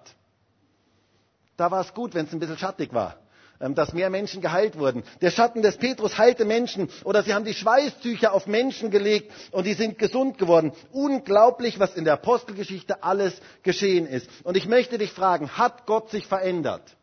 Da 1.57 1.69
war 1.69 1.81
es 1.81 1.93
gut, 1.93 2.13
wenn 2.13 2.27
es 2.27 2.31
ein 2.31 2.39
bisschen 2.39 2.57
schattig 2.57 2.93
war 2.93 3.17
ähm, 3.59 3.75
dass 3.75 3.91
mehr 3.91 4.09
Menschen 4.09 4.41
geheilt 4.41 4.77
wurden. 4.79 5.03
Der 5.19 5.31
Schatten 5.31 5.61
des 5.61 5.75
Petrus 5.75 6.17
heilte 6.17 6.45
Menschen 6.45 6.89
oder 7.03 7.21
sie 7.23 7.33
haben 7.33 7.43
die 7.43 7.53
Schweißtücher 7.53 8.31
auf 8.33 8.47
Menschen 8.47 8.91
gelegt 8.91 9.33
und 9.51 9.65
die 9.65 9.73
sind 9.73 9.97
gesund 9.99 10.37
geworden. 10.37 10.71
Unglaublich, 10.93 11.77
was 11.77 11.93
in 11.95 12.05
der 12.05 12.13
Apostelgeschichte 12.13 13.03
alles 13.03 13.33
geschehen 13.63 14.05
ist. 14.07 14.29
Und 14.45 14.55
ich 14.55 14.65
möchte 14.67 14.97
dich 14.97 15.11
fragen, 15.11 15.49
hat 15.57 15.85
Gott 15.85 16.09
sich 16.09 16.25
verändert? 16.25 16.95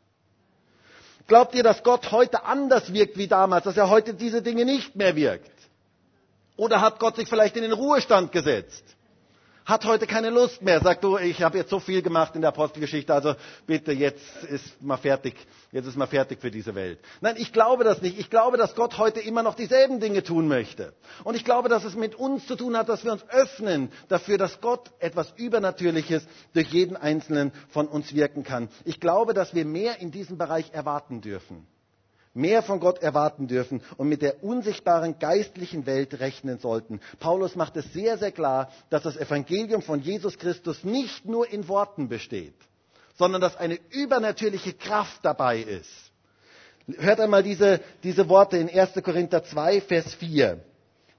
Glaubt 1.26 1.54
ihr, 1.54 1.62
dass 1.62 1.82
Gott 1.82 2.10
heute 2.10 2.44
anders 2.44 2.92
wirkt 2.92 3.16
wie 3.16 3.28
damals, 3.28 3.64
dass 3.64 3.76
er 3.76 3.90
heute 3.90 4.14
diese 4.14 4.42
Dinge 4.42 4.64
nicht 4.64 4.96
mehr 4.96 5.14
wirkt? 5.16 5.50
Oder 6.56 6.80
hat 6.80 6.98
Gott 6.98 7.16
sich 7.16 7.28
vielleicht 7.28 7.56
in 7.56 7.62
den 7.62 7.72
Ruhestand 7.72 8.32
gesetzt? 8.32 8.84
Hat 9.64 9.84
heute 9.84 10.08
keine 10.08 10.30
Lust 10.30 10.60
mehr, 10.62 10.80
sagt 10.80 11.04
du, 11.04 11.18
ich 11.18 11.40
habe 11.42 11.56
jetzt 11.58 11.70
so 11.70 11.78
viel 11.78 12.02
gemacht 12.02 12.34
in 12.34 12.40
der 12.40 12.48
Apostelgeschichte, 12.48 13.14
also 13.14 13.34
bitte, 13.66 13.92
jetzt 13.92 14.42
ist 14.48 14.82
mal 14.82 14.96
fertig, 14.96 15.34
jetzt 15.70 15.86
ist 15.86 15.96
mal 15.96 16.06
fertig 16.08 16.40
für 16.40 16.50
diese 16.50 16.74
Welt. 16.74 16.98
Nein, 17.20 17.36
ich 17.38 17.52
glaube 17.52 17.84
das 17.84 18.02
nicht. 18.02 18.18
Ich 18.18 18.28
glaube, 18.28 18.56
dass 18.56 18.74
Gott 18.74 18.98
heute 18.98 19.20
immer 19.20 19.44
noch 19.44 19.54
dieselben 19.54 20.00
Dinge 20.00 20.24
tun 20.24 20.48
möchte. 20.48 20.94
Und 21.22 21.36
ich 21.36 21.44
glaube, 21.44 21.68
dass 21.68 21.84
es 21.84 21.94
mit 21.94 22.16
uns 22.16 22.46
zu 22.46 22.56
tun 22.56 22.76
hat, 22.76 22.88
dass 22.88 23.04
wir 23.04 23.12
uns 23.12 23.22
öffnen 23.30 23.92
dafür, 24.08 24.36
dass 24.36 24.60
Gott 24.60 24.90
etwas 24.98 25.32
Übernatürliches 25.36 26.26
durch 26.54 26.68
jeden 26.72 26.96
Einzelnen 26.96 27.52
von 27.70 27.86
uns 27.86 28.14
wirken 28.14 28.42
kann. 28.42 28.68
Ich 28.84 28.98
glaube, 28.98 29.32
dass 29.32 29.54
wir 29.54 29.64
mehr 29.64 30.00
in 30.00 30.10
diesem 30.10 30.38
Bereich 30.38 30.72
erwarten 30.72 31.20
dürfen 31.20 31.66
mehr 32.34 32.62
von 32.62 32.80
Gott 32.80 33.02
erwarten 33.02 33.46
dürfen 33.46 33.82
und 33.96 34.08
mit 34.08 34.22
der 34.22 34.42
unsichtbaren 34.42 35.18
geistlichen 35.18 35.86
Welt 35.86 36.18
rechnen 36.20 36.58
sollten. 36.58 37.00
Paulus 37.20 37.56
macht 37.56 37.76
es 37.76 37.92
sehr, 37.92 38.18
sehr 38.18 38.32
klar, 38.32 38.70
dass 38.90 39.02
das 39.02 39.16
Evangelium 39.16 39.82
von 39.82 40.00
Jesus 40.00 40.38
Christus 40.38 40.84
nicht 40.84 41.26
nur 41.26 41.50
in 41.50 41.68
Worten 41.68 42.08
besteht, 42.08 42.54
sondern 43.18 43.40
dass 43.40 43.56
eine 43.56 43.78
übernatürliche 43.90 44.72
Kraft 44.72 45.24
dabei 45.24 45.58
ist. 45.60 45.90
Hört 46.98 47.20
einmal 47.20 47.42
diese, 47.42 47.80
diese 48.02 48.28
Worte 48.28 48.56
in 48.56 48.68
1. 48.68 48.94
Korinther 49.04 49.44
2, 49.44 49.80
Vers 49.82 50.14
4. 50.14 50.60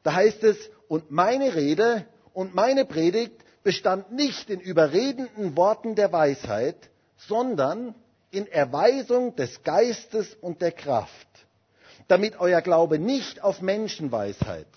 Da 0.03 0.13
heißt 0.13 0.43
es, 0.43 0.57
und 0.87 1.11
meine 1.11 1.55
Rede 1.55 2.05
und 2.33 2.53
meine 2.53 2.85
Predigt 2.85 3.33
bestand 3.63 4.11
nicht 4.11 4.49
in 4.49 4.59
überredenden 4.59 5.55
Worten 5.55 5.95
der 5.95 6.11
Weisheit, 6.11 6.75
sondern 7.15 7.95
in 8.33 8.47
Erweisung 8.47 9.35
des 9.35 9.61
Geistes 9.63 10.33
und 10.41 10.61
der 10.61 10.71
Kraft, 10.71 11.27
damit 12.07 12.39
euer 12.39 12.61
Glaube 12.61 12.97
nicht 12.97 13.43
auf 13.43 13.61
Menschenweisheit, 13.61 14.67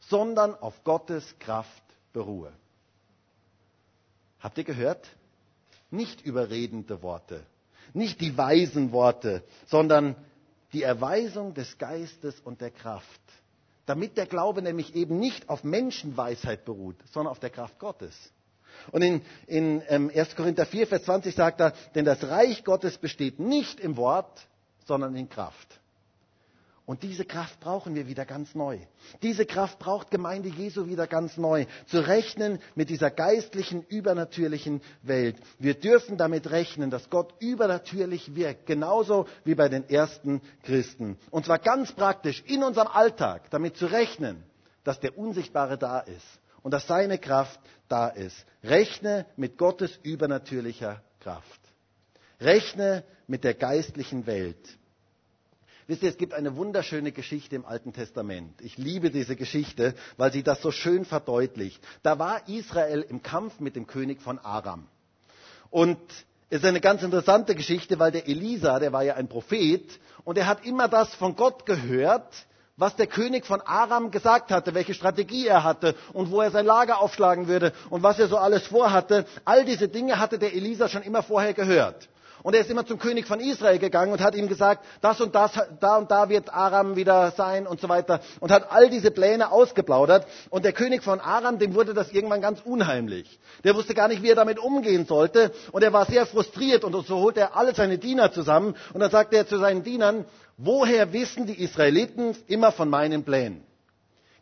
sondern 0.00 0.54
auf 0.54 0.82
Gottes 0.82 1.38
Kraft 1.38 1.82
beruhe. 2.14 2.52
Habt 4.40 4.56
ihr 4.56 4.64
gehört? 4.64 5.06
Nicht 5.90 6.22
überredende 6.22 7.02
Worte, 7.02 7.44
nicht 7.92 8.20
die 8.22 8.36
weisen 8.38 8.92
Worte, 8.92 9.44
sondern 9.66 10.16
die 10.72 10.82
Erweisung 10.82 11.52
des 11.52 11.76
Geistes 11.76 12.40
und 12.40 12.62
der 12.62 12.70
Kraft. 12.70 13.20
Damit 13.84 14.16
der 14.16 14.24
Glaube 14.26 14.62
nämlich 14.62 14.94
eben 14.94 15.18
nicht 15.18 15.50
auf 15.50 15.64
Menschenweisheit 15.64 16.64
beruht, 16.64 16.96
sondern 17.12 17.30
auf 17.30 17.40
der 17.40 17.50
Kraft 17.50 17.78
Gottes. 17.78 18.14
Und 18.90 19.02
in, 19.02 19.22
in 19.46 19.82
ähm, 19.88 20.10
1. 20.14 20.34
Korinther 20.36 20.66
4, 20.66 20.86
Vers 20.86 21.04
20 21.04 21.34
sagt 21.34 21.60
er, 21.60 21.72
denn 21.94 22.04
das 22.04 22.22
Reich 22.24 22.64
Gottes 22.64 22.98
besteht 22.98 23.38
nicht 23.38 23.80
im 23.80 23.96
Wort, 23.96 24.46
sondern 24.86 25.14
in 25.14 25.28
Kraft. 25.28 25.80
Und 26.84 27.04
diese 27.04 27.24
Kraft 27.24 27.60
brauchen 27.60 27.94
wir 27.94 28.08
wieder 28.08 28.26
ganz 28.26 28.56
neu. 28.56 28.78
Diese 29.22 29.46
Kraft 29.46 29.78
braucht 29.78 30.10
Gemeinde 30.10 30.48
Jesu 30.48 30.88
wieder 30.88 31.06
ganz 31.06 31.36
neu. 31.36 31.66
Zu 31.86 32.00
rechnen 32.00 32.58
mit 32.74 32.90
dieser 32.90 33.10
geistlichen, 33.10 33.84
übernatürlichen 33.88 34.82
Welt. 35.02 35.36
Wir 35.60 35.74
dürfen 35.74 36.16
damit 36.16 36.50
rechnen, 36.50 36.90
dass 36.90 37.08
Gott 37.08 37.34
übernatürlich 37.38 38.34
wirkt. 38.34 38.66
Genauso 38.66 39.26
wie 39.44 39.54
bei 39.54 39.68
den 39.68 39.88
ersten 39.88 40.42
Christen. 40.64 41.18
Und 41.30 41.46
zwar 41.46 41.60
ganz 41.60 41.92
praktisch 41.92 42.42
in 42.46 42.64
unserem 42.64 42.88
Alltag 42.88 43.48
damit 43.50 43.76
zu 43.76 43.86
rechnen, 43.86 44.42
dass 44.82 44.98
der 44.98 45.16
Unsichtbare 45.16 45.78
da 45.78 46.00
ist 46.00 46.41
und 46.62 46.72
dass 46.72 46.86
seine 46.86 47.18
Kraft 47.18 47.60
da 47.88 48.08
ist. 48.08 48.44
Rechne 48.62 49.26
mit 49.36 49.58
Gottes 49.58 49.98
übernatürlicher 50.02 51.02
Kraft. 51.20 51.60
Rechne 52.40 53.04
mit 53.26 53.44
der 53.44 53.54
geistlichen 53.54 54.26
Welt. 54.26 54.78
Wisst 55.86 56.02
ihr, 56.04 56.10
es 56.10 56.16
gibt 56.16 56.32
eine 56.32 56.56
wunderschöne 56.56 57.12
Geschichte 57.12 57.56
im 57.56 57.64
Alten 57.66 57.92
Testament. 57.92 58.60
Ich 58.60 58.78
liebe 58.78 59.10
diese 59.10 59.36
Geschichte, 59.36 59.94
weil 60.16 60.32
sie 60.32 60.42
das 60.42 60.62
so 60.62 60.70
schön 60.70 61.04
verdeutlicht. 61.04 61.82
Da 62.02 62.18
war 62.18 62.48
Israel 62.48 63.02
im 63.02 63.22
Kampf 63.22 63.58
mit 63.58 63.74
dem 63.76 63.86
König 63.86 64.22
von 64.22 64.38
Aram. 64.38 64.86
Und 65.70 65.98
es 66.50 66.58
ist 66.58 66.64
eine 66.64 66.80
ganz 66.80 67.02
interessante 67.02 67.54
Geschichte, 67.54 67.98
weil 67.98 68.12
der 68.12 68.28
Elisa, 68.28 68.78
der 68.78 68.92
war 68.92 69.02
ja 69.02 69.14
ein 69.14 69.28
Prophet, 69.28 69.98
und 70.24 70.38
er 70.38 70.46
hat 70.46 70.64
immer 70.64 70.86
das 70.86 71.14
von 71.14 71.34
Gott 71.34 71.66
gehört, 71.66 72.32
was 72.82 72.96
der 72.96 73.06
König 73.06 73.46
von 73.46 73.60
Aram 73.60 74.10
gesagt 74.10 74.50
hatte, 74.50 74.74
welche 74.74 74.92
Strategie 74.92 75.46
er 75.46 75.62
hatte 75.62 75.94
und 76.12 76.32
wo 76.32 76.40
er 76.40 76.50
sein 76.50 76.66
Lager 76.66 77.00
aufschlagen 77.00 77.46
würde 77.46 77.72
und 77.90 78.02
was 78.02 78.18
er 78.18 78.26
so 78.26 78.38
alles 78.38 78.66
vorhatte. 78.66 79.24
All 79.44 79.64
diese 79.64 79.86
Dinge 79.86 80.18
hatte 80.18 80.36
der 80.36 80.52
Elisa 80.52 80.88
schon 80.88 81.02
immer 81.02 81.22
vorher 81.22 81.54
gehört. 81.54 82.08
Und 82.42 82.54
er 82.54 82.62
ist 82.62 82.70
immer 82.70 82.84
zum 82.84 82.98
König 82.98 83.28
von 83.28 83.38
Israel 83.38 83.78
gegangen 83.78 84.12
und 84.12 84.20
hat 84.20 84.34
ihm 84.34 84.48
gesagt, 84.48 84.84
das 85.00 85.20
und 85.20 85.32
das, 85.32 85.52
da 85.78 85.96
und 85.96 86.10
da 86.10 86.28
wird 86.28 86.52
Aram 86.52 86.96
wieder 86.96 87.30
sein 87.36 87.68
und 87.68 87.80
so 87.80 87.88
weiter. 87.88 88.20
Und 88.40 88.50
hat 88.50 88.72
all 88.72 88.90
diese 88.90 89.12
Pläne 89.12 89.52
ausgeplaudert. 89.52 90.26
Und 90.50 90.64
der 90.64 90.72
König 90.72 91.04
von 91.04 91.20
Aram, 91.20 91.60
dem 91.60 91.76
wurde 91.76 91.94
das 91.94 92.10
irgendwann 92.10 92.40
ganz 92.40 92.60
unheimlich. 92.64 93.38
Der 93.62 93.76
wusste 93.76 93.94
gar 93.94 94.08
nicht, 94.08 94.24
wie 94.24 94.30
er 94.30 94.34
damit 94.34 94.58
umgehen 94.58 95.06
sollte. 95.06 95.52
Und 95.70 95.84
er 95.84 95.92
war 95.92 96.06
sehr 96.06 96.26
frustriert. 96.26 96.82
Und 96.82 97.06
so 97.06 97.20
holte 97.20 97.38
er 97.38 97.56
alle 97.56 97.76
seine 97.76 97.98
Diener 97.98 98.32
zusammen. 98.32 98.74
Und 98.92 98.98
dann 98.98 99.12
sagte 99.12 99.36
er 99.36 99.46
zu 99.46 99.58
seinen 99.58 99.84
Dienern, 99.84 100.24
woher 100.64 101.12
wissen 101.12 101.46
die 101.46 101.62
Israeliten 101.62 102.36
immer 102.46 102.72
von 102.72 102.88
meinen 102.88 103.24
Plänen? 103.24 103.62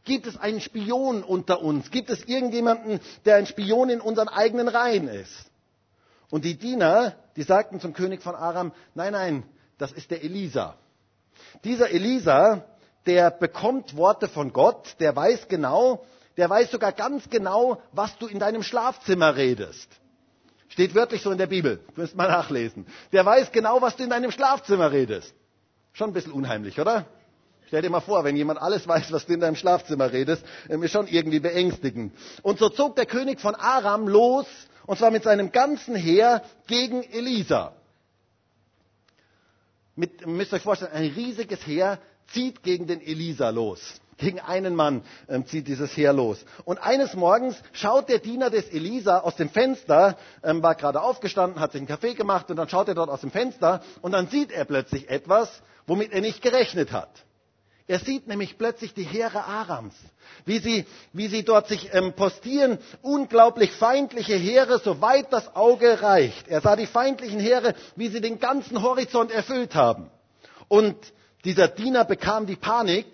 Gibt 0.05 0.27
es 0.27 0.37
einen 0.39 0.61
Spion 0.61 1.23
unter 1.23 1.63
uns? 1.63 1.91
Gibt 1.91 2.11
es 2.11 2.25
irgendjemanden, 2.25 3.01
der 3.25 3.37
ein 3.37 3.47
Spion 3.47 3.91
in 3.91 4.01
unseren 4.01 4.29
eigenen 4.29 4.69
Reihen 4.69 5.09
ist? 5.09 5.51
Und 6.31 6.45
die 6.45 6.57
Diener, 6.57 7.17
die 7.37 7.43
sagten 7.43 7.81
zum 7.81 7.93
König 7.93 8.23
von 8.23 8.35
Aram, 8.35 8.73
nein, 8.95 9.13
nein, 9.13 9.43
das 9.79 9.93
ist 9.93 10.11
der 10.11 10.23
Elisa. 10.23 10.77
Dieser 11.65 11.91
Elisa, 11.91 12.65
der 13.07 13.31
bekommt 13.31 13.97
Worte 13.97 14.29
von 14.29 14.53
Gott, 14.53 14.97
der 15.01 15.15
weiß 15.15 15.49
genau, 15.49 16.05
der 16.37 16.49
weiß 16.49 16.71
sogar 16.71 16.93
ganz 16.93 17.29
genau, 17.29 17.83
was 17.93 18.17
du 18.19 18.27
in 18.27 18.39
deinem 18.39 18.63
Schlafzimmer 18.63 19.37
redest. 19.37 19.89
Steht 20.69 20.95
wörtlich 20.95 21.23
so 21.23 21.33
in 21.33 21.39
der 21.39 21.49
Bibel. 21.49 21.81
Du 21.95 22.01
müsst 22.01 22.15
mal 22.15 22.29
nachlesen. 22.29 22.87
Der 23.13 23.27
weiß 23.27 23.51
genau, 23.51 23.83
was 23.83 23.97
du 23.97 24.05
in 24.05 24.11
deinem 24.11 24.31
Schlafzimmer 24.31 24.93
redest. 24.93 25.35
Schon 26.01 26.09
ein 26.09 26.15
bisschen 26.15 26.33
unheimlich, 26.33 26.81
oder? 26.81 27.05
Stell 27.67 27.83
dir 27.83 27.91
mal 27.91 28.01
vor, 28.01 28.25
wenn 28.25 28.35
jemand 28.35 28.59
alles 28.59 28.89
weiß, 28.89 29.13
was 29.13 29.27
du 29.27 29.35
in 29.35 29.41
deinem 29.41 29.55
Schlafzimmer 29.55 30.11
redest, 30.11 30.43
ähm, 30.71 30.83
ist 30.83 30.93
schon 30.93 31.07
irgendwie 31.07 31.41
beängstigend. 31.41 32.15
Und 32.41 32.59
so 32.59 32.71
zog 32.71 32.97
der 32.97 33.05
König 33.05 33.39
von 33.39 33.55
Aram 33.55 34.09
los 34.09 34.47
und 34.87 34.97
zwar 34.97 35.11
mit 35.11 35.25
seinem 35.25 35.53
ganzen 35.53 35.95
Heer 35.95 36.43
gegen 36.67 37.03
Elisa. 37.03 37.75
Mit, 39.95 40.27
müsst 40.27 40.55
ihr 40.55 40.57
euch 40.57 40.63
vorstellen, 40.63 40.93
ein 40.93 41.05
riesiges 41.11 41.67
Heer 41.67 41.99
zieht 42.29 42.63
gegen 42.63 42.87
den 42.87 43.03
Elisa 43.03 43.51
los. 43.51 44.01
Gegen 44.21 44.39
einen 44.39 44.75
Mann 44.77 45.03
ähm, 45.29 45.47
zieht 45.47 45.67
dieses 45.67 45.97
Heer 45.97 46.13
los. 46.13 46.45
Und 46.65 46.79
eines 46.79 47.15
Morgens 47.15 47.57
schaut 47.73 48.09
der 48.11 48.19
Diener 48.19 48.51
des 48.51 48.69
Elisa 48.69 49.19
aus 49.21 49.35
dem 49.37 49.49
Fenster, 49.49 50.19
ähm, 50.45 50.63
war 50.63 50.75
gerade 50.75 51.01
aufgestanden, 51.03 51.59
hat 51.59 51.73
sich 51.73 51.81
einen 51.81 51.89
Kaffee 51.89 52.13
gemacht 52.15 52.51
und 52.51 52.57
dann 52.57 52.69
schaut 52.69 52.89
er 52.89 52.95
dort 52.95 53.09
aus 53.09 53.23
dem 53.23 53.31
Fenster 53.31 53.83
und 54.03 54.13
dann 54.13 54.29
sieht 54.29 54.53
er 54.53 54.67
plötzlich 54.67 55.09
etwas, 55.09 55.63
womit 55.87 56.13
er 56.13 56.21
nicht 56.21 56.43
gerechnet 56.43 56.93
hat. 56.93 57.09
Er 57.87 57.99
sieht 57.99 58.29
nämlich 58.29 58.59
plötzlich 58.59 58.93
die 58.95 59.03
Heere 59.05 59.43
Arams, 59.43 59.95
wie 60.45 60.59
sie, 60.59 60.85
wie 61.15 61.27
sie 61.27 61.43
dort 61.43 61.67
sich 61.67 61.89
ähm, 61.93 62.13
postieren, 62.13 62.79
unglaublich 63.03 63.73
feindliche 63.73 64.37
Heere, 64.37 64.79
soweit 64.79 65.33
das 65.33 65.57
Auge 65.57 66.03
reicht. 66.03 66.47
Er 66.47 66.61
sah 66.61 66.77
die 66.77 66.87
feindlichen 66.87 67.41
Heere, 67.41 67.75
wie 67.97 68.09
sie 68.09 68.21
den 68.21 68.39
ganzen 68.39 68.83
Horizont 68.83 69.33
erfüllt 69.33 69.75
haben. 69.75 70.11
Und 70.69 70.95
dieser 71.45 71.69
Diener 71.69 72.05
bekam 72.05 72.47
die 72.47 72.55
Panik 72.57 73.07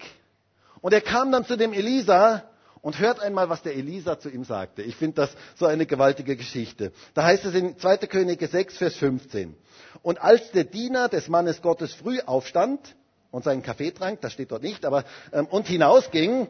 und 0.87 0.93
er 0.93 1.01
kam 1.01 1.33
dann 1.33 1.45
zu 1.45 1.57
dem 1.57 1.73
Elisa 1.73 2.45
und 2.81 3.01
hört 3.01 3.19
einmal, 3.19 3.49
was 3.49 3.61
der 3.61 3.75
Elisa 3.75 4.21
zu 4.21 4.29
ihm 4.31 4.45
sagte. 4.45 4.83
Ich 4.83 4.95
finde 4.95 5.17
das 5.17 5.31
so 5.57 5.67
eine 5.67 5.85
gewaltige 5.85 6.37
Geschichte. 6.37 6.93
Da 7.13 7.25
heißt 7.25 7.45
es 7.45 7.57
in 7.57 7.77
2. 7.77 7.97
Könige 8.07 8.47
6, 8.47 8.77
Vers 8.77 8.95
15. 8.95 9.57
Und 10.03 10.21
als 10.23 10.53
der 10.53 10.63
Diener 10.63 11.09
des 11.09 11.27
Mannes 11.27 11.61
Gottes 11.61 11.93
früh 11.93 12.21
aufstand, 12.21 12.95
und 13.33 13.43
seinen 13.43 13.65
Kaffee 13.65 13.91
trank, 13.91 14.21
das 14.21 14.33
steht 14.33 14.53
dort 14.53 14.63
nicht, 14.63 14.85
aber 14.85 15.03
ähm, 15.33 15.47
und 15.47 15.67
hinausging, 15.67 16.47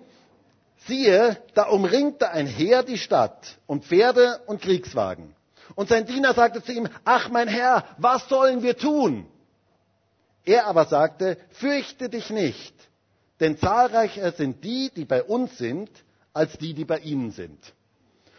siehe, 0.86 1.38
da 1.54 1.68
umringte 1.68 2.28
ein 2.30 2.46
Heer 2.46 2.82
die 2.82 2.98
Stadt 2.98 3.56
und 3.66 3.86
Pferde 3.86 4.42
und 4.44 4.60
Kriegswagen. 4.60 5.34
Und 5.76 5.88
sein 5.88 6.04
Diener 6.04 6.34
sagte 6.34 6.62
zu 6.62 6.72
ihm, 6.72 6.90
ach 7.06 7.30
mein 7.30 7.48
Herr, 7.48 7.86
was 7.96 8.28
sollen 8.28 8.62
wir 8.62 8.76
tun? 8.76 9.26
Er 10.44 10.66
aber 10.66 10.84
sagte, 10.84 11.38
fürchte 11.52 12.10
dich 12.10 12.28
nicht, 12.28 12.74
denn 13.40 13.58
zahlreicher 13.58 14.32
sind 14.32 14.64
die, 14.64 14.90
die 14.94 15.04
bei 15.04 15.22
uns 15.22 15.58
sind, 15.58 15.90
als 16.32 16.56
die, 16.58 16.74
die 16.74 16.84
bei 16.84 16.98
ihnen 16.98 17.30
sind. 17.30 17.58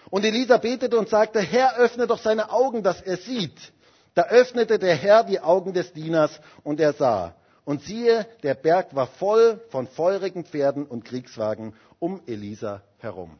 Und 0.09 0.23
Elisa 0.23 0.57
betete 0.57 0.97
und 0.97 1.09
sagte, 1.09 1.41
Herr, 1.41 1.77
öffne 1.77 2.07
doch 2.07 2.19
seine 2.19 2.51
Augen, 2.51 2.83
dass 2.83 3.01
er 3.01 3.17
sieht. 3.17 3.73
Da 4.15 4.23
öffnete 4.23 4.79
der 4.79 4.95
Herr 4.95 5.23
die 5.23 5.39
Augen 5.39 5.73
des 5.73 5.93
Dieners 5.93 6.39
und 6.63 6.79
er 6.79 6.93
sah. 6.93 7.35
Und 7.65 7.83
siehe, 7.83 8.25
der 8.43 8.55
Berg 8.55 8.95
war 8.95 9.07
voll 9.07 9.61
von 9.69 9.87
feurigen 9.87 10.45
Pferden 10.45 10.85
und 10.85 11.03
Kriegswagen 11.03 11.73
um 11.99 12.21
Elisa 12.25 12.81
herum. 12.99 13.37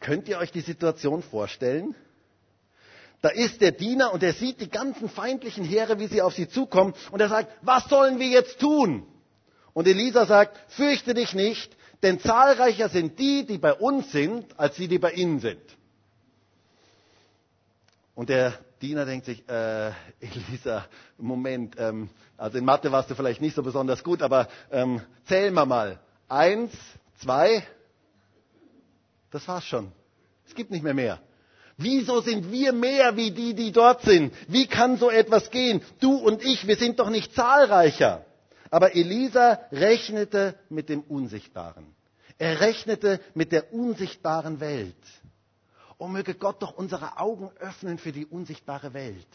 Könnt 0.00 0.28
ihr 0.28 0.38
euch 0.38 0.50
die 0.50 0.60
Situation 0.60 1.22
vorstellen? 1.22 1.94
Da 3.20 3.28
ist 3.28 3.60
der 3.60 3.70
Diener 3.70 4.12
und 4.12 4.24
er 4.24 4.32
sieht 4.32 4.60
die 4.60 4.68
ganzen 4.68 5.08
feindlichen 5.08 5.64
Heere, 5.64 6.00
wie 6.00 6.08
sie 6.08 6.20
auf 6.20 6.34
sie 6.34 6.48
zukommen. 6.48 6.92
Und 7.12 7.20
er 7.20 7.28
sagt, 7.28 7.52
was 7.62 7.84
sollen 7.84 8.18
wir 8.18 8.26
jetzt 8.26 8.58
tun? 8.58 9.06
Und 9.74 9.86
Elisa 9.86 10.26
sagt, 10.26 10.58
fürchte 10.72 11.14
dich 11.14 11.34
nicht, 11.34 11.76
denn 12.02 12.20
zahlreicher 12.20 12.88
sind 12.88 13.18
die, 13.18 13.46
die 13.46 13.58
bei 13.58 13.72
uns 13.72 14.12
sind, 14.12 14.58
als 14.58 14.76
die, 14.76 14.88
die 14.88 14.98
bei 14.98 15.12
ihnen 15.12 15.40
sind. 15.40 15.62
Und 18.14 18.28
der 18.28 18.52
Diener 18.82 19.06
denkt 19.06 19.26
sich, 19.26 19.48
äh, 19.48 19.92
Elisa, 20.20 20.84
Moment, 21.16 21.76
ähm, 21.78 22.10
also 22.36 22.58
in 22.58 22.64
Mathe 22.64 22.92
warst 22.92 23.10
du 23.10 23.14
vielleicht 23.14 23.40
nicht 23.40 23.54
so 23.54 23.62
besonders 23.62 24.02
gut, 24.04 24.22
aber 24.22 24.48
ähm, 24.70 25.00
zählen 25.26 25.54
wir 25.54 25.64
mal. 25.66 26.00
Eins, 26.28 26.72
zwei, 27.20 27.66
das 29.30 29.46
war's 29.48 29.64
schon. 29.64 29.92
Es 30.46 30.54
gibt 30.54 30.70
nicht 30.70 30.82
mehr 30.82 30.94
mehr. 30.94 31.20
Wieso 31.78 32.20
sind 32.20 32.52
wir 32.52 32.72
mehr 32.72 33.16
wie 33.16 33.30
die, 33.30 33.54
die 33.54 33.72
dort 33.72 34.02
sind? 34.02 34.34
Wie 34.48 34.66
kann 34.66 34.98
so 34.98 35.10
etwas 35.10 35.50
gehen? 35.50 35.80
Du 36.00 36.16
und 36.16 36.44
ich, 36.44 36.66
wir 36.66 36.76
sind 36.76 36.98
doch 36.98 37.08
nicht 37.08 37.34
zahlreicher. 37.34 38.24
Aber 38.72 38.96
Elisa 38.96 39.60
rechnete 39.70 40.54
mit 40.70 40.88
dem 40.88 41.02
Unsichtbaren. 41.02 41.94
Er 42.38 42.60
rechnete 42.60 43.20
mit 43.34 43.52
der 43.52 43.70
unsichtbaren 43.74 44.60
Welt. 44.60 44.96
Oh, 45.98 46.08
möge 46.08 46.34
Gott 46.34 46.62
doch 46.62 46.72
unsere 46.72 47.18
Augen 47.18 47.50
öffnen 47.60 47.98
für 47.98 48.12
die 48.12 48.24
unsichtbare 48.24 48.94
Welt. 48.94 49.26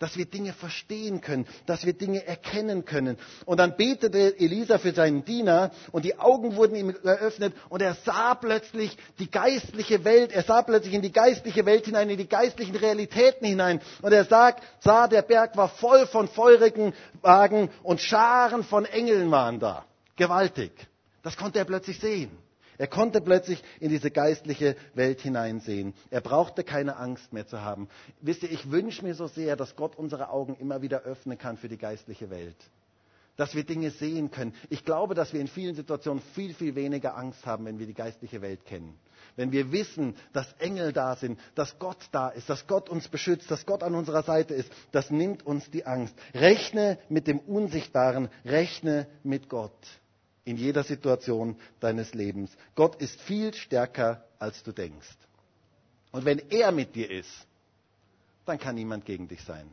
Dass 0.00 0.16
wir 0.16 0.24
Dinge 0.24 0.52
verstehen 0.52 1.20
können, 1.20 1.46
dass 1.66 1.86
wir 1.86 1.92
Dinge 1.92 2.26
erkennen 2.26 2.84
können. 2.84 3.18
Und 3.46 3.58
dann 3.60 3.76
betete 3.76 4.36
Elisa 4.38 4.78
für 4.78 4.92
seinen 4.92 5.24
Diener 5.24 5.70
und 5.92 6.04
die 6.04 6.18
Augen 6.18 6.56
wurden 6.56 6.74
ihm 6.74 6.96
eröffnet 7.04 7.54
und 7.68 7.82
er 7.82 7.94
sah 8.04 8.34
plötzlich 8.34 8.96
die 9.20 9.30
geistliche 9.30 10.04
Welt, 10.04 10.32
er 10.32 10.42
sah 10.42 10.62
plötzlich 10.62 10.94
in 10.94 11.02
die 11.02 11.12
geistliche 11.12 11.64
Welt 11.66 11.84
hinein, 11.84 12.10
in 12.10 12.18
die 12.18 12.28
geistlichen 12.28 12.74
Realitäten 12.74 13.46
hinein. 13.46 13.80
Und 14.02 14.12
er 14.12 14.24
sagt, 14.24 14.64
sah, 14.80 15.06
der 15.06 15.22
Berg 15.22 15.56
war 15.56 15.68
voll 15.68 16.06
von 16.08 16.26
feurigen 16.26 16.92
Wagen 17.20 17.70
und 17.84 18.00
Scharen 18.00 18.64
von 18.64 18.86
Engeln 18.86 19.30
waren 19.30 19.60
da. 19.60 19.84
Gewaltig. 20.16 20.72
Das 21.22 21.36
konnte 21.36 21.58
er 21.60 21.64
plötzlich 21.64 22.00
sehen. 22.00 22.30
Er 22.80 22.86
konnte 22.86 23.20
plötzlich 23.20 23.62
in 23.78 23.90
diese 23.90 24.10
geistliche 24.10 24.74
Welt 24.94 25.20
hineinsehen. 25.20 25.92
Er 26.08 26.22
brauchte 26.22 26.64
keine 26.64 26.96
Angst 26.96 27.30
mehr 27.30 27.46
zu 27.46 27.60
haben. 27.60 27.90
Wisst 28.22 28.42
ihr, 28.42 28.50
ich 28.50 28.70
wünsche 28.70 29.04
mir 29.04 29.14
so 29.14 29.26
sehr, 29.26 29.54
dass 29.54 29.76
Gott 29.76 29.96
unsere 29.96 30.30
Augen 30.30 30.56
immer 30.58 30.80
wieder 30.80 31.02
öffnen 31.02 31.36
kann 31.36 31.58
für 31.58 31.68
die 31.68 31.76
geistliche 31.76 32.30
Welt. 32.30 32.56
Dass 33.36 33.54
wir 33.54 33.64
Dinge 33.64 33.90
sehen 33.90 34.30
können. 34.30 34.54
Ich 34.70 34.82
glaube, 34.86 35.14
dass 35.14 35.34
wir 35.34 35.42
in 35.42 35.48
vielen 35.48 35.74
Situationen 35.74 36.22
viel, 36.34 36.54
viel 36.54 36.74
weniger 36.74 37.18
Angst 37.18 37.44
haben, 37.44 37.66
wenn 37.66 37.78
wir 37.78 37.84
die 37.86 37.92
geistliche 37.92 38.40
Welt 38.40 38.64
kennen. 38.64 38.98
Wenn 39.36 39.52
wir 39.52 39.72
wissen, 39.72 40.14
dass 40.32 40.50
Engel 40.54 40.94
da 40.94 41.16
sind, 41.16 41.38
dass 41.54 41.78
Gott 41.78 41.98
da 42.12 42.30
ist, 42.30 42.48
dass 42.48 42.66
Gott 42.66 42.88
uns 42.88 43.08
beschützt, 43.08 43.50
dass 43.50 43.66
Gott 43.66 43.82
an 43.82 43.94
unserer 43.94 44.22
Seite 44.22 44.54
ist, 44.54 44.72
das 44.90 45.10
nimmt 45.10 45.44
uns 45.44 45.70
die 45.70 45.84
Angst. 45.84 46.14
Rechne 46.32 46.98
mit 47.10 47.26
dem 47.26 47.40
Unsichtbaren, 47.40 48.30
rechne 48.46 49.06
mit 49.22 49.50
Gott 49.50 49.76
in 50.44 50.56
jeder 50.56 50.82
Situation 50.82 51.56
deines 51.80 52.14
Lebens. 52.14 52.50
Gott 52.74 53.00
ist 53.00 53.20
viel 53.20 53.54
stärker, 53.54 54.24
als 54.38 54.62
du 54.62 54.72
denkst. 54.72 55.16
Und 56.12 56.24
wenn 56.24 56.38
er 56.50 56.72
mit 56.72 56.94
dir 56.94 57.10
ist, 57.10 57.46
dann 58.46 58.58
kann 58.58 58.74
niemand 58.74 59.04
gegen 59.04 59.28
dich 59.28 59.42
sein. 59.44 59.70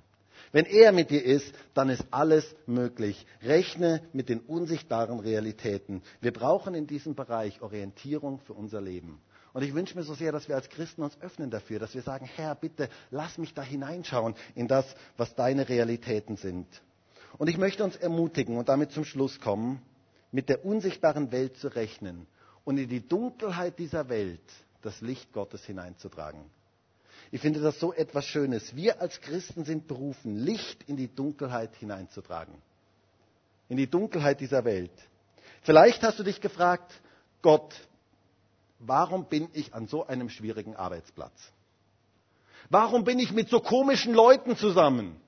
Wenn 0.51 0.65
er 0.65 0.91
mit 0.91 1.09
dir 1.09 1.24
ist, 1.24 1.53
dann 1.74 1.89
ist 1.89 2.05
alles 2.11 2.55
möglich. 2.68 3.26
Rechne 3.41 4.01
mit 4.13 4.30
den 4.30 4.39
unsichtbaren 4.39 5.20
Realitäten. 5.20 6.03
Wir 6.22 6.32
brauchen 6.32 6.74
in 6.74 6.88
diesem 6.88 7.15
Bereich 7.15 7.61
Orientierung 7.61 8.39
für 8.39 8.53
unser 8.53 8.80
Leben. 8.80 9.20
Und 9.53 9.63
ich 9.63 9.74
wünsche 9.74 9.97
mir 9.97 10.03
so 10.03 10.13
sehr, 10.13 10.32
dass 10.32 10.47
wir 10.47 10.55
als 10.55 10.70
Christen 10.70 11.01
uns 11.01 11.20
öffnen 11.22 11.49
dafür, 11.49 11.80
dass 11.80 11.95
wir 11.95 12.03
sagen, 12.03 12.30
Herr, 12.36 12.53
bitte 12.53 12.89
lass 13.09 13.38
mich 13.39 13.53
da 13.55 13.63
hineinschauen 13.63 14.36
in 14.53 14.68
das, 14.68 14.86
was 15.18 15.34
deine 15.36 15.68
Realitäten 15.68 16.38
sind. 16.38 16.68
Und 17.38 17.49
ich 17.49 17.57
möchte 17.57 17.84
uns 17.84 17.95
ermutigen 17.95 18.57
und 18.57 18.70
damit 18.70 18.91
zum 18.91 19.03
Schluss 19.03 19.39
kommen, 19.39 19.82
mit 20.32 20.50
der 20.50 20.66
unsichtbaren 20.66 21.32
Welt 21.32 21.58
zu 21.58 21.68
rechnen 21.70 22.28
und 22.66 22.78
in 22.78 22.90
die 22.90 23.06
Dunkelheit 23.08 23.80
dieser 23.80 24.10
Welt 24.10 24.42
das 24.82 25.02
Licht 25.02 25.32
Gottes 25.34 25.64
hineinzutragen. 25.66 26.42
Ich 27.32 27.42
finde 27.42 27.60
das 27.60 27.80
so 27.80 27.94
etwas 27.94 28.26
Schönes. 28.26 28.76
Wir 28.76 29.02
als 29.02 29.20
Christen 29.22 29.66
sind 29.66 29.88
berufen, 29.88 30.36
Licht 30.38 30.84
in 30.88 30.96
die 30.96 31.14
Dunkelheit 31.14 31.76
hineinzutragen. 31.76 32.54
In 33.70 33.78
die 33.78 33.88
Dunkelheit 33.90 34.40
dieser 34.40 34.64
Welt. 34.64 34.92
Vielleicht 35.64 36.04
hast 36.04 36.20
du 36.20 36.24
dich 36.24 36.40
gefragt, 36.40 36.94
Gott, 37.42 37.74
warum 38.80 39.26
bin 39.26 39.50
ich 39.54 39.74
an 39.74 39.88
so 39.88 40.08
einem 40.08 40.30
schwierigen 40.30 40.76
Arbeitsplatz? 40.76 41.52
Warum 42.70 43.04
bin 43.04 43.20
ich 43.20 43.32
mit 43.32 43.50
so 43.50 43.60
komischen 43.60 44.14
Leuten 44.14 44.56
zusammen? 44.56 45.20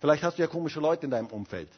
Vielleicht 0.00 0.22
hast 0.24 0.38
du 0.38 0.42
ja 0.42 0.48
komische 0.48 0.80
Leute 0.80 1.04
in 1.06 1.10
deinem 1.10 1.28
Umfeld. 1.28 1.68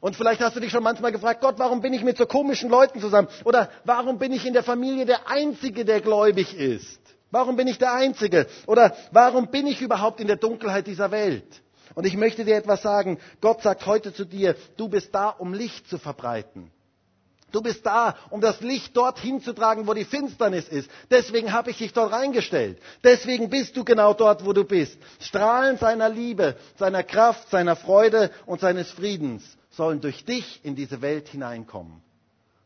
Und 0.00 0.16
vielleicht 0.16 0.40
hast 0.40 0.56
du 0.56 0.60
dich 0.60 0.70
schon 0.70 0.82
manchmal 0.82 1.12
gefragt, 1.12 1.40
Gott, 1.40 1.58
warum 1.58 1.80
bin 1.80 1.92
ich 1.92 2.02
mit 2.02 2.16
so 2.16 2.26
komischen 2.26 2.68
Leuten 2.70 3.00
zusammen? 3.00 3.28
Oder 3.44 3.70
warum 3.84 4.18
bin 4.18 4.32
ich 4.32 4.44
in 4.44 4.52
der 4.52 4.62
Familie 4.62 5.06
der 5.06 5.28
Einzige, 5.28 5.84
der 5.84 6.00
gläubig 6.00 6.54
ist? 6.58 7.00
Warum 7.30 7.56
bin 7.56 7.66
ich 7.66 7.78
der 7.78 7.92
Einzige? 7.92 8.46
Oder 8.66 8.94
warum 9.10 9.48
bin 9.48 9.66
ich 9.66 9.80
überhaupt 9.80 10.20
in 10.20 10.26
der 10.26 10.36
Dunkelheit 10.36 10.86
dieser 10.86 11.10
Welt? 11.10 11.62
Und 11.94 12.06
ich 12.06 12.16
möchte 12.16 12.44
dir 12.44 12.56
etwas 12.56 12.82
sagen. 12.82 13.18
Gott 13.40 13.62
sagt 13.62 13.86
heute 13.86 14.12
zu 14.12 14.24
dir, 14.24 14.56
du 14.76 14.88
bist 14.88 15.14
da, 15.14 15.28
um 15.30 15.52
Licht 15.54 15.88
zu 15.88 15.98
verbreiten. 15.98 16.70
Du 17.50 17.62
bist 17.62 17.86
da, 17.86 18.16
um 18.30 18.40
das 18.40 18.60
Licht 18.60 18.96
dorthin 18.96 19.40
zu 19.40 19.52
tragen, 19.52 19.86
wo 19.86 19.94
die 19.94 20.04
Finsternis 20.04 20.68
ist. 20.68 20.90
Deswegen 21.10 21.52
habe 21.52 21.70
ich 21.70 21.78
dich 21.78 21.92
dort 21.92 22.12
reingestellt. 22.12 22.78
Deswegen 23.04 23.48
bist 23.48 23.76
du 23.76 23.84
genau 23.84 24.12
dort, 24.12 24.44
wo 24.44 24.52
du 24.52 24.64
bist. 24.64 24.98
Strahlen 25.20 25.78
seiner 25.78 26.08
Liebe, 26.08 26.56
seiner 26.76 27.04
Kraft, 27.04 27.50
seiner 27.50 27.76
Freude 27.76 28.30
und 28.44 28.60
seines 28.60 28.90
Friedens 28.90 29.56
sollen 29.76 30.00
durch 30.00 30.24
dich 30.24 30.60
in 30.64 30.74
diese 30.76 31.02
Welt 31.02 31.28
hineinkommen. 31.28 32.02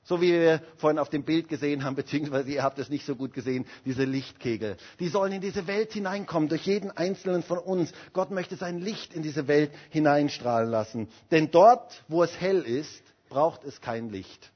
So 0.04 0.22
wie 0.22 0.32
wir 0.32 0.62
vorhin 0.78 0.98
auf 0.98 1.10
dem 1.10 1.22
Bild 1.24 1.48
gesehen 1.48 1.84
haben, 1.84 1.94
beziehungsweise 1.96 2.50
ihr 2.50 2.62
habt 2.62 2.78
es 2.78 2.88
nicht 2.88 3.04
so 3.04 3.14
gut 3.14 3.34
gesehen, 3.34 3.66
diese 3.84 4.04
Lichtkegel. 4.04 4.78
Die 5.00 5.08
sollen 5.08 5.32
in 5.32 5.42
diese 5.42 5.66
Welt 5.66 5.92
hineinkommen, 5.92 6.48
durch 6.48 6.64
jeden 6.64 6.90
einzelnen 6.90 7.42
von 7.42 7.58
uns. 7.58 7.92
Gott 8.14 8.30
möchte 8.30 8.56
sein 8.56 8.78
Licht 8.78 9.12
in 9.12 9.22
diese 9.22 9.48
Welt 9.48 9.70
hineinstrahlen 9.90 10.70
lassen. 10.70 11.08
Denn 11.30 11.50
dort, 11.50 12.02
wo 12.08 12.22
es 12.22 12.40
hell 12.40 12.62
ist, 12.62 13.02
braucht 13.28 13.64
es 13.64 13.82
kein 13.82 14.08
Licht. 14.08 14.50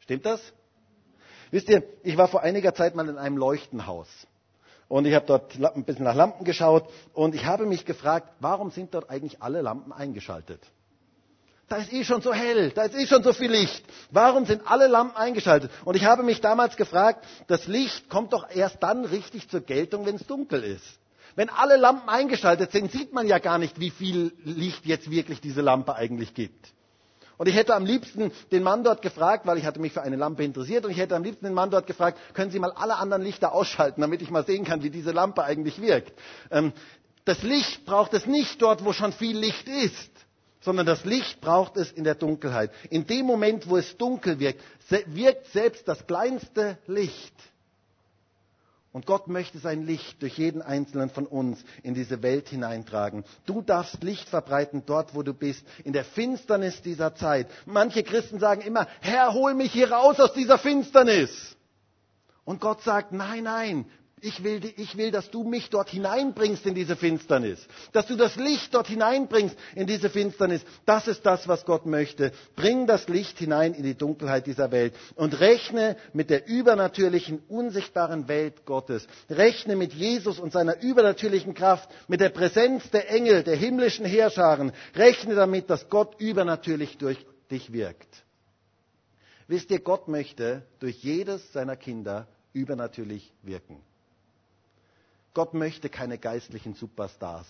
Stimmt 0.00 0.26
das? 0.26 0.40
Wisst 1.52 1.68
ihr, 1.68 1.84
ich 2.02 2.16
war 2.16 2.26
vor 2.26 2.42
einiger 2.42 2.74
Zeit 2.74 2.96
mal 2.96 3.08
in 3.08 3.16
einem 3.16 3.36
Leuchtenhaus. 3.36 4.08
Und 4.88 5.06
ich 5.06 5.14
habe 5.14 5.24
dort 5.26 5.54
ein 5.76 5.84
bisschen 5.84 6.04
nach 6.04 6.16
Lampen 6.16 6.44
geschaut 6.44 6.88
und 7.12 7.34
ich 7.34 7.44
habe 7.44 7.64
mich 7.64 7.84
gefragt, 7.84 8.28
warum 8.40 8.70
sind 8.70 8.92
dort 8.92 9.08
eigentlich 9.08 9.40
alle 9.40 9.62
Lampen 9.62 9.92
eingeschaltet? 9.92 10.60
Da 11.68 11.76
ist 11.76 11.92
eh 11.92 12.04
schon 12.04 12.20
so 12.20 12.32
hell, 12.34 12.70
da 12.72 12.82
ist 12.82 12.94
eh 12.94 13.06
schon 13.06 13.22
so 13.22 13.32
viel 13.32 13.50
Licht. 13.50 13.84
Warum 14.10 14.44
sind 14.44 14.62
alle 14.66 14.86
Lampen 14.86 15.16
eingeschaltet? 15.16 15.70
Und 15.84 15.96
ich 15.96 16.04
habe 16.04 16.22
mich 16.22 16.40
damals 16.42 16.76
gefragt, 16.76 17.24
das 17.46 17.66
Licht 17.66 18.10
kommt 18.10 18.32
doch 18.34 18.46
erst 18.54 18.82
dann 18.82 19.04
richtig 19.06 19.48
zur 19.48 19.60
Geltung, 19.60 20.04
wenn 20.04 20.16
es 20.16 20.26
dunkel 20.26 20.62
ist. 20.62 20.84
Wenn 21.36 21.48
alle 21.48 21.76
Lampen 21.76 22.08
eingeschaltet 22.08 22.70
sind, 22.70 22.92
sieht 22.92 23.12
man 23.12 23.26
ja 23.26 23.38
gar 23.38 23.58
nicht, 23.58 23.80
wie 23.80 23.90
viel 23.90 24.32
Licht 24.44 24.84
jetzt 24.86 25.10
wirklich 25.10 25.40
diese 25.40 25.62
Lampe 25.62 25.94
eigentlich 25.94 26.34
gibt. 26.34 26.68
Und 27.36 27.48
ich 27.48 27.56
hätte 27.56 27.74
am 27.74 27.84
liebsten 27.84 28.30
den 28.52 28.62
Mann 28.62 28.84
dort 28.84 29.02
gefragt, 29.02 29.44
weil 29.46 29.58
ich 29.58 29.64
hatte 29.64 29.80
mich 29.80 29.92
für 29.92 30.02
eine 30.02 30.16
Lampe 30.16 30.44
interessiert, 30.44 30.84
und 30.84 30.92
ich 30.92 30.98
hätte 30.98 31.16
am 31.16 31.24
liebsten 31.24 31.46
den 31.46 31.54
Mann 31.54 31.70
dort 31.70 31.86
gefragt, 31.86 32.18
können 32.34 32.50
Sie 32.52 32.60
mal 32.60 32.70
alle 32.72 32.96
anderen 32.96 33.22
Lichter 33.22 33.52
ausschalten, 33.52 34.00
damit 34.02 34.22
ich 34.22 34.30
mal 34.30 34.44
sehen 34.44 34.64
kann, 34.64 34.82
wie 34.84 34.90
diese 34.90 35.10
Lampe 35.10 35.42
eigentlich 35.42 35.80
wirkt. 35.80 36.12
Ähm, 36.52 36.72
das 37.24 37.42
Licht 37.42 37.86
braucht 37.86 38.14
es 38.14 38.26
nicht 38.26 38.62
dort, 38.62 38.84
wo 38.84 38.92
schon 38.92 39.12
viel 39.12 39.36
Licht 39.36 39.66
ist, 39.66 40.10
sondern 40.64 40.86
das 40.86 41.04
Licht 41.04 41.40
braucht 41.40 41.76
es 41.76 41.92
in 41.92 42.04
der 42.04 42.14
Dunkelheit. 42.14 42.70
In 42.90 43.06
dem 43.06 43.26
Moment, 43.26 43.68
wo 43.68 43.76
es 43.76 43.96
dunkel 43.96 44.38
wirkt, 44.40 44.60
wirkt 45.06 45.46
selbst 45.52 45.86
das 45.86 46.06
kleinste 46.06 46.78
Licht 46.86 47.34
und 48.94 49.06
Gott 49.06 49.26
möchte 49.26 49.58
sein 49.58 49.84
Licht 49.84 50.22
durch 50.22 50.38
jeden 50.38 50.62
einzelnen 50.62 51.10
von 51.10 51.26
uns 51.26 51.64
in 51.82 51.94
diese 51.94 52.22
Welt 52.22 52.48
hineintragen. 52.48 53.24
Du 53.44 53.60
darfst 53.60 54.04
Licht 54.04 54.28
verbreiten 54.28 54.84
dort, 54.86 55.16
wo 55.16 55.24
du 55.24 55.34
bist, 55.34 55.66
in 55.82 55.92
der 55.92 56.04
Finsternis 56.04 56.80
dieser 56.80 57.12
Zeit. 57.16 57.48
Manche 57.66 58.04
Christen 58.04 58.38
sagen 58.38 58.60
immer, 58.60 58.86
Herr, 59.00 59.34
hol 59.34 59.54
mich 59.54 59.72
hier 59.72 59.90
raus 59.90 60.20
aus 60.20 60.32
dieser 60.32 60.58
Finsternis. 60.58 61.56
Und 62.44 62.60
Gott 62.60 62.82
sagt, 62.82 63.10
nein, 63.10 63.42
nein, 63.42 63.86
ich 64.24 64.42
will, 64.42 64.60
ich 64.76 64.96
will, 64.96 65.10
dass 65.10 65.30
du 65.30 65.44
mich 65.44 65.68
dort 65.70 65.90
hineinbringst 65.90 66.64
in 66.66 66.74
diese 66.74 66.96
Finsternis. 66.96 67.66
Dass 67.92 68.06
du 68.06 68.16
das 68.16 68.36
Licht 68.36 68.74
dort 68.74 68.88
hineinbringst 68.88 69.56
in 69.74 69.86
diese 69.86 70.08
Finsternis. 70.08 70.62
Das 70.86 71.06
ist 71.08 71.24
das, 71.26 71.46
was 71.46 71.64
Gott 71.66 71.84
möchte. 71.84 72.32
Bring 72.56 72.86
das 72.86 73.06
Licht 73.08 73.38
hinein 73.38 73.74
in 73.74 73.82
die 73.82 73.94
Dunkelheit 73.94 74.46
dieser 74.46 74.70
Welt 74.72 74.94
und 75.14 75.38
rechne 75.40 75.96
mit 76.14 76.30
der 76.30 76.46
übernatürlichen, 76.48 77.42
unsichtbaren 77.48 78.26
Welt 78.26 78.64
Gottes. 78.64 79.06
Rechne 79.28 79.76
mit 79.76 79.92
Jesus 79.92 80.38
und 80.38 80.52
seiner 80.52 80.80
übernatürlichen 80.82 81.52
Kraft, 81.54 81.90
mit 82.08 82.20
der 82.20 82.30
Präsenz 82.30 82.90
der 82.90 83.10
Engel, 83.10 83.42
der 83.42 83.56
himmlischen 83.56 84.06
Heerscharen. 84.06 84.72
Rechne 84.94 85.34
damit, 85.34 85.68
dass 85.68 85.90
Gott 85.90 86.18
übernatürlich 86.18 86.96
durch 86.96 87.18
dich 87.50 87.72
wirkt. 87.74 88.24
Wisst 89.48 89.70
ihr, 89.70 89.80
Gott 89.80 90.08
möchte 90.08 90.62
durch 90.80 91.02
jedes 91.02 91.52
seiner 91.52 91.76
Kinder 91.76 92.26
übernatürlich 92.54 93.30
wirken. 93.42 93.82
Gott 95.34 95.52
möchte 95.52 95.88
keine 95.88 96.16
geistlichen 96.16 96.74
Superstars, 96.74 97.46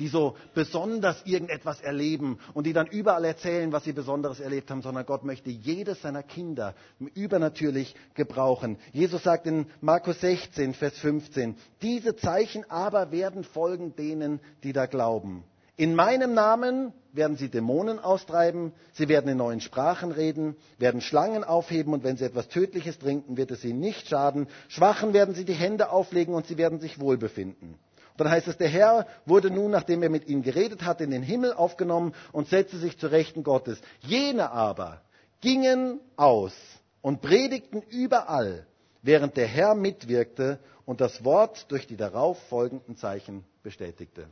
die 0.00 0.08
so 0.08 0.36
besonders 0.54 1.24
irgendetwas 1.24 1.80
erleben 1.80 2.38
und 2.54 2.64
die 2.66 2.72
dann 2.72 2.88
überall 2.88 3.24
erzählen, 3.24 3.72
was 3.72 3.84
sie 3.84 3.92
Besonderes 3.92 4.40
erlebt 4.40 4.70
haben, 4.70 4.82
sondern 4.82 5.06
Gott 5.06 5.24
möchte 5.24 5.48
jedes 5.50 6.02
seiner 6.02 6.22
Kinder 6.24 6.74
übernatürlich 7.14 7.94
gebrauchen. 8.14 8.78
Jesus 8.92 9.22
sagt 9.22 9.46
in 9.46 9.66
Markus 9.80 10.20
16, 10.20 10.74
Vers 10.74 10.98
15, 10.98 11.56
diese 11.82 12.16
Zeichen 12.16 12.68
aber 12.70 13.12
werden 13.12 13.44
folgen 13.44 13.94
denen, 13.96 14.40
die 14.64 14.72
da 14.72 14.86
glauben. 14.86 15.44
In 15.78 15.94
meinem 15.94 16.34
Namen 16.34 16.92
werden 17.12 17.36
sie 17.36 17.48
Dämonen 17.50 18.00
austreiben, 18.00 18.72
sie 18.94 19.08
werden 19.08 19.30
in 19.30 19.36
neuen 19.36 19.60
Sprachen 19.60 20.10
reden, 20.10 20.56
werden 20.76 21.00
Schlangen 21.00 21.44
aufheben 21.44 21.92
und 21.92 22.02
wenn 22.02 22.16
sie 22.16 22.24
etwas 22.24 22.48
Tödliches 22.48 22.98
trinken, 22.98 23.36
wird 23.36 23.52
es 23.52 23.64
ihnen 23.64 23.78
nicht 23.78 24.08
schaden. 24.08 24.48
Schwachen 24.66 25.12
werden 25.12 25.36
sie 25.36 25.44
die 25.44 25.52
Hände 25.54 25.90
auflegen 25.92 26.34
und 26.34 26.48
sie 26.48 26.58
werden 26.58 26.80
sich 26.80 26.98
wohlbefinden. 26.98 27.74
Und 27.74 27.78
dann 28.18 28.28
heißt 28.28 28.48
es, 28.48 28.56
der 28.56 28.66
Herr 28.66 29.06
wurde 29.24 29.52
nun, 29.52 29.70
nachdem 29.70 30.02
er 30.02 30.10
mit 30.10 30.26
ihnen 30.26 30.42
geredet 30.42 30.82
hatte, 30.84 31.04
in 31.04 31.12
den 31.12 31.22
Himmel 31.22 31.52
aufgenommen 31.52 32.12
und 32.32 32.48
setzte 32.48 32.78
sich 32.78 32.98
zu 32.98 33.06
Rechten 33.06 33.44
Gottes. 33.44 33.80
Jene 34.00 34.50
aber 34.50 35.00
gingen 35.40 36.00
aus 36.16 36.54
und 37.02 37.22
predigten 37.22 37.82
überall, 37.82 38.66
während 39.02 39.36
der 39.36 39.46
Herr 39.46 39.76
mitwirkte 39.76 40.58
und 40.86 41.00
das 41.00 41.22
Wort 41.24 41.70
durch 41.70 41.86
die 41.86 41.96
darauf 41.96 42.36
folgenden 42.48 42.96
Zeichen 42.96 43.44
bestätigte. 43.62 44.26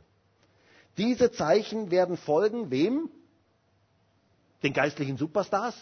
Diese 0.97 1.31
Zeichen 1.31 1.91
werden 1.91 2.17
folgen 2.17 2.71
wem? 2.71 3.09
Den 4.63 4.73
geistlichen 4.73 5.17
Superstars? 5.17 5.75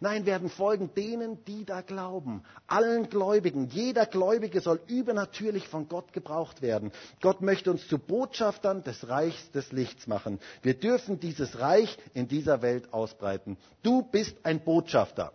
Nein, 0.00 0.26
werden 0.26 0.48
folgen 0.48 0.94
denen, 0.94 1.44
die 1.44 1.64
da 1.64 1.80
glauben. 1.80 2.44
Allen 2.68 3.08
Gläubigen. 3.10 3.66
Jeder 3.68 4.06
Gläubige 4.06 4.60
soll 4.60 4.80
übernatürlich 4.86 5.66
von 5.66 5.88
Gott 5.88 6.12
gebraucht 6.12 6.62
werden. 6.62 6.92
Gott 7.20 7.40
möchte 7.40 7.70
uns 7.72 7.86
zu 7.88 7.98
Botschaftern 7.98 8.84
des 8.84 9.08
Reichs 9.08 9.50
des 9.50 9.72
Lichts 9.72 10.06
machen. 10.06 10.38
Wir 10.62 10.74
dürfen 10.74 11.18
dieses 11.18 11.58
Reich 11.58 11.98
in 12.14 12.28
dieser 12.28 12.62
Welt 12.62 12.92
ausbreiten. 12.92 13.56
Du 13.82 14.02
bist 14.02 14.36
ein 14.44 14.62
Botschafter. 14.62 15.32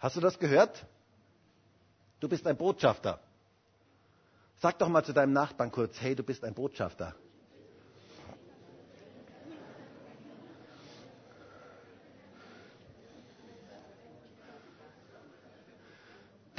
Hast 0.00 0.16
du 0.16 0.20
das 0.20 0.38
gehört? 0.40 0.84
Du 2.18 2.28
bist 2.28 2.46
ein 2.48 2.56
Botschafter. 2.56 3.20
Sag 4.60 4.78
doch 4.80 4.88
mal 4.88 5.04
zu 5.04 5.12
deinem 5.12 5.32
Nachbarn 5.34 5.70
kurz, 5.70 6.00
hey, 6.00 6.16
du 6.16 6.24
bist 6.24 6.42
ein 6.42 6.54
Botschafter. 6.54 7.14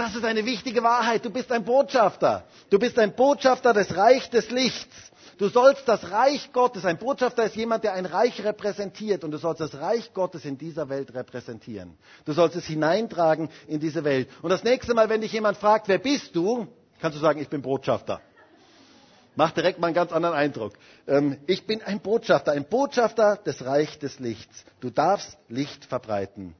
Das 0.07 0.15
ist 0.15 0.23
eine 0.23 0.45
wichtige 0.45 0.83
Wahrheit. 0.83 1.25
Du 1.25 1.29
bist 1.29 1.51
ein 1.51 1.65
Botschafter. 1.65 2.45
Du 2.69 2.79
bist 2.79 2.97
ein 2.97 3.13
Botschafter 3.13 3.73
des 3.73 3.93
Reich 3.93 4.29
des 4.29 4.49
Lichts. 4.51 4.95
Du 5.37 5.49
sollst 5.49 5.85
das 5.85 6.09
Reich 6.09 6.53
Gottes, 6.53 6.85
ein 6.85 6.97
Botschafter 6.97 7.43
ist 7.43 7.57
jemand, 7.57 7.83
der 7.83 7.91
ein 7.91 8.05
Reich 8.05 8.41
repräsentiert 8.41 9.25
und 9.25 9.31
du 9.31 9.37
sollst 9.37 9.59
das 9.59 9.75
Reich 9.75 10.13
Gottes 10.13 10.45
in 10.45 10.57
dieser 10.57 10.87
Welt 10.87 11.13
repräsentieren. 11.13 11.97
Du 12.23 12.31
sollst 12.31 12.55
es 12.55 12.65
hineintragen 12.65 13.49
in 13.67 13.81
diese 13.81 14.05
Welt. 14.05 14.29
Und 14.41 14.49
das 14.49 14.63
nächste 14.63 14.93
Mal, 14.93 15.09
wenn 15.09 15.19
dich 15.19 15.33
jemand 15.33 15.57
fragt, 15.57 15.89
wer 15.89 15.97
bist 15.99 16.33
du, 16.33 16.67
kannst 17.01 17.17
du 17.17 17.21
sagen, 17.21 17.41
ich 17.41 17.49
bin 17.49 17.61
Botschafter. 17.61 18.21
Macht 19.35 19.57
direkt 19.57 19.77
mal 19.79 19.87
einen 19.87 19.95
ganz 19.95 20.13
anderen 20.13 20.35
Eindruck. 20.35 20.71
Ähm, 21.05 21.37
ich 21.47 21.67
bin 21.67 21.83
ein 21.83 21.99
Botschafter, 21.99 22.53
ein 22.53 22.63
Botschafter 22.63 23.35
des 23.35 23.65
Reich 23.65 23.99
des 23.99 24.19
Lichts. 24.19 24.63
Du 24.79 24.89
darfst 24.89 25.37
Licht 25.49 25.83
verbreiten. 25.83 26.55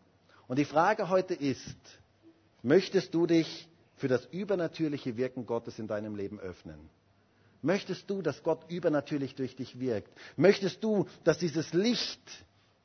Und 0.50 0.60
die 0.60 0.66
Frage 0.66 1.08
heute 1.08 1.34
ist, 1.34 1.78
Möchtest 2.68 3.13
du 3.13 3.26
dich 3.28 3.70
für 3.95 4.09
das 4.09 4.26
übernatürliche 4.26 5.15
Wirken 5.15 5.45
Gottes 5.45 5.80
in 5.80 5.88
deinem 5.88 6.15
Leben 6.18 6.38
öffnen? 6.38 6.78
Möchtest 7.61 8.09
du, 8.09 8.22
dass 8.22 8.43
Gott 8.43 8.70
übernatürlich 8.70 9.36
durch 9.36 9.55
dich 9.55 9.80
wirkt? 9.80 10.11
Möchtest 10.36 10.84
du, 10.84 11.05
dass 11.24 11.38
dieses 11.38 11.72
Licht 11.74 12.20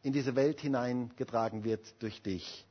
in 0.04 0.12
diese 0.12 0.36
Welt 0.36 0.60
hineingetragen 0.60 1.64
wird 1.64 1.80
durch 1.98 2.22
dich? 2.22 2.64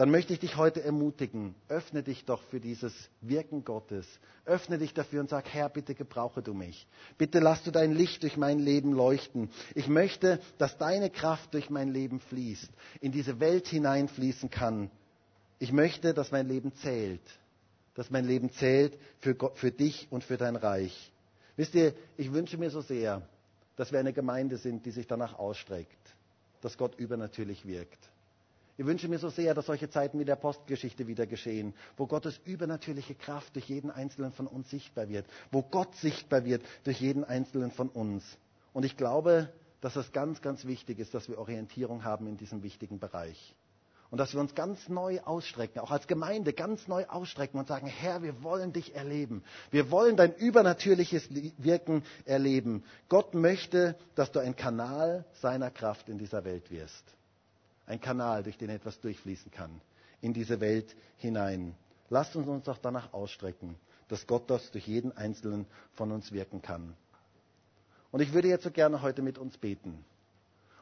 dann 0.00 0.10
möchte 0.10 0.32
ich 0.32 0.38
dich 0.38 0.56
heute 0.56 0.82
ermutigen, 0.82 1.54
öffne 1.68 2.02
dich 2.02 2.24
doch 2.24 2.40
für 2.44 2.58
dieses 2.58 2.94
Wirken 3.20 3.64
Gottes. 3.64 4.06
Öffne 4.46 4.78
dich 4.78 4.94
dafür 4.94 5.20
und 5.20 5.28
sag, 5.28 5.46
Herr, 5.52 5.68
bitte 5.68 5.94
gebrauche 5.94 6.40
du 6.40 6.54
mich. 6.54 6.86
Bitte 7.18 7.38
lass 7.38 7.62
du 7.64 7.70
dein 7.70 7.92
Licht 7.92 8.22
durch 8.22 8.38
mein 8.38 8.60
Leben 8.60 8.94
leuchten. 8.94 9.50
Ich 9.74 9.88
möchte, 9.88 10.40
dass 10.56 10.78
deine 10.78 11.10
Kraft 11.10 11.52
durch 11.52 11.68
mein 11.68 11.90
Leben 11.90 12.18
fließt, 12.18 12.70
in 13.02 13.12
diese 13.12 13.40
Welt 13.40 13.68
hineinfließen 13.68 14.48
kann. 14.48 14.90
Ich 15.62 15.72
möchte, 15.72 16.14
dass 16.14 16.30
mein 16.32 16.48
Leben 16.48 16.74
zählt, 16.76 17.20
dass 17.94 18.10
mein 18.10 18.24
Leben 18.24 18.50
zählt 18.50 18.98
für, 19.18 19.34
Gott, 19.34 19.58
für 19.58 19.70
dich 19.70 20.08
und 20.10 20.24
für 20.24 20.38
dein 20.38 20.56
Reich. 20.56 21.12
Wisst 21.56 21.74
ihr, 21.74 21.92
ich 22.16 22.32
wünsche 22.32 22.56
mir 22.56 22.70
so 22.70 22.80
sehr, 22.80 23.20
dass 23.76 23.92
wir 23.92 23.98
eine 24.00 24.14
Gemeinde 24.14 24.56
sind, 24.56 24.86
die 24.86 24.90
sich 24.90 25.06
danach 25.06 25.38
ausstreckt, 25.38 26.16
dass 26.62 26.78
Gott 26.78 26.98
übernatürlich 26.98 27.66
wirkt. 27.66 27.98
Ich 28.78 28.86
wünsche 28.86 29.06
mir 29.08 29.18
so 29.18 29.28
sehr, 29.28 29.52
dass 29.52 29.66
solche 29.66 29.90
Zeiten 29.90 30.18
wie 30.18 30.24
der 30.24 30.36
Postgeschichte 30.36 31.06
wieder 31.06 31.26
geschehen, 31.26 31.74
wo 31.98 32.06
Gottes 32.06 32.40
übernatürliche 32.46 33.14
Kraft 33.14 33.54
durch 33.54 33.66
jeden 33.68 33.90
Einzelnen 33.90 34.32
von 34.32 34.46
uns 34.46 34.70
sichtbar 34.70 35.10
wird, 35.10 35.26
wo 35.50 35.60
Gott 35.60 35.94
sichtbar 35.96 36.46
wird 36.46 36.62
durch 36.84 37.02
jeden 37.02 37.22
Einzelnen 37.22 37.70
von 37.70 37.90
uns. 37.90 38.24
Und 38.72 38.86
ich 38.86 38.96
glaube, 38.96 39.52
dass 39.82 39.96
es 39.96 40.10
ganz, 40.12 40.40
ganz 40.40 40.64
wichtig 40.64 40.98
ist, 41.00 41.12
dass 41.12 41.28
wir 41.28 41.36
Orientierung 41.36 42.02
haben 42.04 42.26
in 42.26 42.38
diesem 42.38 42.62
wichtigen 42.62 42.98
Bereich. 42.98 43.54
Und 44.10 44.18
dass 44.18 44.32
wir 44.34 44.40
uns 44.40 44.54
ganz 44.56 44.88
neu 44.88 45.20
ausstrecken, 45.20 45.78
auch 45.78 45.92
als 45.92 46.08
Gemeinde 46.08 46.52
ganz 46.52 46.88
neu 46.88 47.06
ausstrecken 47.06 47.58
und 47.60 47.68
sagen, 47.68 47.86
Herr, 47.86 48.22
wir 48.22 48.42
wollen 48.42 48.72
dich 48.72 48.94
erleben. 48.96 49.44
Wir 49.70 49.90
wollen 49.92 50.16
dein 50.16 50.34
übernatürliches 50.34 51.28
Wirken 51.58 52.02
erleben. 52.24 52.82
Gott 53.08 53.34
möchte, 53.34 53.96
dass 54.16 54.32
du 54.32 54.40
ein 54.40 54.56
Kanal 54.56 55.24
seiner 55.40 55.70
Kraft 55.70 56.08
in 56.08 56.18
dieser 56.18 56.44
Welt 56.44 56.70
wirst 56.72 57.04
ein 57.90 58.00
Kanal, 58.00 58.44
durch 58.44 58.56
den 58.56 58.70
etwas 58.70 59.00
durchfließen 59.00 59.50
kann, 59.50 59.80
in 60.20 60.32
diese 60.32 60.60
Welt 60.60 60.94
hinein. 61.16 61.74
Lasst 62.08 62.36
uns 62.36 62.46
uns 62.46 62.64
doch 62.64 62.78
danach 62.78 63.12
ausstrecken, 63.12 63.74
dass 64.08 64.26
Gott 64.28 64.48
das 64.48 64.70
durch 64.70 64.86
jeden 64.86 65.16
Einzelnen 65.16 65.66
von 65.94 66.12
uns 66.12 66.30
wirken 66.32 66.62
kann. 66.62 66.94
Und 68.12 68.20
ich 68.20 68.32
würde 68.32 68.48
jetzt 68.48 68.64
so 68.64 68.70
gerne 68.70 69.02
heute 69.02 69.22
mit 69.22 69.38
uns 69.38 69.58
beten. 69.58 70.04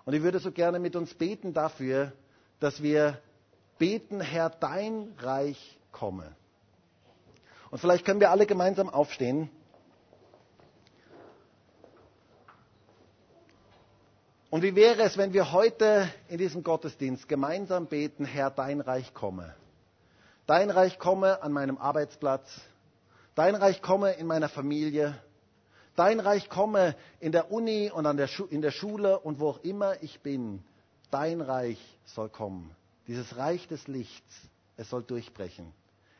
Und 0.04 0.14
ich 0.14 0.22
würde 0.22 0.38
so 0.38 0.52
gerne 0.52 0.78
mit 0.78 0.96
uns 0.96 1.14
beten 1.14 1.52
dafür, 1.54 2.12
dass 2.60 2.82
wir 2.82 3.20
beten, 3.78 4.20
Herr, 4.20 4.50
dein 4.50 5.14
Reich 5.18 5.78
komme. 5.92 6.34
Und 7.70 7.78
vielleicht 7.78 8.04
können 8.04 8.20
wir 8.20 8.30
alle 8.30 8.46
gemeinsam 8.46 8.88
aufstehen. 8.88 9.50
Und 14.50 14.62
wie 14.62 14.74
wäre 14.74 15.02
es, 15.02 15.18
wenn 15.18 15.34
wir 15.34 15.52
heute 15.52 16.10
in 16.28 16.38
diesem 16.38 16.62
Gottesdienst 16.62 17.28
gemeinsam 17.28 17.86
beten, 17.86 18.24
Herr, 18.24 18.50
dein 18.50 18.80
Reich 18.80 19.12
komme. 19.12 19.54
Dein 20.46 20.70
Reich 20.70 20.98
komme 20.98 21.42
an 21.42 21.52
meinem 21.52 21.76
Arbeitsplatz. 21.76 22.48
Dein 23.34 23.54
Reich 23.54 23.82
komme 23.82 24.12
in 24.12 24.26
meiner 24.26 24.48
Familie. 24.48 25.14
Dein 25.94 26.20
Reich 26.20 26.48
komme 26.48 26.96
in 27.20 27.32
der 27.32 27.52
Uni 27.52 27.90
und 27.90 28.04
der 28.04 28.28
in 28.50 28.62
der 28.62 28.70
Schule 28.70 29.18
und 29.18 29.38
wo 29.40 29.50
auch 29.50 29.62
immer 29.62 30.02
ich 30.02 30.20
bin. 30.20 30.64
Dein 31.10 31.40
Reich 31.40 31.78
soll 32.04 32.28
kommen. 32.28 32.70
Dieses 33.06 33.36
Reich 33.36 33.66
des 33.68 33.86
Lichts, 33.88 34.34
es 34.76 34.90
soll 34.90 35.02
durchbrechen. 35.02 35.72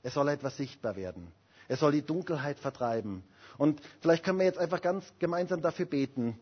Es 0.03 0.15
soll 0.15 0.29
etwas 0.29 0.57
sichtbar 0.57 0.97
werden. 0.97 1.33
Es 1.69 1.81
soll 1.81 1.93
die 1.93 2.03
Dunkelheit 2.03 2.59
vertreiben. 2.59 3.23
Und 3.59 3.81
vielleicht 4.01 4.25
können 4.25 4.39
wir 4.39 4.47
jetzt 4.47 4.59
einfach 4.59 4.81
ganz 4.81 5.05
gemeinsam 5.19 5.61
dafür 5.61 5.87
beten, 5.87 6.39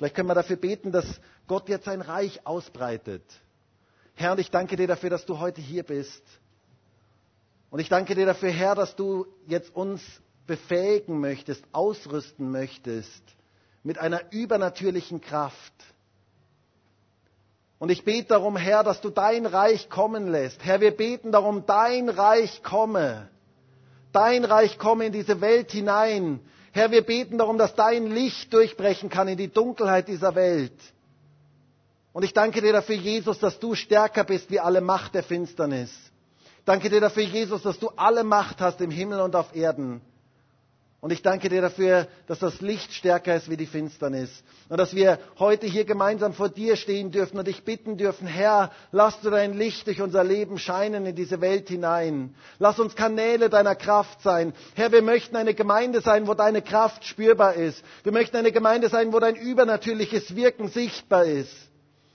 Vielleicht 0.00 0.14
können 0.16 0.28
wir 0.30 0.34
dafür 0.34 0.56
beten, 0.56 0.92
dass 0.92 1.20
Gott 1.46 1.68
jetzt 1.68 1.84
sein 1.84 2.00
Reich 2.00 2.46
ausbreitet. 2.46 3.22
Herr, 4.14 4.32
und 4.32 4.40
ich 4.40 4.50
danke 4.50 4.74
dir 4.76 4.86
dafür, 4.86 5.10
dass 5.10 5.26
du 5.26 5.38
heute 5.38 5.60
hier 5.60 5.82
bist. 5.82 6.22
Und 7.68 7.80
ich 7.80 7.90
danke 7.90 8.14
dir 8.14 8.24
dafür, 8.24 8.48
Herr, 8.48 8.74
dass 8.74 8.96
du 8.96 9.26
jetzt 9.46 9.76
uns 9.76 10.00
befähigen 10.46 11.20
möchtest, 11.20 11.62
ausrüsten 11.72 12.50
möchtest 12.50 13.22
mit 13.82 13.98
einer 13.98 14.32
übernatürlichen 14.32 15.20
Kraft. 15.20 15.74
Und 17.80 17.88
ich 17.90 18.04
bete 18.04 18.28
darum, 18.28 18.58
Herr, 18.58 18.84
dass 18.84 19.00
du 19.00 19.08
dein 19.08 19.46
Reich 19.46 19.88
kommen 19.88 20.30
lässt. 20.30 20.62
Herr, 20.62 20.82
wir 20.82 20.90
beten 20.90 21.32
darum, 21.32 21.64
dein 21.64 22.10
Reich 22.10 22.62
komme. 22.62 23.30
Dein 24.12 24.44
Reich 24.44 24.78
komme 24.78 25.06
in 25.06 25.12
diese 25.14 25.40
Welt 25.40 25.70
hinein. 25.72 26.40
Herr, 26.72 26.90
wir 26.90 27.00
beten 27.00 27.38
darum, 27.38 27.56
dass 27.56 27.74
dein 27.74 28.08
Licht 28.08 28.52
durchbrechen 28.52 29.08
kann 29.08 29.28
in 29.28 29.38
die 29.38 29.48
Dunkelheit 29.48 30.08
dieser 30.08 30.34
Welt. 30.34 30.78
Und 32.12 32.22
ich 32.22 32.34
danke 32.34 32.60
dir 32.60 32.74
dafür, 32.74 32.96
Jesus, 32.96 33.38
dass 33.38 33.58
du 33.58 33.74
stärker 33.74 34.24
bist 34.24 34.50
wie 34.50 34.60
alle 34.60 34.82
Macht 34.82 35.14
der 35.14 35.22
Finsternis. 35.22 35.90
Danke 36.66 36.90
dir 36.90 37.00
dafür, 37.00 37.22
Jesus, 37.22 37.62
dass 37.62 37.78
du 37.78 37.88
alle 37.96 38.24
Macht 38.24 38.60
hast 38.60 38.82
im 38.82 38.90
Himmel 38.90 39.20
und 39.20 39.34
auf 39.34 39.56
Erden. 39.56 40.02
Und 41.00 41.12
ich 41.12 41.22
danke 41.22 41.48
dir 41.48 41.62
dafür, 41.62 42.08
dass 42.26 42.40
das 42.40 42.60
Licht 42.60 42.92
stärker 42.92 43.34
ist 43.34 43.48
wie 43.48 43.56
die 43.56 43.64
Finsternis. 43.66 44.42
Und 44.68 44.76
dass 44.78 44.94
wir 44.94 45.18
heute 45.38 45.66
hier 45.66 45.86
gemeinsam 45.86 46.34
vor 46.34 46.50
dir 46.50 46.76
stehen 46.76 47.10
dürfen 47.10 47.38
und 47.38 47.48
dich 47.48 47.64
bitten 47.64 47.96
dürfen, 47.96 48.26
Herr, 48.26 48.70
lass 48.92 49.18
du 49.22 49.30
dein 49.30 49.56
Licht 49.56 49.86
durch 49.86 50.02
unser 50.02 50.22
Leben 50.22 50.58
scheinen 50.58 51.06
in 51.06 51.16
diese 51.16 51.40
Welt 51.40 51.68
hinein. 51.70 52.34
Lass 52.58 52.78
uns 52.78 52.94
Kanäle 52.96 53.48
deiner 53.48 53.74
Kraft 53.76 54.20
sein. 54.20 54.52
Herr, 54.74 54.92
wir 54.92 55.00
möchten 55.00 55.36
eine 55.36 55.54
Gemeinde 55.54 56.02
sein, 56.02 56.26
wo 56.26 56.34
deine 56.34 56.60
Kraft 56.60 57.06
spürbar 57.06 57.54
ist. 57.54 57.82
Wir 58.02 58.12
möchten 58.12 58.36
eine 58.36 58.52
Gemeinde 58.52 58.90
sein, 58.90 59.14
wo 59.14 59.20
dein 59.20 59.36
übernatürliches 59.36 60.36
Wirken 60.36 60.68
sichtbar 60.68 61.24
ist. 61.24 61.54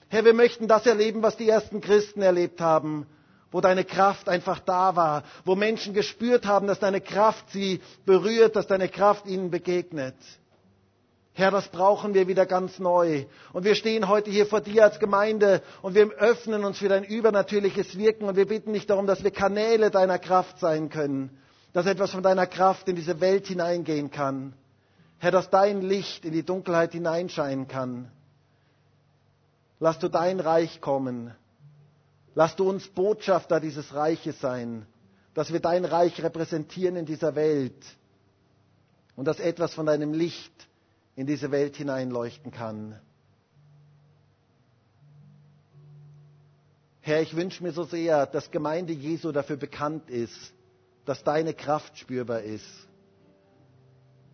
Herr, 0.09 0.25
wir 0.25 0.35
möchten 0.35 0.67
das 0.67 0.85
erleben, 0.85 1.23
was 1.23 1.37
die 1.37 1.49
ersten 1.49 1.81
Christen 1.81 2.21
erlebt 2.21 2.61
haben 2.61 3.07
wo 3.55 3.61
deine 3.61 3.85
Kraft 3.85 4.27
einfach 4.27 4.59
da 4.59 4.97
war, 4.97 5.23
wo 5.45 5.55
Menschen 5.55 5.93
gespürt 5.93 6.45
haben, 6.45 6.67
dass 6.67 6.79
deine 6.79 6.99
Kraft 6.99 7.49
sie 7.51 7.79
berührt, 8.05 8.57
dass 8.57 8.67
deine 8.67 8.89
Kraft 8.89 9.27
ihnen 9.27 9.49
begegnet. 9.49 10.15
Herr, 11.31 11.51
das 11.51 11.69
brauchen 11.69 12.13
wir 12.13 12.27
wieder 12.27 12.45
ganz 12.45 12.79
neu. 12.79 13.23
Und 13.53 13.63
wir 13.63 13.75
stehen 13.75 14.09
heute 14.09 14.29
hier 14.29 14.45
vor 14.45 14.59
dir 14.59 14.83
als 14.83 14.99
Gemeinde 14.99 15.61
und 15.81 15.95
wir 15.95 16.09
öffnen 16.17 16.65
uns 16.65 16.79
für 16.79 16.89
dein 16.89 17.05
übernatürliches 17.05 17.97
Wirken 17.97 18.25
und 18.27 18.35
wir 18.35 18.45
bitten 18.45 18.73
dich 18.73 18.87
darum, 18.87 19.07
dass 19.07 19.23
wir 19.23 19.31
Kanäle 19.31 19.89
deiner 19.89 20.19
Kraft 20.19 20.59
sein 20.59 20.89
können, 20.89 21.29
dass 21.71 21.85
etwas 21.85 22.11
von 22.11 22.23
deiner 22.23 22.47
Kraft 22.47 22.89
in 22.89 22.97
diese 22.97 23.21
Welt 23.21 23.47
hineingehen 23.47 24.11
kann. 24.11 24.51
Herr, 25.19 25.31
dass 25.31 25.49
dein 25.49 25.81
Licht 25.81 26.25
in 26.25 26.33
die 26.33 26.43
Dunkelheit 26.43 26.91
hineinscheinen 26.91 27.69
kann. 27.69 28.11
Lass 29.79 29.97
du 29.99 30.09
dein 30.09 30.41
Reich 30.41 30.81
kommen. 30.81 31.33
Lass 32.35 32.55
du 32.57 32.69
uns 32.69 32.87
Botschafter 32.89 33.61
dieses 33.61 33.93
Reiches 33.93 34.39
sein, 34.41 34.85
dass 35.33 35.53
wir 35.53 35.61
dein 35.61 35.85
Reich 35.85 36.21
repräsentieren 36.21 36.97
in 36.97 37.05
dieser 37.05 37.33
Welt 37.35 37.81
und 39.15 39.25
dass 39.25 39.39
etwas 39.39 39.73
von 39.73 39.85
deinem 39.85 40.13
Licht 40.13 40.51
in 41.15 41.25
diese 41.25 41.49
Welt 41.51 41.77
hineinleuchten 41.77 42.51
kann. 42.51 42.99
Herr, 46.99 47.21
ich 47.21 47.35
wünsche 47.35 47.63
mir 47.63 47.71
so 47.71 47.83
sehr, 47.83 48.25
dass 48.25 48.51
Gemeinde 48.51 48.91
Jesu 48.91 49.31
dafür 49.31 49.55
bekannt 49.57 50.09
ist, 50.09 50.53
dass 51.05 51.23
deine 51.23 51.53
Kraft 51.53 51.97
spürbar 51.97 52.41
ist. 52.41 52.65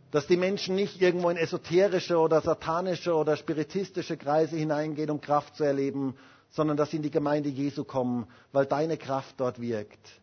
Dass 0.09 0.25
die 0.25 0.37
Menschen 0.37 0.75
nicht 0.75 1.01
irgendwo 1.01 1.29
in 1.29 1.37
esoterische 1.37 2.17
oder 2.17 2.41
satanische 2.41 3.13
oder 3.13 3.37
spiritistische 3.37 4.17
Kreise 4.17 4.55
hineingehen, 4.57 5.09
um 5.11 5.21
Kraft 5.21 5.55
zu 5.55 5.63
erleben, 5.63 6.15
sondern 6.51 6.77
dass 6.77 6.91
sie 6.91 6.97
in 6.97 7.03
die 7.03 7.11
Gemeinde 7.11 7.49
Jesu 7.49 7.83
kommen, 7.83 8.27
weil 8.51 8.65
deine 8.65 8.97
Kraft 8.97 9.35
dort 9.39 9.59
wirkt. 9.59 10.21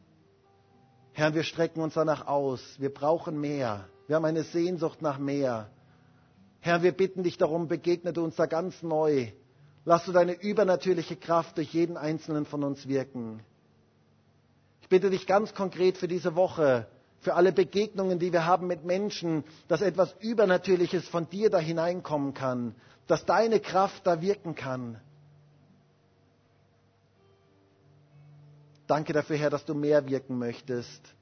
Herr, 1.13 1.35
wir 1.35 1.43
strecken 1.43 1.81
uns 1.81 1.95
danach 1.95 2.27
aus. 2.27 2.61
Wir 2.79 2.93
brauchen 2.95 3.41
mehr. 3.41 3.89
Wir 4.07 4.17
haben 4.17 4.25
eine 4.25 4.45
Sehnsucht 4.45 5.03
nach 5.03 5.19
mehr. 5.19 5.69
Herr, 6.61 6.83
wir 6.83 6.93
bitten 6.93 7.23
dich 7.23 7.39
darum, 7.39 7.67
begegne 7.67 8.13
du 8.13 8.23
uns 8.23 8.37
da 8.37 8.47
ganz 8.47 8.83
neu. 8.83 9.29
Lass 9.85 10.05
du 10.05 10.13
deine 10.13 10.33
übernatürliche 10.41 11.17
Kraft 11.17 11.57
durch 11.57 11.73
jeden 11.73 11.97
einzelnen 11.97 12.45
von 12.45 12.63
uns 12.63 12.87
wirken. 12.87 13.41
Ich 14.83 14.89
bitte 14.89 15.11
dich 15.11 15.27
ganz 15.27 15.55
konkret 15.55 15.97
für 15.97 16.09
diese 16.09 16.37
Woche, 16.37 16.87
für 17.21 17.35
alle 17.35 17.53
Begegnungen, 17.53 18.19
die 18.19 18.33
wir 18.33 18.45
haben 18.47 18.67
mit 18.67 18.85
Menschen, 18.85 19.45
dass 19.67 19.81
etwas 19.81 20.15
Übernatürliches 20.21 21.09
von 21.09 21.29
dir 21.29 21.51
da 21.51 21.59
hineinkommen 21.59 22.35
kann, 22.35 22.75
dass 23.07 23.25
deine 23.25 23.61
Kraft 23.61 24.07
da 24.07 24.21
wirken 24.21 24.55
kann. 24.55 25.01
Danke 28.89 29.13
dafür, 29.13 29.37
Herr, 29.37 29.51
dass 29.51 29.67
du 29.67 29.75
mehr 29.75 30.09
wirken 30.09 30.39
möchtest. 30.39 31.15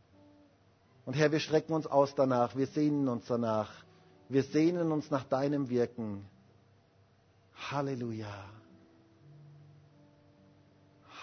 Und 1.05 1.15
Herr, 1.15 1.33
wir 1.33 1.41
strecken 1.41 1.73
uns 1.75 1.87
aus 1.87 2.15
danach, 2.15 2.55
wir 2.57 2.69
sehnen 2.69 3.09
uns 3.09 3.27
danach. 3.27 3.85
Wir 4.29 4.43
sehnen 4.45 4.91
uns 4.93 5.11
nach 5.11 5.25
deinem 5.25 5.69
Wirken. 5.69 6.25
Halleluja. 7.71 8.45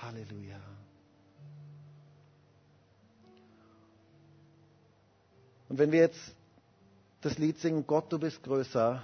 Halleluja. 0.02 0.60
Und 5.70 5.80
wenn 5.80 5.92
wir 5.92 6.00
jetzt 6.00 6.36
das 7.22 7.38
Lied 7.38 7.58
singen, 7.60 7.88
Gott, 7.88 8.12
du 8.12 8.20
bist 8.20 8.44
größer, 8.44 9.02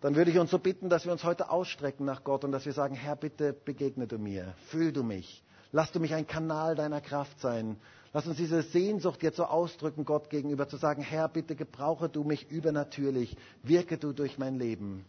dann 0.00 0.14
würde 0.16 0.30
ich 0.30 0.38
uns 0.38 0.50
so 0.50 0.58
bitten, 0.58 0.88
dass 0.88 1.04
wir 1.04 1.12
uns 1.12 1.22
heute 1.22 1.50
ausstrecken 1.50 2.06
nach 2.06 2.24
Gott 2.24 2.44
und 2.44 2.52
dass 2.52 2.64
wir 2.64 2.72
sagen, 2.72 2.94
Herr, 2.94 3.16
bitte 3.16 3.52
begegne 3.52 4.06
du 4.06 4.18
mir, 4.18 4.54
fühl 4.68 4.90
du 4.92 5.02
mich. 5.02 5.42
Lass 5.72 5.92
du 5.92 6.00
mich 6.00 6.14
ein 6.14 6.26
Kanal 6.26 6.74
deiner 6.74 7.00
Kraft 7.00 7.40
sein. 7.40 7.76
Lass 8.12 8.26
uns 8.26 8.36
diese 8.38 8.62
Sehnsucht 8.62 9.22
jetzt 9.22 9.36
so 9.36 9.44
ausdrücken, 9.44 10.04
Gott 10.04 10.30
gegenüber, 10.30 10.68
zu 10.68 10.76
sagen, 10.76 11.00
Herr, 11.02 11.28
bitte 11.28 11.54
gebrauche 11.54 12.08
du 12.08 12.24
mich 12.24 12.50
übernatürlich, 12.50 13.36
wirke 13.62 13.98
du 13.98 14.12
durch 14.12 14.36
mein 14.36 14.58
Leben. 14.58 15.04